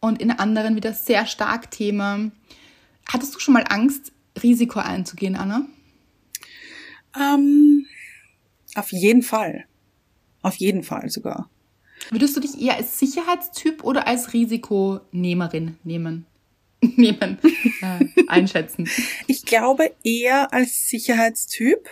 und 0.01 0.21
in 0.21 0.29
anderen 0.29 0.75
wieder 0.75 0.91
sehr 0.91 1.25
stark 1.25 1.71
Thema. 1.71 2.29
Hattest 3.07 3.33
du 3.33 3.39
schon 3.39 3.53
mal 3.53 3.63
Angst, 3.69 4.11
Risiko 4.43 4.81
einzugehen, 4.81 5.37
Anna? 5.37 5.65
Ähm, 7.17 7.85
auf 8.75 8.91
jeden 8.91 9.21
Fall. 9.21 9.63
Auf 10.41 10.55
jeden 10.55 10.83
Fall 10.83 11.09
sogar. 11.09 11.49
Würdest 12.09 12.35
du 12.35 12.41
dich 12.41 12.59
eher 12.59 12.75
als 12.75 12.99
Sicherheitstyp 12.99 13.85
oder 13.85 14.05
als 14.05 14.33
Risikonehmerin 14.33 15.77
nehmen? 15.85 16.25
nehmen, 16.97 17.37
äh, 17.81 18.05
einschätzen? 18.27 18.89
Ich 19.27 19.45
glaube 19.45 19.93
eher 20.03 20.51
als 20.51 20.89
Sicherheitstyp, 20.89 21.87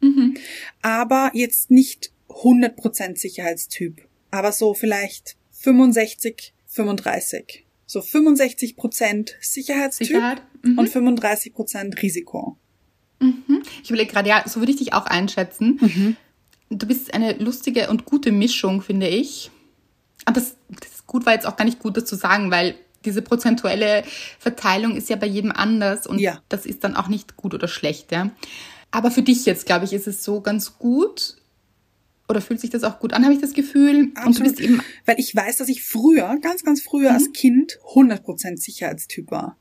mhm. 0.00 0.36
aber 0.82 1.30
jetzt 1.34 1.70
nicht 1.70 2.12
100% 2.28 3.18
Sicherheitstyp, 3.18 4.06
aber 4.30 4.52
so 4.52 4.74
vielleicht 4.74 5.36
65, 5.52 6.54
35. 6.66 7.64
So 7.86 8.00
65% 8.00 9.30
Sicherheitstyp 9.40 10.06
Sicherheit. 10.06 10.42
mhm. 10.62 10.78
und 10.78 10.88
35% 10.88 12.02
Risiko. 12.02 12.58
Mhm. 13.20 13.62
Ich 13.82 13.90
überlege 13.90 14.12
gerade, 14.12 14.28
ja, 14.28 14.44
so 14.46 14.60
würde 14.60 14.72
ich 14.72 14.78
dich 14.78 14.92
auch 14.92 15.06
einschätzen. 15.06 15.78
Mhm. 15.80 16.16
Du 16.70 16.86
bist 16.86 17.14
eine 17.14 17.32
lustige 17.32 17.88
und 17.88 18.04
gute 18.04 18.30
Mischung, 18.30 18.82
finde 18.82 19.08
ich. 19.08 19.50
Aber 20.26 20.34
das, 20.38 20.56
das 20.68 20.90
ist 20.90 21.06
gut 21.06 21.24
war 21.24 21.32
jetzt 21.32 21.46
auch 21.46 21.56
gar 21.56 21.64
nicht 21.64 21.78
gut, 21.78 21.96
das 21.96 22.04
zu 22.04 22.16
sagen, 22.16 22.50
weil 22.50 22.74
diese 23.04 23.22
prozentuelle 23.22 24.04
Verteilung 24.38 24.96
ist 24.96 25.08
ja 25.08 25.16
bei 25.16 25.26
jedem 25.26 25.52
anders 25.52 26.06
und 26.06 26.18
ja. 26.18 26.42
das 26.48 26.66
ist 26.66 26.84
dann 26.84 26.96
auch 26.96 27.08
nicht 27.08 27.36
gut 27.36 27.54
oder 27.54 27.68
schlecht, 27.68 28.12
ja. 28.12 28.30
Aber 28.90 29.10
für 29.10 29.22
dich 29.22 29.44
jetzt, 29.44 29.66
glaube 29.66 29.84
ich, 29.84 29.92
ist 29.92 30.06
es 30.06 30.24
so 30.24 30.40
ganz 30.40 30.78
gut. 30.78 31.36
Oder 32.28 32.40
fühlt 32.40 32.60
sich 32.60 32.70
das 32.70 32.84
auch 32.84 33.00
gut 33.00 33.12
an, 33.12 33.24
habe 33.24 33.34
ich 33.34 33.40
das 33.40 33.54
Gefühl? 33.54 34.10
Absolut. 34.14 34.26
Und 34.26 34.38
du 34.38 34.42
bist 34.42 34.60
eben 34.60 34.82
Weil 35.06 35.18
ich 35.18 35.34
weiß, 35.34 35.56
dass 35.56 35.68
ich 35.68 35.82
früher, 35.82 36.36
ganz, 36.42 36.62
ganz 36.62 36.82
früher 36.82 37.10
mhm. 37.10 37.16
als 37.16 37.32
Kind 37.32 37.78
100% 37.94 38.58
Sicherheitstyp 38.58 39.30
war. 39.30 39.56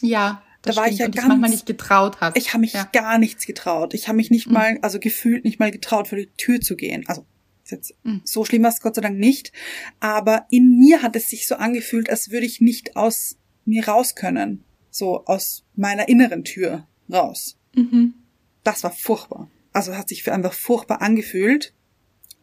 Ja, 0.00 0.42
da 0.62 0.76
war 0.76 0.88
ich 0.88 0.98
ja 0.98 1.08
ganz 1.08 1.28
manchmal 1.28 1.50
nicht 1.50 1.66
getraut 1.66 2.20
hast. 2.20 2.36
Ich 2.36 2.50
habe 2.50 2.60
mich 2.60 2.72
ja. 2.72 2.88
gar 2.92 3.18
nichts 3.18 3.46
getraut. 3.46 3.94
Ich 3.94 4.08
habe 4.08 4.16
mich 4.16 4.30
nicht 4.30 4.46
mhm. 4.46 4.54
mal, 4.54 4.78
also 4.80 4.98
gefühlt 4.98 5.44
nicht 5.44 5.58
mal 5.58 5.70
getraut, 5.70 6.08
vor 6.08 6.16
die 6.16 6.30
Tür 6.36 6.60
zu 6.60 6.76
gehen. 6.76 7.04
Also 7.06 7.26
jetzt 7.66 7.94
mhm. 8.02 8.22
so 8.24 8.44
schlimm 8.44 8.62
war 8.62 8.70
es 8.70 8.80
Gott 8.80 8.94
sei 8.94 9.02
Dank 9.02 9.18
nicht. 9.18 9.52
Aber 10.00 10.46
in 10.50 10.78
mir 10.78 11.02
hat 11.02 11.16
es 11.16 11.28
sich 11.28 11.46
so 11.46 11.56
angefühlt, 11.56 12.08
als 12.08 12.30
würde 12.30 12.46
ich 12.46 12.60
nicht 12.60 12.96
aus 12.96 13.36
mir 13.64 13.86
raus 13.86 14.14
können. 14.14 14.64
So 14.90 15.24
aus 15.26 15.64
meiner 15.74 16.08
inneren 16.08 16.44
Tür 16.44 16.86
raus. 17.12 17.58
Mhm. 17.74 18.14
Das 18.64 18.82
war 18.82 18.90
furchtbar. 18.90 19.50
Also 19.72 19.96
hat 19.96 20.08
sich 20.08 20.30
einfach 20.30 20.52
furchtbar 20.52 21.02
angefühlt. 21.02 21.74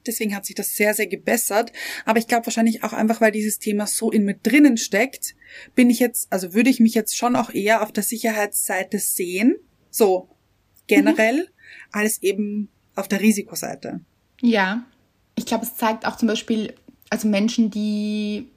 Deswegen 0.05 0.36
hat 0.36 0.45
sich 0.45 0.55
das 0.55 0.76
sehr, 0.76 0.93
sehr 0.93 1.07
gebessert. 1.07 1.72
Aber 2.05 2.19
ich 2.19 2.28
glaube 2.28 2.45
wahrscheinlich 2.45 2.84
auch 2.84 2.93
einfach, 2.93 3.22
weil 3.22 3.32
dieses 3.32 3.59
Thema 3.59 3.86
so 3.88 4.11
in 4.11 4.26
mir 4.26 4.36
drinnen 4.36 4.78
steckt, 4.78 5.36
bin 5.76 5.89
ich 5.89 5.99
jetzt, 5.99 6.32
also 6.32 6.53
würde 6.53 6.69
ich 6.69 6.80
mich 6.80 6.93
jetzt 6.93 7.15
schon 7.17 7.36
auch 7.36 7.51
eher 7.51 7.82
auf 7.84 7.91
der 7.91 8.03
Sicherheitsseite 8.03 8.99
sehen, 8.99 9.57
so 9.89 10.30
generell, 10.88 11.43
mhm. 11.43 11.47
als 11.91 12.22
eben 12.22 12.69
auf 12.95 13.07
der 13.07 13.22
Risikoseite. 13.22 14.01
Ja, 14.41 14.86
ich 15.36 15.45
glaube, 15.45 15.65
es 15.65 15.76
zeigt 15.76 16.05
auch 16.05 16.17
zum 16.17 16.28
Beispiel, 16.28 16.74
also 17.09 17.28
Menschen, 17.28 17.69
die 17.69 18.49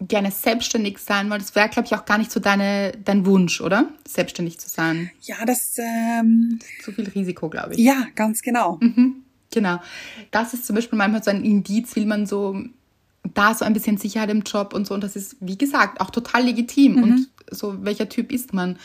gerne 0.00 0.30
selbstständig 0.30 0.98
sein 0.98 1.28
das 1.30 1.54
wäre, 1.54 1.68
glaube 1.68 1.86
ich, 1.86 1.94
auch 1.94 2.04
gar 2.04 2.18
nicht 2.18 2.32
so 2.32 2.40
deine, 2.40 2.92
dein 3.04 3.26
Wunsch, 3.26 3.60
oder? 3.60 3.88
Selbstständig 4.06 4.58
zu 4.58 4.68
sein. 4.68 5.10
Ja, 5.22 5.44
das 5.44 5.76
ähm, 5.78 6.58
zu 6.82 6.92
viel 6.92 7.08
Risiko, 7.08 7.48
glaube 7.48 7.74
ich. 7.74 7.80
Ja, 7.80 8.06
ganz 8.14 8.42
genau. 8.42 8.78
Mhm. 8.80 9.24
Genau. 9.52 9.80
Das 10.30 10.54
ist 10.54 10.66
zum 10.66 10.76
Beispiel 10.76 10.96
manchmal 10.96 11.22
so 11.22 11.30
ein 11.30 11.44
Indiz, 11.44 11.96
will 11.96 12.06
man 12.06 12.26
so 12.26 12.62
da 13.34 13.54
so 13.54 13.64
ein 13.64 13.72
bisschen 13.74 13.98
Sicherheit 13.98 14.30
im 14.30 14.42
Job 14.42 14.72
und 14.72 14.86
so. 14.86 14.94
Und 14.94 15.04
das 15.04 15.16
ist, 15.16 15.36
wie 15.40 15.58
gesagt, 15.58 16.00
auch 16.00 16.10
total 16.10 16.44
legitim. 16.44 16.94
Mhm. 16.94 17.02
Und 17.02 17.28
so, 17.50 17.84
welcher 17.84 18.08
Typ 18.08 18.32
ist 18.32 18.54
man? 18.54 18.78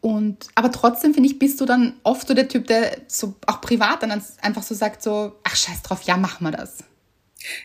Und, 0.00 0.48
aber 0.54 0.70
trotzdem, 0.70 1.14
finde 1.14 1.28
ich, 1.28 1.38
bist 1.38 1.60
du 1.60 1.66
dann 1.66 1.94
oft 2.02 2.28
so 2.28 2.34
der 2.34 2.48
Typ, 2.48 2.66
der 2.66 2.98
so 3.08 3.34
auch 3.46 3.60
privat 3.60 4.02
dann 4.02 4.10
einfach 4.10 4.62
so 4.62 4.74
sagt 4.74 5.02
so, 5.02 5.32
ach, 5.44 5.56
scheiß 5.56 5.82
drauf, 5.82 6.02
ja, 6.02 6.16
mach 6.16 6.40
mal 6.40 6.50
das. 6.50 6.84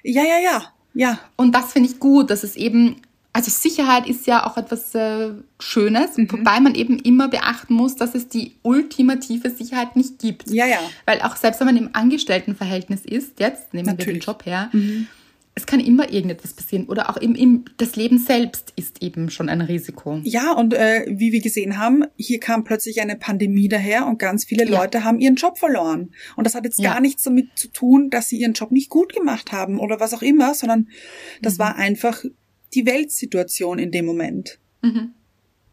Ja, 0.03 0.23
ja, 0.23 0.39
ja, 0.39 0.73
ja. 0.93 1.19
Und 1.35 1.53
das 1.53 1.73
finde 1.73 1.89
ich 1.89 1.99
gut, 1.99 2.29
dass 2.29 2.43
es 2.43 2.55
eben 2.55 2.97
also 3.31 3.51
Sicherheit 3.51 4.07
ist 4.07 4.25
ja 4.27 4.45
auch 4.45 4.57
etwas 4.57 4.95
äh, 4.95 5.29
Schönes, 5.59 6.17
mhm. 6.17 6.31
wobei 6.31 6.59
man 6.59 6.73
eben 6.73 6.97
immer 6.99 7.27
beachten 7.27 7.73
muss, 7.73 7.95
dass 7.95 8.15
es 8.15 8.27
die 8.27 8.55
ultimative 8.63 9.51
Sicherheit 9.51 9.95
nicht 9.95 10.19
gibt. 10.19 10.49
Ja, 10.49 10.65
ja. 10.65 10.79
Weil 11.05 11.21
auch 11.21 11.35
selbst 11.35 11.59
wenn 11.59 11.67
man 11.67 11.77
im 11.77 11.89
Angestelltenverhältnis 11.93 13.05
ist, 13.05 13.39
jetzt 13.39 13.73
nehmen 13.73 13.85
Natürlich. 13.85 14.07
wir 14.07 14.13
den 14.13 14.21
Job 14.21 14.45
her, 14.45 14.69
mhm. 14.73 15.07
Es 15.59 15.65
kann 15.65 15.81
immer 15.81 16.09
irgendetwas 16.11 16.53
passieren. 16.53 16.85
Oder 16.85 17.09
auch 17.09 17.17
im, 17.17 17.35
im, 17.35 17.65
das 17.77 17.97
Leben 17.97 18.17
selbst 18.17 18.71
ist 18.77 19.03
eben 19.03 19.29
schon 19.29 19.49
ein 19.49 19.59
Risiko. 19.59 20.21
Ja, 20.23 20.53
und 20.53 20.73
äh, 20.73 21.05
wie 21.09 21.33
wir 21.33 21.41
gesehen 21.41 21.77
haben, 21.77 22.05
hier 22.15 22.39
kam 22.39 22.63
plötzlich 22.63 23.01
eine 23.01 23.17
Pandemie 23.17 23.67
daher 23.67 24.07
und 24.07 24.19
ganz 24.19 24.45
viele 24.45 24.65
ja. 24.65 24.79
Leute 24.79 25.03
haben 25.03 25.19
ihren 25.19 25.35
Job 25.35 25.57
verloren. 25.57 26.11
Und 26.37 26.45
das 26.45 26.55
hat 26.55 26.63
jetzt 26.63 26.79
ja. 26.79 26.93
gar 26.93 27.01
nichts 27.01 27.23
damit 27.23 27.49
zu 27.55 27.67
tun, 27.67 28.09
dass 28.09 28.29
sie 28.29 28.37
ihren 28.37 28.53
Job 28.53 28.71
nicht 28.71 28.89
gut 28.89 29.13
gemacht 29.13 29.51
haben 29.51 29.79
oder 29.79 29.99
was 29.99 30.13
auch 30.13 30.21
immer, 30.21 30.53
sondern 30.53 30.87
das 31.41 31.55
mhm. 31.55 31.59
war 31.59 31.75
einfach 31.75 32.23
die 32.73 32.85
Weltsituation 32.85 33.79
in 33.79 33.91
dem 33.91 34.05
Moment. 34.05 34.59
Mhm. 34.81 35.11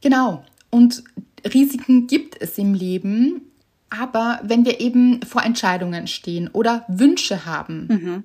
Genau. 0.01 0.45
Und 0.71 1.05
Risiken 1.45 2.09
gibt 2.09 2.41
es 2.41 2.59
im 2.59 2.75
Leben, 2.75 3.53
aber 3.89 4.41
wenn 4.43 4.65
wir 4.65 4.81
eben 4.81 5.23
vor 5.23 5.45
Entscheidungen 5.45 6.09
stehen 6.09 6.49
oder 6.49 6.85
Wünsche 6.89 7.47
haben, 7.47 7.87
mhm. 7.89 8.25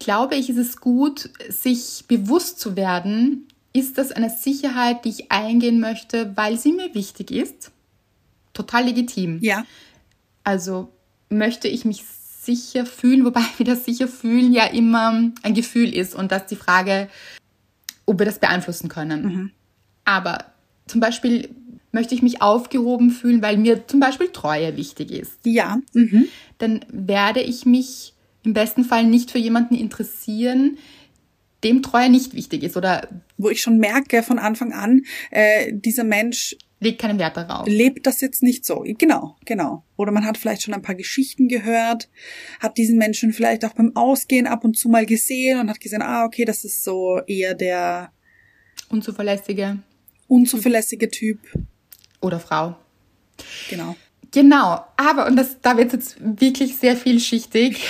Glaube 0.00 0.34
ich, 0.34 0.50
ist 0.50 0.56
es 0.56 0.80
gut, 0.80 1.30
sich 1.48 2.04
bewusst 2.08 2.58
zu 2.58 2.74
werden, 2.74 3.46
ist 3.72 3.98
das 3.98 4.10
eine 4.10 4.30
Sicherheit, 4.30 5.04
die 5.04 5.10
ich 5.10 5.30
eingehen 5.30 5.78
möchte, 5.78 6.36
weil 6.36 6.58
sie 6.58 6.72
mir 6.72 6.92
wichtig 6.94 7.30
ist? 7.30 7.70
Total 8.52 8.84
legitim. 8.84 9.38
Ja. 9.40 9.64
Also 10.42 10.88
möchte 11.28 11.68
ich 11.68 11.84
mich 11.84 12.04
sicher 12.42 12.84
fühlen, 12.84 13.24
wobei 13.24 13.42
wir 13.58 13.66
das 13.66 13.84
sicher 13.84 14.08
fühlen 14.08 14.52
ja 14.52 14.66
immer 14.66 15.30
ein 15.42 15.54
Gefühl 15.54 15.94
ist 15.94 16.16
und 16.16 16.32
dass 16.32 16.46
die 16.46 16.56
Frage, 16.56 17.08
ob 18.06 18.18
wir 18.18 18.26
das 18.26 18.40
beeinflussen 18.40 18.88
können. 18.88 19.22
Mhm. 19.22 19.50
Aber 20.04 20.46
zum 20.86 21.00
Beispiel 21.00 21.50
möchte 21.92 22.14
ich 22.14 22.22
mich 22.22 22.42
aufgehoben 22.42 23.10
fühlen, 23.10 23.42
weil 23.42 23.56
mir 23.56 23.86
zum 23.86 24.00
Beispiel 24.00 24.28
Treue 24.28 24.76
wichtig 24.76 25.12
ist. 25.12 25.38
Ja. 25.44 25.78
Mhm. 25.92 26.26
Dann 26.58 26.84
werde 26.88 27.40
ich 27.40 27.66
mich 27.66 28.14
im 28.44 28.52
besten 28.54 28.84
Fall 28.84 29.04
nicht 29.04 29.30
für 29.30 29.38
jemanden 29.38 29.74
interessieren, 29.74 30.78
dem 31.64 31.82
Treue 31.82 32.08
nicht 32.08 32.34
wichtig 32.34 32.62
ist 32.62 32.76
oder 32.76 33.08
wo 33.36 33.50
ich 33.50 33.60
schon 33.60 33.78
merke 33.78 34.22
von 34.22 34.38
Anfang 34.38 34.72
an, 34.72 35.02
äh, 35.30 35.72
dieser 35.72 36.04
Mensch 36.04 36.56
legt 36.80 37.00
keinen 37.00 37.18
Wert 37.18 37.36
darauf. 37.36 37.68
Lebt 37.68 38.06
das 38.06 38.22
jetzt 38.22 38.42
nicht 38.42 38.64
so. 38.64 38.84
Genau, 38.98 39.36
genau. 39.44 39.84
Oder 39.96 40.12
man 40.12 40.24
hat 40.24 40.38
vielleicht 40.38 40.62
schon 40.62 40.72
ein 40.72 40.80
paar 40.82 40.94
Geschichten 40.94 41.48
gehört, 41.48 42.08
hat 42.58 42.78
diesen 42.78 42.96
Menschen 42.96 43.32
vielleicht 43.32 43.64
auch 43.64 43.74
beim 43.74 43.94
Ausgehen 43.94 44.46
ab 44.46 44.64
und 44.64 44.78
zu 44.78 44.88
mal 44.88 45.04
gesehen 45.04 45.60
und 45.60 45.68
hat 45.68 45.80
gesehen, 45.80 46.02
ah, 46.02 46.24
okay, 46.24 46.46
das 46.46 46.64
ist 46.64 46.82
so 46.82 47.20
eher 47.26 47.54
der 47.54 48.10
Unzuverlässige. 48.88 49.78
Unzuverlässige 50.26 51.10
Typ. 51.10 51.38
Oder 52.22 52.40
Frau. 52.40 52.76
Genau. 53.68 53.96
Genau, 54.32 54.84
aber, 54.96 55.26
und 55.26 55.36
das, 55.36 55.60
da 55.60 55.76
wird 55.76 55.92
jetzt 55.92 56.16
wirklich 56.20 56.76
sehr 56.76 56.96
vielschichtig, 56.96 57.84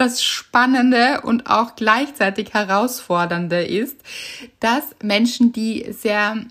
das 0.00 0.22
Spannende 0.22 1.20
und 1.22 1.48
auch 1.48 1.76
gleichzeitig 1.76 2.54
Herausfordernde 2.54 3.64
ist, 3.64 3.96
dass 4.60 4.84
Menschen, 5.02 5.52
die 5.52 5.86
sehr 5.90 6.44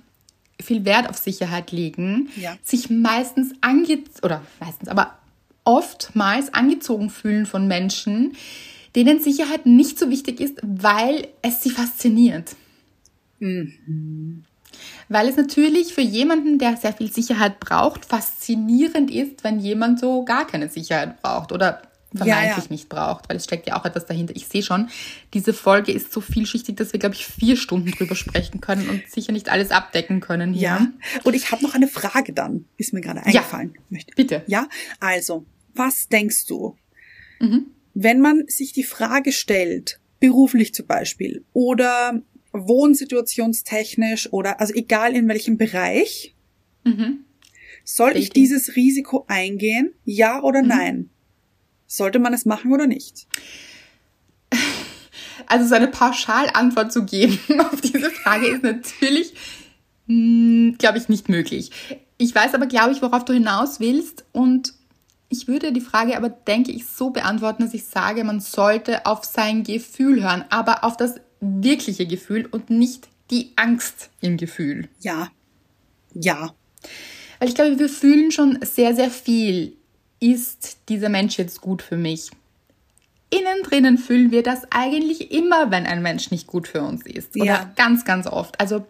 viel 0.61 0.85
Wert 0.85 1.09
auf 1.09 1.17
Sicherheit 1.17 1.71
legen, 1.71 2.29
ja. 2.35 2.57
sich 2.63 2.89
meistens 2.89 3.53
ange 3.61 4.03
oder 4.21 4.41
meistens, 4.59 4.89
aber 4.89 5.17
oftmals 5.63 6.53
angezogen 6.53 7.09
fühlen 7.09 7.45
von 7.45 7.67
Menschen, 7.67 8.35
denen 8.95 9.21
Sicherheit 9.21 9.65
nicht 9.65 9.99
so 9.99 10.09
wichtig 10.09 10.39
ist, 10.39 10.57
weil 10.63 11.27
es 11.41 11.61
sie 11.61 11.69
fasziniert. 11.69 12.55
Mhm. 13.39 14.43
Weil 15.09 15.27
es 15.27 15.37
natürlich 15.37 15.93
für 15.93 16.01
jemanden, 16.01 16.59
der 16.59 16.77
sehr 16.77 16.93
viel 16.93 17.11
Sicherheit 17.11 17.59
braucht, 17.59 18.05
faszinierend 18.05 19.11
ist, 19.11 19.43
wenn 19.43 19.59
jemand 19.59 19.99
so 19.99 20.23
gar 20.25 20.47
keine 20.47 20.69
Sicherheit 20.69 21.21
braucht 21.21 21.51
oder 21.51 21.81
vermeintlich 22.17 22.57
ja, 22.57 22.63
ja. 22.63 22.67
nicht 22.69 22.89
braucht, 22.89 23.29
weil 23.29 23.37
es 23.37 23.43
steckt 23.45 23.67
ja 23.67 23.79
auch 23.79 23.85
etwas 23.85 24.05
dahinter. 24.05 24.35
Ich 24.35 24.47
sehe 24.47 24.63
schon, 24.63 24.89
diese 25.33 25.53
Folge 25.53 25.91
ist 25.91 26.11
so 26.11 26.21
vielschichtig, 26.21 26.75
dass 26.75 26.93
wir, 26.93 26.99
glaube 26.99 27.15
ich, 27.15 27.25
vier 27.25 27.57
Stunden 27.57 27.91
drüber 27.91 28.15
sprechen 28.15 28.61
können 28.61 28.89
und 28.89 29.07
sicher 29.09 29.31
nicht 29.31 29.49
alles 29.49 29.71
abdecken 29.71 30.19
können 30.19 30.53
hier. 30.53 30.61
Ja, 30.61 30.87
und 31.23 31.33
ich 31.33 31.51
habe 31.51 31.63
noch 31.63 31.75
eine 31.75 31.87
Frage 31.87 32.33
dann, 32.33 32.65
ist 32.77 32.93
mir 32.93 33.01
gerade 33.01 33.23
eingefallen. 33.23 33.73
Ja, 33.89 33.99
bitte. 34.15 34.43
Ja, 34.47 34.67
also, 34.99 35.45
was 35.73 36.07
denkst 36.07 36.45
du, 36.47 36.75
mhm. 37.39 37.67
wenn 37.93 38.19
man 38.19 38.43
sich 38.47 38.73
die 38.73 38.83
Frage 38.83 39.31
stellt, 39.31 39.99
beruflich 40.19 40.73
zum 40.73 40.87
Beispiel 40.87 41.45
oder 41.53 42.21
wohnsituationstechnisch 42.51 44.31
oder 44.33 44.59
also 44.59 44.73
egal 44.73 45.15
in 45.15 45.27
welchem 45.27 45.57
Bereich, 45.57 46.35
mhm. 46.83 47.25
soll 47.83 48.09
Dating. 48.09 48.23
ich 48.23 48.29
dieses 48.31 48.75
Risiko 48.75 49.25
eingehen, 49.27 49.93
ja 50.05 50.41
oder 50.41 50.61
mhm. 50.61 50.67
nein? 50.67 51.09
Sollte 51.87 52.19
man 52.19 52.33
es 52.33 52.45
machen 52.45 52.71
oder 52.71 52.87
nicht? 52.87 53.27
Also 55.49 55.67
so 55.67 55.75
eine 55.75 55.87
Pauschalantwort 55.87 56.91
zu 56.91 57.05
geben 57.05 57.39
auf 57.61 57.79
diese 57.79 58.09
Frage 58.09 58.47
ist 58.47 58.63
natürlich, 58.63 59.33
hm, 60.07 60.75
glaube 60.77 60.97
ich, 60.97 61.07
nicht 61.07 61.29
möglich. 61.29 61.71
Ich 62.17 62.35
weiß 62.35 62.53
aber, 62.53 62.65
glaube 62.65 62.91
ich, 62.91 63.01
worauf 63.01 63.23
du 63.23 63.31
hinaus 63.31 63.79
willst 63.79 64.25
und 64.33 64.73
ich 65.29 65.47
würde 65.47 65.71
die 65.71 65.81
Frage 65.81 66.17
aber, 66.17 66.29
denke 66.29 66.71
ich, 66.71 66.85
so 66.85 67.11
beantworten, 67.11 67.63
dass 67.63 67.73
ich 67.73 67.85
sage, 67.85 68.23
man 68.23 68.39
sollte 68.39 69.05
auf 69.05 69.25
sein 69.25 69.63
Gefühl 69.63 70.23
hören, 70.23 70.43
aber 70.49 70.83
auf 70.83 70.97
das 70.97 71.15
wirkliche 71.39 72.05
Gefühl 72.05 72.45
und 72.45 72.69
nicht 72.69 73.07
die 73.29 73.51
Angst 73.55 74.09
im 74.21 74.37
Gefühl. 74.37 74.87
Ja. 75.01 75.29
Ja. 76.13 76.53
Weil 77.39 77.49
ich 77.49 77.55
glaube, 77.55 77.79
wir 77.79 77.89
fühlen 77.89 78.31
schon 78.31 78.59
sehr, 78.63 78.95
sehr 78.95 79.11
viel 79.11 79.77
ist 80.19 80.77
dieser 80.89 81.09
Mensch 81.09 81.37
jetzt 81.37 81.61
gut 81.61 81.81
für 81.81 81.97
mich? 81.97 82.31
Innen 83.29 83.63
drinnen 83.63 83.97
fühlen 83.97 84.31
wir 84.31 84.41
das 84.41 84.61
eigentlich 84.71 85.31
immer, 85.31 85.69
wenn 85.69 85.85
ein 85.85 86.01
Mensch 86.01 86.31
nicht 86.31 86.47
gut 86.47 86.67
für 86.67 86.81
uns 86.81 87.05
ist. 87.05 87.35
Oder 87.35 87.45
ja. 87.45 87.71
ganz, 87.75 88.05
ganz 88.05 88.25
oft. 88.25 88.59
Also, 88.59 88.85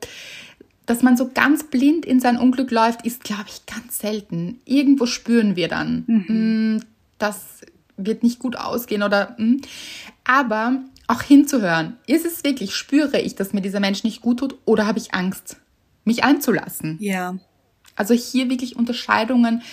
dass 0.86 1.02
man 1.02 1.18
so 1.18 1.32
ganz 1.34 1.64
blind 1.64 2.06
in 2.06 2.20
sein 2.20 2.38
Unglück 2.38 2.70
läuft, 2.72 3.06
ist, 3.06 3.24
glaube 3.24 3.46
ich, 3.48 3.66
ganz 3.66 3.98
selten. 4.00 4.62
Irgendwo 4.66 5.06
spüren 5.08 5.56
wir 5.56 5.68
dann, 5.68 6.04
mhm. 6.08 6.76
Mm, 6.76 6.84
das 7.18 7.62
wird 7.98 8.22
nicht 8.24 8.40
gut 8.40 8.56
ausgehen 8.56 9.02
oder. 9.02 9.36
Mm. 9.40 9.58
Aber 10.24 10.82
auch 11.08 11.22
hinzuhören, 11.22 11.98
ist 12.06 12.26
es 12.26 12.44
wirklich, 12.44 12.76
spüre 12.76 13.20
ich, 13.20 13.36
dass 13.36 13.54
mir 13.54 13.62
dieser 13.62 13.80
Mensch 13.80 14.04
nicht 14.04 14.22
gut 14.22 14.40
tut 14.40 14.58
oder 14.66 14.86
habe 14.86 15.00
ich 15.00 15.14
Angst, 15.14 15.58
mich 16.04 16.24
einzulassen? 16.24 16.98
Ja. 17.00 17.38
Also 17.96 18.14
hier 18.14 18.50
wirklich 18.50 18.76
Unterscheidungen 18.76 19.64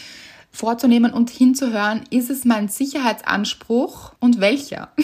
vorzunehmen 0.55 1.13
und 1.13 1.31
hinzuhören, 1.31 2.05
ist 2.11 2.31
es 2.31 2.45
mein 2.45 2.69
Sicherheitsanspruch 2.69 4.13
und 4.21 4.41
welcher? 4.41 4.93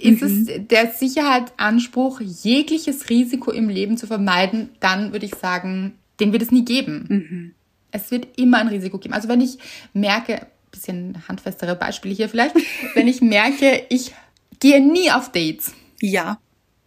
ist 0.00 0.22
es 0.22 0.32
mhm. 0.32 0.66
der 0.68 0.90
Sicherheitsanspruch, 0.92 2.20
jegliches 2.20 3.10
Risiko 3.10 3.50
im 3.50 3.68
Leben 3.68 3.98
zu 3.98 4.06
vermeiden, 4.06 4.70
dann 4.80 5.12
würde 5.12 5.26
ich 5.26 5.34
sagen, 5.34 5.98
den 6.20 6.32
wird 6.32 6.42
es 6.42 6.50
nie 6.50 6.64
geben. 6.64 7.06
Mhm. 7.08 7.54
Es 7.90 8.10
wird 8.10 8.38
immer 8.38 8.58
ein 8.58 8.68
Risiko 8.68 8.98
geben. 8.98 9.14
Also 9.14 9.28
wenn 9.28 9.42
ich 9.42 9.58
merke, 9.92 10.46
bisschen 10.70 11.22
handfestere 11.28 11.76
Beispiele 11.76 12.14
hier 12.14 12.30
vielleicht, 12.30 12.56
wenn 12.94 13.08
ich 13.08 13.20
merke, 13.20 13.84
ich 13.90 14.14
gehe 14.58 14.80
nie 14.80 15.10
auf 15.10 15.32
Dates. 15.32 15.74
Ja. 16.00 16.38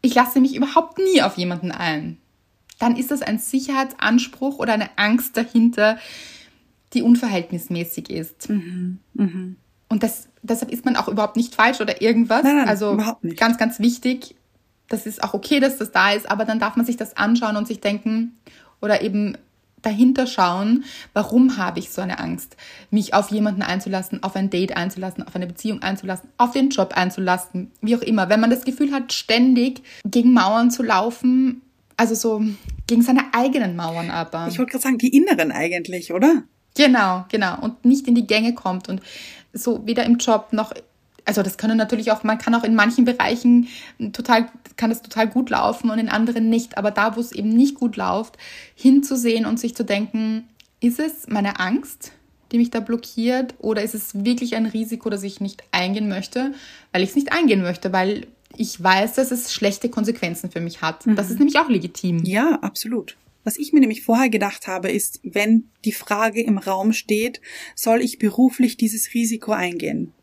Ich 0.02 0.16
lasse 0.16 0.40
mich 0.40 0.56
überhaupt 0.56 0.98
nie 0.98 1.22
auf 1.22 1.38
jemanden 1.38 1.72
ein 1.72 2.18
dann 2.82 2.96
ist 2.96 3.12
das 3.12 3.22
ein 3.22 3.38
Sicherheitsanspruch 3.38 4.58
oder 4.58 4.74
eine 4.74 4.90
Angst 4.98 5.38
dahinter, 5.38 6.00
die 6.94 7.04
unverhältnismäßig 7.04 8.10
ist. 8.10 8.50
Mhm. 8.50 8.98
Mhm. 9.14 9.56
Und 9.88 10.04
das, 10.04 10.30
deshalb 10.42 10.72
ist 10.72 10.84
man 10.84 10.96
auch 10.96 11.08
überhaupt 11.08 11.36
nicht 11.36 11.54
falsch 11.54 11.80
oder 11.80 12.02
irgendwas. 12.02 12.44
Nein, 12.44 12.58
nein, 12.58 12.68
also 12.68 12.98
ganz, 13.36 13.58
ganz 13.58 13.80
wichtig. 13.80 14.36
Das 14.88 15.06
ist 15.06 15.24
auch 15.24 15.34
okay, 15.36 15.60
dass 15.60 15.78
das 15.78 15.92
da 15.92 16.12
ist, 16.12 16.30
aber 16.30 16.44
dann 16.44 16.60
darf 16.60 16.76
man 16.76 16.86
sich 16.86 16.98
das 16.98 17.16
anschauen 17.16 17.56
und 17.56 17.68
sich 17.68 17.82
denken 17.82 18.38
oder 18.82 19.04
eben 19.04 19.38
dahinter 19.84 20.26
schauen, 20.28 20.84
warum 21.14 21.58
habe 21.58 21.80
ich 21.80 21.92
so 21.92 22.02
eine 22.02 22.20
Angst, 22.20 22.58
mich 22.90 23.14
auf 23.14 23.30
jemanden 23.30 23.62
einzulassen, 23.62 24.24
auf 24.24 24.36
ein 24.36 24.50
Date 24.50 24.76
einzulassen, 24.76 25.26
auf 25.26 25.36
eine 25.36 25.48
Beziehung 25.48 25.82
einzulassen, 25.82 26.30
auf 26.38 26.52
den 26.52 26.70
Job 26.70 26.94
einzulassen, 26.96 27.72
wie 27.82 27.96
auch 27.96 28.02
immer. 28.02 28.30
Wenn 28.30 28.40
man 28.40 28.50
das 28.50 28.64
Gefühl 28.64 28.92
hat, 28.92 29.14
ständig 29.14 29.82
gegen 30.04 30.34
Mauern 30.34 30.72
zu 30.72 30.84
laufen, 30.84 31.62
also 31.98 32.16
so 32.16 32.44
gegen 32.88 33.02
seine 33.02 33.34
eigenen 33.34 33.76
Mauern 33.76 34.10
aber. 34.10 34.48
Ich 34.50 34.58
wollte 34.58 34.72
gerade 34.72 34.84
sagen, 34.84 34.98
die 34.98 35.16
inneren 35.16 35.52
eigentlich, 35.52 36.14
oder? 36.14 36.44
Genau, 36.76 37.26
genau. 37.30 37.60
Und 37.62 37.86
nicht 37.86 38.08
in 38.08 38.16
die 38.16 38.28
Gänge 38.28 38.54
kommt 38.54 38.90
und 38.90 39.02
so 39.54 39.86
weder 39.86 40.06
im 40.06 40.18
Job 40.18 40.54
noch, 40.54 40.74
also 41.26 41.44
das 41.44 41.58
können 41.58 41.78
natürlich 41.78 42.12
auch, 42.12 42.24
man 42.24 42.38
kann 42.38 42.56
auch 42.56 42.64
in 42.64 42.76
manchen 42.76 43.06
Bereichen 43.06 43.68
total, 44.14 44.48
kann 44.78 44.90
das 44.90 45.02
total 45.02 45.28
gut 45.28 45.50
laufen 45.50 45.90
und 45.90 46.00
in 46.00 46.10
anderen 46.10 46.50
nicht. 46.50 46.78
Aber 46.78 46.92
da, 46.92 47.16
wo 47.16 47.20
es 47.20 47.32
eben 47.32 47.50
nicht 47.50 47.76
gut 47.76 47.98
läuft, 47.98 48.38
hinzusehen 48.76 49.46
und 49.46 49.60
sich 49.60 49.76
zu 49.76 49.84
denken, 49.84 50.48
ist 50.80 51.00
es 51.00 51.28
meine 51.28 51.60
Angst, 51.60 52.14
die 52.52 52.58
mich 52.58 52.72
da 52.72 52.80
blockiert 52.80 53.56
oder 53.60 53.82
ist 53.82 53.96
es 53.96 54.26
wirklich 54.26 54.56
ein 54.56 54.66
Risiko, 54.66 55.10
das 55.10 55.24
ich 55.24 55.40
nicht 55.40 55.64
eingehen 55.72 56.10
möchte, 56.10 56.54
weil 56.92 57.04
ich 57.04 57.10
es 57.10 57.16
nicht 57.16 57.32
eingehen 57.32 57.62
möchte, 57.62 57.94
weil 57.94 58.28
ich 58.58 58.82
weiß, 58.82 59.14
dass 59.14 59.32
es 59.32 59.54
schlechte 59.54 59.90
Konsequenzen 59.90 60.52
für 60.52 60.62
mich 60.62 60.82
hat. 60.82 61.06
Mhm. 61.06 61.16
Das 61.16 61.30
ist 61.30 61.40
nämlich 61.40 61.58
auch 61.58 61.70
legitim. 61.70 62.24
Ja, 62.24 62.60
absolut. 62.62 63.18
Was 63.44 63.58
ich 63.58 63.74
mir 63.74 63.80
nämlich 63.80 64.04
vorher 64.04 64.30
gedacht 64.30 64.68
habe, 64.68 64.92
ist, 64.92 65.20
wenn 65.24 65.70
die 65.84 65.92
Frage 65.92 66.42
im 66.42 66.58
Raum 66.58 66.94
steht, 66.94 67.42
soll 67.76 68.02
ich 68.02 68.20
beruflich 68.20 68.78
dieses 68.78 69.14
Risiko 69.14 69.52
eingehen? 69.52 70.14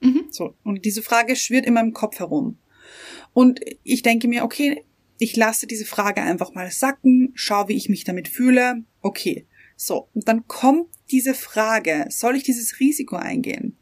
Mhm. 0.00 0.26
So. 0.30 0.54
Und 0.64 0.84
diese 0.84 1.02
Frage 1.02 1.36
schwirrt 1.36 1.66
in 1.66 1.74
meinem 1.74 1.92
Kopf 1.92 2.18
herum. 2.18 2.58
Und 3.32 3.60
ich 3.84 4.02
denke 4.02 4.28
mir, 4.28 4.44
okay, 4.44 4.82
ich 5.18 5.36
lasse 5.36 5.66
diese 5.66 5.84
Frage 5.86 6.22
einfach 6.22 6.54
mal 6.54 6.70
sacken, 6.70 7.32
schau, 7.34 7.68
wie 7.68 7.76
ich 7.76 7.88
mich 7.88 8.04
damit 8.04 8.28
fühle. 8.28 8.82
Okay. 9.00 9.46
So. 9.76 10.08
Und 10.14 10.26
dann 10.28 10.46
kommt 10.48 10.88
diese 11.10 11.34
Frage, 11.34 12.06
soll 12.08 12.36
ich 12.36 12.42
dieses 12.42 12.80
Risiko 12.80 13.16
eingehen? 13.16 13.76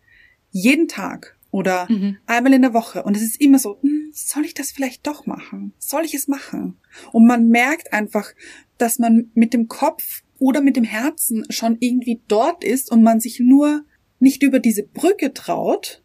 Jeden 0.50 0.88
Tag 0.88 1.36
oder 1.54 1.86
mhm. 1.88 2.16
einmal 2.26 2.52
in 2.52 2.62
der 2.62 2.74
Woche. 2.74 3.04
Und 3.04 3.16
es 3.16 3.22
ist 3.22 3.40
immer 3.40 3.60
so, 3.60 3.78
hm, 3.80 4.10
soll 4.12 4.44
ich 4.44 4.54
das 4.54 4.72
vielleicht 4.72 5.06
doch 5.06 5.24
machen? 5.24 5.72
Soll 5.78 6.04
ich 6.04 6.12
es 6.12 6.26
machen? 6.26 6.78
Und 7.12 7.28
man 7.28 7.46
merkt 7.46 7.92
einfach, 7.92 8.32
dass 8.76 8.98
man 8.98 9.30
mit 9.34 9.54
dem 9.54 9.68
Kopf 9.68 10.24
oder 10.40 10.60
mit 10.60 10.74
dem 10.74 10.82
Herzen 10.82 11.46
schon 11.50 11.76
irgendwie 11.78 12.20
dort 12.26 12.64
ist 12.64 12.90
und 12.90 13.04
man 13.04 13.20
sich 13.20 13.38
nur 13.38 13.84
nicht 14.18 14.42
über 14.42 14.58
diese 14.58 14.82
Brücke 14.82 15.32
traut. 15.32 16.02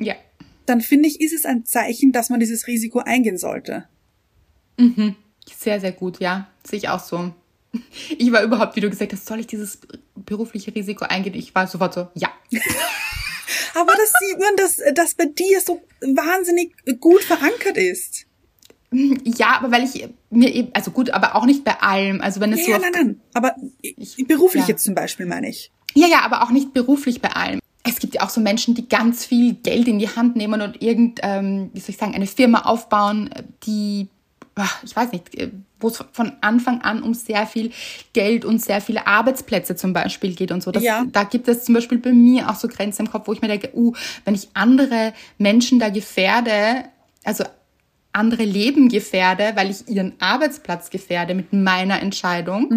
Ja. 0.00 0.16
Dann 0.66 0.80
finde 0.80 1.08
ich, 1.08 1.20
ist 1.20 1.32
es 1.32 1.44
ein 1.44 1.64
Zeichen, 1.64 2.10
dass 2.10 2.28
man 2.28 2.40
dieses 2.40 2.66
Risiko 2.66 2.98
eingehen 2.98 3.38
sollte. 3.38 3.84
Mhm. 4.78 5.14
Sehr, 5.56 5.78
sehr 5.78 5.92
gut, 5.92 6.18
ja. 6.18 6.50
Sehe 6.64 6.78
ich 6.78 6.88
auch 6.88 7.00
so. 7.00 7.32
Ich 8.18 8.32
war 8.32 8.42
überhaupt, 8.42 8.74
wie 8.74 8.80
du 8.80 8.90
gesagt 8.90 9.12
hast, 9.12 9.26
soll 9.26 9.38
ich 9.38 9.46
dieses 9.46 9.78
berufliche 10.16 10.74
Risiko 10.74 11.04
eingehen? 11.04 11.34
Ich 11.34 11.54
war 11.54 11.68
sofort 11.68 11.94
so, 11.94 12.08
ja. 12.14 12.30
Aber 13.78 13.92
das 13.92 14.12
sieht 14.20 14.38
man, 14.38 14.56
dass 14.56 14.80
das 14.94 15.14
bei 15.14 15.26
dir 15.26 15.60
so 15.60 15.80
wahnsinnig 16.00 16.74
gut 17.00 17.22
verankert 17.22 17.76
ist. 17.76 18.26
Ja, 18.90 19.58
aber 19.58 19.70
weil 19.70 19.84
ich 19.84 20.08
mir 20.30 20.52
eben, 20.52 20.70
also 20.72 20.90
gut, 20.90 21.10
aber 21.10 21.36
auch 21.36 21.44
nicht 21.44 21.62
bei 21.62 21.80
allem. 21.80 22.20
Also 22.20 22.40
wenn 22.40 22.52
es 22.52 22.66
ja, 22.66 22.76
so. 22.76 22.82
Nein, 22.82 22.92
nein, 22.92 23.20
aber 23.34 23.54
ich, 23.82 24.16
beruflich 24.26 24.62
ja. 24.62 24.68
jetzt 24.70 24.84
zum 24.84 24.94
Beispiel 24.94 25.26
meine 25.26 25.48
ich. 25.50 25.70
Ja, 25.94 26.06
ja, 26.06 26.20
aber 26.22 26.42
auch 26.42 26.50
nicht 26.50 26.72
beruflich 26.72 27.20
bei 27.20 27.30
allem. 27.30 27.60
Es 27.84 27.98
gibt 27.98 28.14
ja 28.14 28.22
auch 28.22 28.30
so 28.30 28.40
Menschen, 28.40 28.74
die 28.74 28.88
ganz 28.88 29.24
viel 29.24 29.54
Geld 29.54 29.88
in 29.88 29.98
die 29.98 30.08
Hand 30.08 30.36
nehmen 30.36 30.60
und 30.60 30.82
irgend, 30.82 31.20
ähm, 31.22 31.70
wie 31.72 31.80
soll 31.80 31.90
ich 31.90 31.96
sagen, 31.96 32.14
eine 32.14 32.26
Firma 32.26 32.62
aufbauen, 32.62 33.30
die 33.64 34.08
ich 34.82 34.94
weiß 34.94 35.12
nicht, 35.12 35.34
äh, 35.34 35.50
wo 35.80 35.88
es 35.88 36.04
von 36.12 36.32
Anfang 36.40 36.80
an 36.82 37.02
um 37.02 37.14
sehr 37.14 37.46
viel 37.46 37.70
Geld 38.12 38.44
und 38.44 38.62
sehr 38.62 38.80
viele 38.80 39.06
Arbeitsplätze 39.06 39.76
zum 39.76 39.92
Beispiel 39.92 40.34
geht 40.34 40.50
und 40.50 40.62
so. 40.62 40.70
Das, 40.70 40.82
Ja. 40.82 41.04
Da 41.10 41.24
gibt 41.24 41.48
es 41.48 41.64
zum 41.64 41.74
Beispiel 41.74 41.98
bei 41.98 42.12
mir 42.12 42.48
auch 42.48 42.56
so 42.56 42.68
Grenzen 42.68 43.06
im 43.06 43.12
Kopf, 43.12 43.28
wo 43.28 43.32
ich 43.32 43.42
mir 43.42 43.48
denke, 43.48 43.70
uh, 43.74 43.92
wenn 44.24 44.34
ich 44.34 44.48
andere 44.54 45.12
Menschen 45.38 45.78
da 45.78 45.88
gefährde, 45.90 46.84
also 47.24 47.44
andere 48.12 48.44
Leben 48.44 48.88
gefährde, 48.88 49.52
weil 49.54 49.70
ich 49.70 49.88
ihren 49.88 50.14
Arbeitsplatz 50.18 50.90
gefährde 50.90 51.34
mit 51.34 51.52
meiner 51.52 52.00
Entscheidung, 52.02 52.68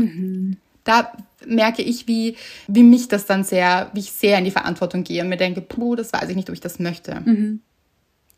da 0.84 1.11
merke 1.45 1.82
ich, 1.82 2.07
wie, 2.07 2.36
wie 2.67 2.84
mich 2.84 3.07
das 3.07 3.25
dann 3.25 3.43
sehr, 3.43 3.89
wie 3.93 4.01
ich 4.01 4.11
sehr 4.11 4.38
in 4.38 4.45
die 4.45 4.51
Verantwortung 4.51 5.03
gehe 5.03 5.23
und 5.23 5.29
mir 5.29 5.38
denke, 5.38 5.61
puh, 5.61 5.95
das 5.95 6.13
weiß 6.13 6.29
ich 6.29 6.36
nicht, 6.36 6.49
ob 6.49 6.53
ich 6.53 6.61
das 6.61 6.79
möchte. 6.79 7.23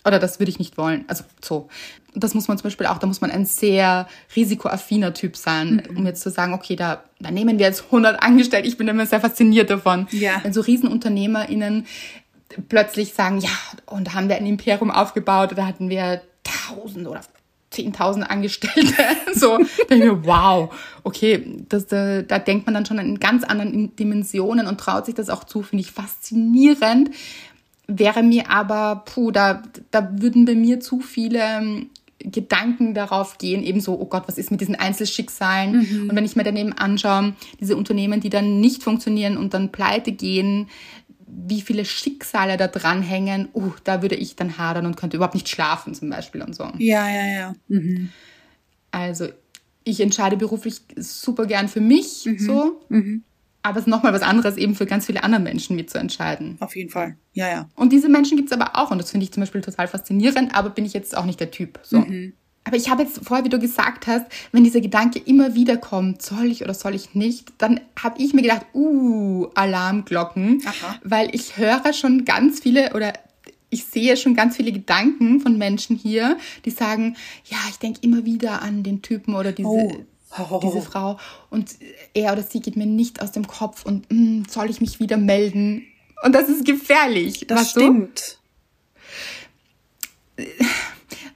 Oder 0.05 0.19
das 0.19 0.39
würde 0.39 0.49
ich 0.49 0.59
nicht 0.59 0.77
wollen. 0.77 1.05
Also 1.07 1.23
so. 1.41 1.69
Das 2.15 2.35
muss 2.35 2.47
man 2.47 2.57
zum 2.57 2.65
Beispiel 2.65 2.85
auch, 2.85 2.99
da 2.99 3.07
muss 3.07 3.21
man 3.21 3.31
ein 3.31 3.45
sehr 3.45 4.07
risikoaffiner 4.35 5.13
Typ 5.13 5.35
sein, 5.35 5.81
um 5.95 6.05
jetzt 6.05 6.21
zu 6.21 6.29
sagen, 6.29 6.53
okay, 6.53 6.75
da, 6.75 7.03
da 7.19 7.31
nehmen 7.31 7.57
wir 7.57 7.65
jetzt 7.65 7.85
100 7.85 8.21
Angestellte. 8.21 8.67
Ich 8.67 8.77
bin 8.77 8.87
immer 8.87 9.05
sehr 9.05 9.19
fasziniert 9.19 9.69
davon. 9.69 10.07
Ja. 10.11 10.39
Wenn 10.43 10.53
so 10.53 10.61
RiesenunternehmerInnen 10.61 11.87
plötzlich 12.69 13.13
sagen, 13.13 13.39
ja, 13.39 13.49
und 13.87 14.07
da 14.07 14.13
haben 14.13 14.29
wir 14.29 14.35
ein 14.35 14.45
Imperium 14.45 14.91
aufgebaut 14.91 15.51
oder 15.53 15.65
hatten 15.65 15.89
wir 15.89 16.21
1000 16.69 17.07
oder 17.07 17.21
10.000 17.73 18.21
Angestellte. 18.23 18.93
So, 19.35 19.57
denke 19.57 19.95
ich 19.95 20.03
mir, 20.03 20.25
wow, 20.25 20.71
okay, 21.03 21.63
das, 21.67 21.87
da, 21.87 22.21
da 22.21 22.37
denkt 22.37 22.67
man 22.67 22.75
dann 22.75 22.85
schon 22.85 22.99
in 22.99 23.19
ganz 23.19 23.43
anderen 23.43 23.95
Dimensionen 23.95 24.67
und 24.67 24.79
traut 24.79 25.07
sich 25.07 25.15
das 25.15 25.31
auch 25.31 25.43
zu, 25.43 25.63
finde 25.63 25.81
ich 25.81 25.91
faszinierend. 25.91 27.09
Wäre 27.87 28.23
mir 28.23 28.49
aber, 28.49 29.03
puh, 29.05 29.31
da, 29.31 29.61
da 29.91 30.09
würden 30.13 30.45
bei 30.45 30.55
mir 30.55 30.79
zu 30.79 31.01
viele 31.01 31.39
ähm, 31.41 31.89
Gedanken 32.19 32.93
darauf 32.93 33.37
gehen, 33.37 33.63
eben 33.63 33.81
so, 33.81 33.99
oh 33.99 34.05
Gott, 34.05 34.23
was 34.27 34.37
ist 34.37 34.51
mit 34.51 34.61
diesen 34.61 34.75
Einzelschicksalen? 34.75 35.75
Und 36.09 36.15
wenn 36.15 36.23
ich 36.23 36.35
mir 36.35 36.43
daneben 36.43 36.71
anschaue, 36.73 37.33
diese 37.59 37.75
Unternehmen, 37.75 38.21
die 38.21 38.29
dann 38.29 38.61
nicht 38.61 38.83
funktionieren 38.83 39.35
und 39.35 39.53
dann 39.53 39.71
pleite 39.71 40.13
gehen, 40.13 40.69
wie 41.27 41.61
viele 41.61 41.83
Schicksale 41.83 42.57
da 42.57 42.67
dranhängen, 42.67 43.49
uh, 43.53 43.71
da 43.83 44.01
würde 44.01 44.15
ich 44.15 44.35
dann 44.35 44.57
hadern 44.57 44.85
und 44.85 44.95
könnte 44.95 45.17
überhaupt 45.17 45.33
nicht 45.33 45.49
schlafen 45.49 45.93
zum 45.93 46.09
Beispiel 46.09 46.41
und 46.41 46.55
so. 46.55 46.71
Ja, 46.77 47.09
ja, 47.09 47.27
ja. 47.27 47.55
Mhm. 47.67 48.09
Also 48.91 49.27
ich 49.83 49.99
entscheide 49.99 50.37
beruflich 50.37 50.81
super 50.95 51.45
gern 51.45 51.67
für 51.67 51.81
mich 51.81 52.25
so, 52.37 52.81
aber 53.63 53.79
es 53.79 53.85
ist 53.85 53.89
nochmal 53.89 54.13
was 54.13 54.21
anderes 54.21 54.57
eben 54.57 54.75
für 54.75 54.85
ganz 54.85 55.05
viele 55.05 55.23
andere 55.23 55.41
Menschen 55.41 55.75
mitzuentscheiden. 55.75 56.57
Auf 56.59 56.75
jeden 56.75 56.89
Fall. 56.89 57.17
Ja, 57.31 57.47
ja. 57.47 57.69
Und 57.75 57.91
diese 57.91 58.09
Menschen 58.09 58.37
gibt 58.37 58.51
es 58.51 58.57
aber 58.57 58.77
auch 58.77 58.91
und 58.91 58.97
das 58.99 59.11
finde 59.11 59.23
ich 59.23 59.31
zum 59.31 59.41
Beispiel 59.41 59.61
total 59.61 59.87
faszinierend, 59.87 60.53
aber 60.53 60.69
bin 60.69 60.85
ich 60.85 60.93
jetzt 60.93 61.17
auch 61.17 61.25
nicht 61.25 61.39
der 61.39 61.49
Typ. 61.49 61.79
So. 61.81 62.05
Aber 62.65 62.77
ich 62.77 62.89
habe 62.89 63.03
jetzt 63.03 63.25
vorher, 63.25 63.43
wie 63.43 63.49
du 63.49 63.59
gesagt 63.59 64.07
hast, 64.07 64.25
wenn 64.51 64.63
dieser 64.63 64.79
Gedanke 64.79 65.19
immer 65.19 65.55
wieder 65.55 65.77
kommt, 65.77 66.21
soll 66.21 66.45
ich 66.45 66.63
oder 66.63 66.73
soll 66.73 66.95
ich 66.95 67.13
nicht, 67.13 67.51
dann 67.57 67.81
habe 68.01 68.21
ich 68.21 68.33
mir 68.33 68.41
gedacht, 68.41 68.65
uh, 68.73 69.47
Alarmglocken, 69.55 70.61
Aha. 70.65 70.99
weil 71.03 71.33
ich 71.35 71.57
höre 71.57 71.91
schon 71.93 72.23
ganz 72.25 72.61
viele 72.61 72.93
oder 72.93 73.13
ich 73.69 73.85
sehe 73.85 74.15
schon 74.15 74.35
ganz 74.35 74.55
viele 74.55 74.71
Gedanken 74.71 75.39
von 75.39 75.57
Menschen 75.57 75.95
hier, 75.95 76.37
die 76.63 76.69
sagen, 76.69 77.15
ja, 77.45 77.57
ich 77.69 77.79
denke 77.79 77.99
immer 78.03 78.23
wieder 78.23 78.61
an 78.61 78.83
den 78.83 79.01
Typen 79.01 79.35
oder 79.35 79.51
diese, 79.51 79.67
Oh. 79.67 80.05
Diese 80.61 80.81
Frau 80.81 81.17
und 81.49 81.75
er 82.13 82.33
oder 82.33 82.43
sie 82.43 82.59
geht 82.59 82.75
mir 82.75 82.85
nicht 82.85 83.21
aus 83.21 83.31
dem 83.31 83.47
Kopf 83.47 83.85
und 83.85 84.11
mm, 84.11 84.43
soll 84.49 84.69
ich 84.69 84.81
mich 84.81 84.99
wieder 84.99 85.17
melden? 85.17 85.85
Und 86.23 86.33
das 86.33 86.49
ist 86.49 86.65
gefährlich. 86.65 87.45
Das 87.47 87.59
weißt 87.59 87.75
du? 87.75 87.79
stimmt. 87.81 88.39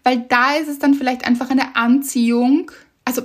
Weil 0.04 0.22
da 0.30 0.56
ist 0.56 0.70
es 0.70 0.80
dann 0.80 0.94
vielleicht 0.94 1.26
einfach 1.26 1.50
eine 1.50 1.76
Anziehung, 1.76 2.72
also 3.04 3.24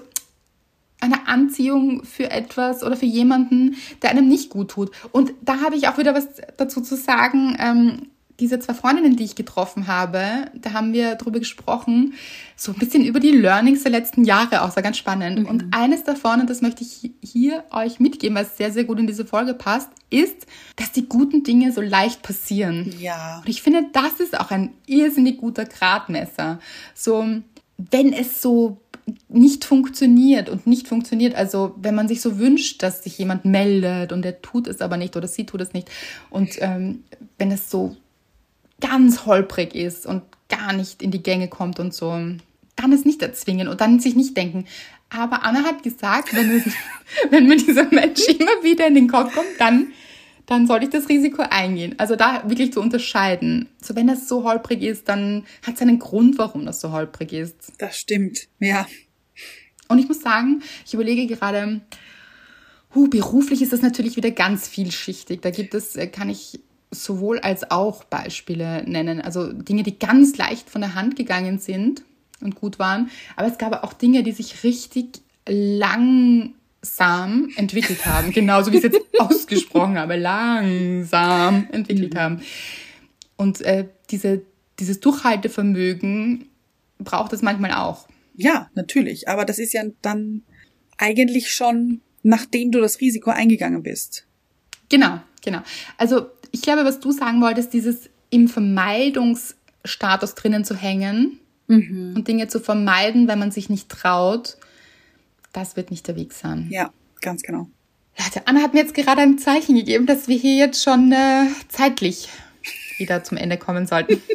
eine 1.00 1.26
Anziehung 1.26 2.04
für 2.04 2.30
etwas 2.30 2.82
oder 2.82 2.96
für 2.96 3.06
jemanden, 3.06 3.76
der 4.02 4.10
einem 4.10 4.28
nicht 4.28 4.50
gut 4.50 4.70
tut. 4.70 4.90
Und 5.10 5.32
da 5.40 5.60
habe 5.60 5.76
ich 5.76 5.88
auch 5.88 5.98
wieder 5.98 6.14
was 6.14 6.28
dazu 6.56 6.80
zu 6.80 6.96
sagen. 6.96 7.56
Ähm, 7.58 8.08
diese 8.42 8.58
zwei 8.58 8.74
Freundinnen, 8.74 9.16
die 9.16 9.22
ich 9.22 9.36
getroffen 9.36 9.86
habe, 9.86 10.20
da 10.54 10.72
haben 10.72 10.92
wir 10.92 11.14
drüber 11.14 11.38
gesprochen, 11.38 12.14
so 12.56 12.72
ein 12.72 12.78
bisschen 12.78 13.04
über 13.04 13.20
die 13.20 13.30
Learnings 13.30 13.84
der 13.84 13.92
letzten 13.92 14.24
Jahre 14.24 14.62
auch, 14.62 14.74
war 14.74 14.82
ganz 14.82 14.98
spannend. 14.98 15.48
Und 15.48 15.66
eines 15.70 16.02
davon, 16.02 16.40
und 16.40 16.50
das 16.50 16.60
möchte 16.60 16.82
ich 16.82 17.12
hier 17.22 17.62
euch 17.70 18.00
mitgeben, 18.00 18.36
weil 18.36 18.44
es 18.44 18.56
sehr, 18.56 18.72
sehr 18.72 18.82
gut 18.82 18.98
in 18.98 19.06
diese 19.06 19.24
Folge 19.24 19.54
passt, 19.54 19.90
ist, 20.10 20.46
dass 20.74 20.90
die 20.90 21.08
guten 21.08 21.44
Dinge 21.44 21.70
so 21.72 21.80
leicht 21.80 22.22
passieren. 22.22 22.92
Ja. 22.98 23.38
Und 23.38 23.48
ich 23.48 23.62
finde, 23.62 23.84
das 23.92 24.14
ist 24.18 24.38
auch 24.38 24.50
ein 24.50 24.72
irrsinnig 24.86 25.38
guter 25.38 25.64
Gradmesser. 25.64 26.58
So, 26.94 27.24
wenn 27.76 28.12
es 28.12 28.42
so 28.42 28.80
nicht 29.28 29.64
funktioniert 29.64 30.48
und 30.48 30.66
nicht 30.66 30.88
funktioniert, 30.88 31.36
also 31.36 31.74
wenn 31.76 31.94
man 31.94 32.08
sich 32.08 32.20
so 32.20 32.38
wünscht, 32.38 32.82
dass 32.82 33.04
sich 33.04 33.18
jemand 33.18 33.44
meldet 33.44 34.12
und 34.12 34.24
er 34.24 34.42
tut 34.42 34.66
es 34.66 34.80
aber 34.80 34.96
nicht 34.96 35.16
oder 35.16 35.28
sie 35.28 35.46
tut 35.46 35.60
es 35.60 35.72
nicht 35.72 35.90
und 36.30 36.50
ähm, 36.60 37.04
wenn 37.38 37.50
es 37.50 37.70
so 37.70 37.96
ganz 38.82 39.24
holprig 39.24 39.74
ist 39.74 40.04
und 40.04 40.22
gar 40.50 40.74
nicht 40.74 41.02
in 41.02 41.10
die 41.10 41.22
Gänge 41.22 41.48
kommt 41.48 41.80
und 41.80 41.94
so, 41.94 42.10
dann 42.10 42.92
es 42.92 43.06
nicht 43.06 43.22
erzwingen 43.22 43.68
und 43.68 43.80
dann 43.80 44.00
sich 44.00 44.14
nicht 44.14 44.36
denken. 44.36 44.66
Aber 45.08 45.44
Anna 45.44 45.64
hat 45.64 45.82
gesagt, 45.82 46.34
wenn, 46.34 46.50
es, 46.50 46.64
wenn 47.30 47.46
mir 47.46 47.56
dieser 47.56 47.84
Mensch 47.90 48.26
immer 48.28 48.62
wieder 48.62 48.86
in 48.86 48.94
den 48.94 49.08
Kopf 49.08 49.34
kommt, 49.34 49.46
dann, 49.58 49.92
dann 50.46 50.66
soll 50.66 50.82
ich 50.82 50.90
das 50.90 51.08
Risiko 51.08 51.42
eingehen. 51.42 51.94
Also 51.98 52.16
da 52.16 52.48
wirklich 52.48 52.72
zu 52.72 52.80
unterscheiden. 52.80 53.68
So 53.80 53.94
wenn 53.94 54.06
das 54.06 54.28
so 54.28 54.44
holprig 54.44 54.82
ist, 54.82 55.08
dann 55.08 55.44
hat 55.66 55.76
es 55.76 55.82
einen 55.82 55.98
Grund, 55.98 56.38
warum 56.38 56.66
das 56.66 56.80
so 56.80 56.92
holprig 56.92 57.32
ist. 57.32 57.72
Das 57.78 57.98
stimmt. 57.98 58.48
Ja. 58.58 58.86
Und 59.88 59.98
ich 59.98 60.08
muss 60.08 60.20
sagen, 60.20 60.62
ich 60.86 60.94
überlege 60.94 61.26
gerade, 61.26 61.82
huh, 62.94 63.08
beruflich 63.08 63.60
ist 63.60 63.72
das 63.72 63.82
natürlich 63.82 64.16
wieder 64.16 64.30
ganz 64.30 64.66
vielschichtig. 64.66 65.40
Da 65.42 65.50
gibt 65.50 65.74
es, 65.74 65.96
äh, 65.96 66.06
kann 66.06 66.30
ich 66.30 66.60
sowohl 66.92 67.40
als 67.40 67.70
auch 67.70 68.04
Beispiele 68.04 68.84
nennen. 68.86 69.20
Also 69.20 69.52
Dinge, 69.52 69.82
die 69.82 69.98
ganz 69.98 70.36
leicht 70.36 70.70
von 70.70 70.82
der 70.82 70.94
Hand 70.94 71.16
gegangen 71.16 71.58
sind 71.58 72.04
und 72.40 72.54
gut 72.54 72.78
waren. 72.78 73.10
Aber 73.36 73.48
es 73.48 73.58
gab 73.58 73.82
auch 73.82 73.92
Dinge, 73.92 74.22
die 74.22 74.32
sich 74.32 74.62
richtig 74.62 75.22
langsam 75.48 76.52
entwickelt 77.56 78.06
haben. 78.06 78.30
Genauso 78.32 78.70
wie 78.70 78.76
ich 78.76 78.84
es 78.84 78.92
jetzt 78.92 79.20
ausgesprochen 79.20 79.98
habe. 79.98 80.16
Langsam 80.16 81.66
entwickelt 81.72 82.14
haben. 82.14 82.42
Und 83.36 83.62
äh, 83.62 83.88
diese, 84.10 84.42
dieses 84.78 85.00
Durchhaltevermögen 85.00 86.48
braucht 86.98 87.32
es 87.32 87.42
manchmal 87.42 87.72
auch. 87.72 88.06
Ja, 88.34 88.70
natürlich. 88.74 89.28
Aber 89.28 89.44
das 89.44 89.58
ist 89.58 89.72
ja 89.72 89.82
dann 90.02 90.42
eigentlich 90.98 91.50
schon, 91.50 92.02
nachdem 92.22 92.70
du 92.70 92.80
das 92.80 93.00
Risiko 93.00 93.30
eingegangen 93.30 93.82
bist. 93.82 94.26
Genau, 94.88 95.20
genau. 95.42 95.62
Also 95.96 96.26
ich 96.52 96.62
glaube, 96.62 96.84
was 96.84 97.00
du 97.00 97.10
sagen 97.12 97.40
wolltest, 97.40 97.72
dieses 97.72 98.08
im 98.30 98.48
Vermeidungsstatus 98.48 100.34
drinnen 100.34 100.64
zu 100.64 100.74
hängen 100.76 101.38
und 101.68 102.24
Dinge 102.28 102.48
zu 102.48 102.60
vermeiden, 102.60 103.28
wenn 103.28 103.38
man 103.38 103.50
sich 103.50 103.68
nicht 103.70 103.88
traut, 103.88 104.56
das 105.52 105.76
wird 105.76 105.90
nicht 105.90 106.06
der 106.06 106.16
Weg 106.16 106.32
sein. 106.32 106.68
Ja, 106.70 106.92
ganz 107.20 107.42
genau. 107.42 107.68
Leute, 108.18 108.46
Anna 108.46 108.60
hat 108.60 108.74
mir 108.74 108.80
jetzt 108.80 108.94
gerade 108.94 109.22
ein 109.22 109.38
Zeichen 109.38 109.74
gegeben, 109.74 110.06
dass 110.06 110.28
wir 110.28 110.36
hier 110.36 110.56
jetzt 110.56 110.82
schon 110.82 111.12
äh, 111.12 111.46
zeitlich 111.68 112.28
wieder 112.98 113.24
zum 113.24 113.38
Ende 113.38 113.56
kommen 113.56 113.86
sollten. 113.86 114.20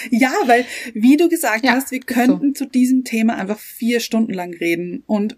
Ja, 0.10 0.32
weil, 0.46 0.66
wie 0.94 1.16
du 1.16 1.28
gesagt 1.28 1.64
Ja, 1.64 1.72
hast, 1.72 1.90
wir 1.90 2.00
könnten 2.00 2.54
zu 2.54 2.66
diesem 2.66 3.04
Thema 3.04 3.36
einfach 3.36 3.58
vier 3.58 4.00
Stunden 4.00 4.32
lang 4.32 4.54
reden. 4.54 5.02
Und 5.06 5.36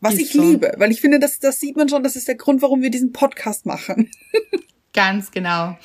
was 0.00 0.14
Ist 0.14 0.20
ich 0.20 0.32
so. 0.32 0.42
liebe, 0.42 0.72
weil 0.78 0.90
ich 0.90 1.00
finde, 1.00 1.18
das, 1.18 1.40
das 1.40 1.60
sieht 1.60 1.76
man 1.76 1.88
schon, 1.88 2.02
das 2.02 2.16
ist 2.16 2.28
der 2.28 2.36
Grund, 2.36 2.62
warum 2.62 2.82
wir 2.82 2.90
diesen 2.90 3.12
Podcast 3.12 3.66
machen. 3.66 4.10
Ganz 4.98 5.30
genau. 5.30 5.76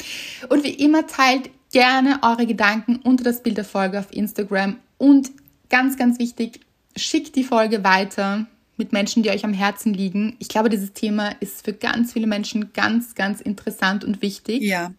Und 0.49 0.64
wie 0.64 0.74
immer 0.74 1.05
teilt 1.05 1.49
gerne 1.72 2.20
eure 2.24 2.47
Gedanken 2.47 2.97
unter 2.97 3.24
das 3.24 3.43
Bild 3.43 3.57
der 3.57 3.66
Folge 3.66 3.99
auf 3.99 4.11
Instagram 4.11 4.78
und 4.97 5.32
ganz, 5.70 5.97
ganz 5.97 6.20
wichtig, 6.20 6.61
schickt 6.95 7.36
die 7.36 7.43
Folge 7.43 7.84
weiter 7.84 8.47
mit 8.78 8.91
Menschen, 8.91 9.24
die 9.24 9.30
euch 9.30 9.45
am 9.45 9.53
Herzen 9.53 9.93
liegen. 9.93 10.36
Ich 10.39 10.49
glaube, 10.49 10.70
dieses 10.70 10.93
Thema 10.93 11.30
ist 11.39 11.64
für 11.64 11.74
ganz 11.74 12.14
viele 12.14 12.28
Menschen 12.28 12.74
ganz, 12.74 13.16
ganz 13.16 13.41
interessant 13.41 14.03
und 14.03 14.22
wichtig. 14.22 14.61
Ja, 14.61 14.93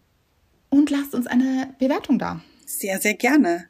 Und 0.69 0.89
lasst 0.89 1.13
uns 1.13 1.27
eine 1.27 1.73
Bewertung 1.79 2.19
da. 2.19 2.41
sehr, 2.65 2.99
sehr 2.99 3.13
gerne. 3.13 3.65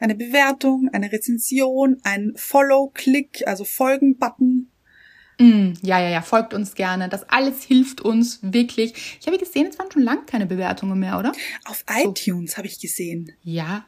Eine 0.00 0.14
Bewertung, 0.16 0.88
eine 0.92 1.12
Rezension, 1.12 1.98
ein 2.02 2.32
Follow-Klick, 2.34 3.44
also 3.46 3.64
Folgen-Button. 3.64 4.71
Mm, 5.42 5.74
ja, 5.82 5.98
ja, 6.00 6.08
ja, 6.08 6.22
folgt 6.22 6.54
uns 6.54 6.74
gerne. 6.74 7.08
Das 7.08 7.28
alles 7.28 7.64
hilft 7.64 8.00
uns 8.00 8.38
wirklich. 8.42 9.18
Ich 9.20 9.26
habe 9.26 9.38
gesehen, 9.38 9.66
es 9.68 9.78
waren 9.78 9.90
schon 9.90 10.02
lange 10.02 10.22
keine 10.22 10.46
Bewertungen 10.46 10.98
mehr, 10.98 11.18
oder? 11.18 11.32
Auf 11.64 11.84
iTunes 11.92 12.56
habe 12.56 12.68
ich 12.68 12.78
gesehen. 12.78 13.32
Ja. 13.42 13.84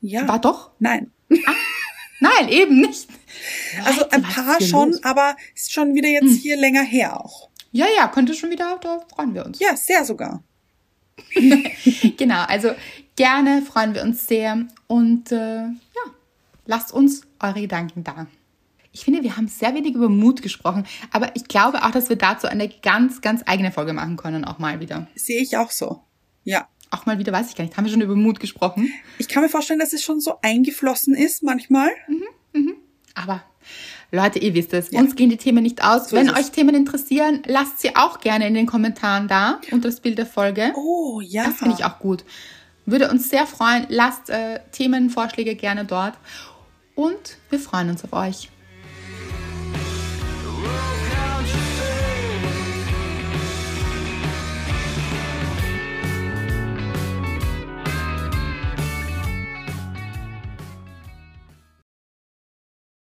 Ja. 0.00 0.26
War 0.26 0.40
doch? 0.40 0.70
Nein. 0.80 1.12
Nein, 2.20 2.48
eben 2.48 2.80
nicht. 2.80 3.08
Also 3.84 4.00
Leute, 4.00 4.12
ein 4.14 4.22
was 4.24 4.34
paar 4.34 4.60
schon, 4.62 4.90
los? 4.92 5.04
aber 5.04 5.36
ist 5.54 5.70
schon 5.70 5.94
wieder 5.94 6.08
jetzt 6.08 6.22
Hm. 6.22 6.36
hier 6.38 6.56
länger 6.56 6.82
her 6.82 7.20
auch. 7.22 7.50
Ja, 7.72 7.84
ja, 7.94 8.08
könnte 8.08 8.32
schon 8.32 8.50
wieder, 8.50 8.78
da 8.80 9.00
freuen 9.14 9.34
wir 9.34 9.44
uns. 9.44 9.58
Ja, 9.58 9.76
sehr 9.76 10.04
sogar. 10.04 10.42
Genau, 12.16 12.42
also 12.44 12.70
gerne 13.16 13.60
freuen 13.60 13.94
wir 13.94 14.02
uns 14.02 14.26
sehr. 14.26 14.64
Und 14.86 15.30
äh, 15.32 15.64
ja, 15.64 16.04
lasst 16.64 16.92
uns 16.92 17.22
eure 17.38 17.60
Gedanken 17.60 18.02
da. 18.04 18.26
Ich 18.96 19.04
finde, 19.04 19.22
wir 19.22 19.36
haben 19.36 19.46
sehr 19.46 19.74
wenig 19.74 19.94
über 19.94 20.08
Mut 20.08 20.40
gesprochen, 20.40 20.86
aber 21.12 21.36
ich 21.36 21.48
glaube 21.48 21.84
auch, 21.84 21.90
dass 21.90 22.08
wir 22.08 22.16
dazu 22.16 22.46
eine 22.46 22.66
ganz, 22.66 23.20
ganz 23.20 23.42
eigene 23.44 23.70
Folge 23.70 23.92
machen 23.92 24.16
können, 24.16 24.46
auch 24.46 24.58
mal 24.58 24.80
wieder. 24.80 25.06
Sehe 25.14 25.42
ich 25.42 25.58
auch 25.58 25.70
so. 25.70 26.00
Ja. 26.44 26.66
Auch 26.90 27.04
mal 27.04 27.18
wieder, 27.18 27.30
weiß 27.30 27.50
ich 27.50 27.56
gar 27.56 27.64
nicht. 27.64 27.76
Haben 27.76 27.84
wir 27.84 27.92
schon 27.92 28.00
über 28.00 28.16
Mut 28.16 28.40
gesprochen? 28.40 28.90
Ich 29.18 29.28
kann 29.28 29.42
mir 29.42 29.50
vorstellen, 29.50 29.80
dass 29.80 29.92
es 29.92 30.02
schon 30.02 30.20
so 30.20 30.36
eingeflossen 30.40 31.14
ist 31.14 31.42
manchmal. 31.42 31.90
Aber 33.14 33.42
Leute, 34.12 34.38
ihr 34.38 34.54
wisst 34.54 34.72
es, 34.72 34.88
uns 34.88 35.14
gehen 35.14 35.28
die 35.28 35.36
Themen 35.36 35.62
nicht 35.62 35.84
aus. 35.84 36.08
So 36.08 36.16
Wenn 36.16 36.30
euch 36.30 36.50
Themen 36.50 36.74
interessieren, 36.74 37.42
lasst 37.44 37.80
sie 37.80 37.96
auch 37.96 38.20
gerne 38.20 38.48
in 38.48 38.54
den 38.54 38.64
Kommentaren 38.64 39.28
da 39.28 39.60
unter 39.72 39.88
das 39.88 40.00
Bild 40.00 40.16
der 40.16 40.24
Folge. 40.24 40.72
Oh, 40.74 41.20
ja. 41.20 41.44
Das 41.44 41.56
finde 41.56 41.74
ich 41.78 41.84
auch 41.84 41.98
gut. 41.98 42.24
Würde 42.86 43.10
uns 43.10 43.28
sehr 43.28 43.46
freuen. 43.46 43.84
Lasst 43.90 44.30
äh, 44.30 44.60
Themenvorschläge 44.72 45.54
gerne 45.54 45.84
dort. 45.84 46.14
Und 46.94 47.36
wir 47.50 47.58
freuen 47.58 47.90
uns 47.90 48.02
auf 48.02 48.14
euch. 48.14 48.48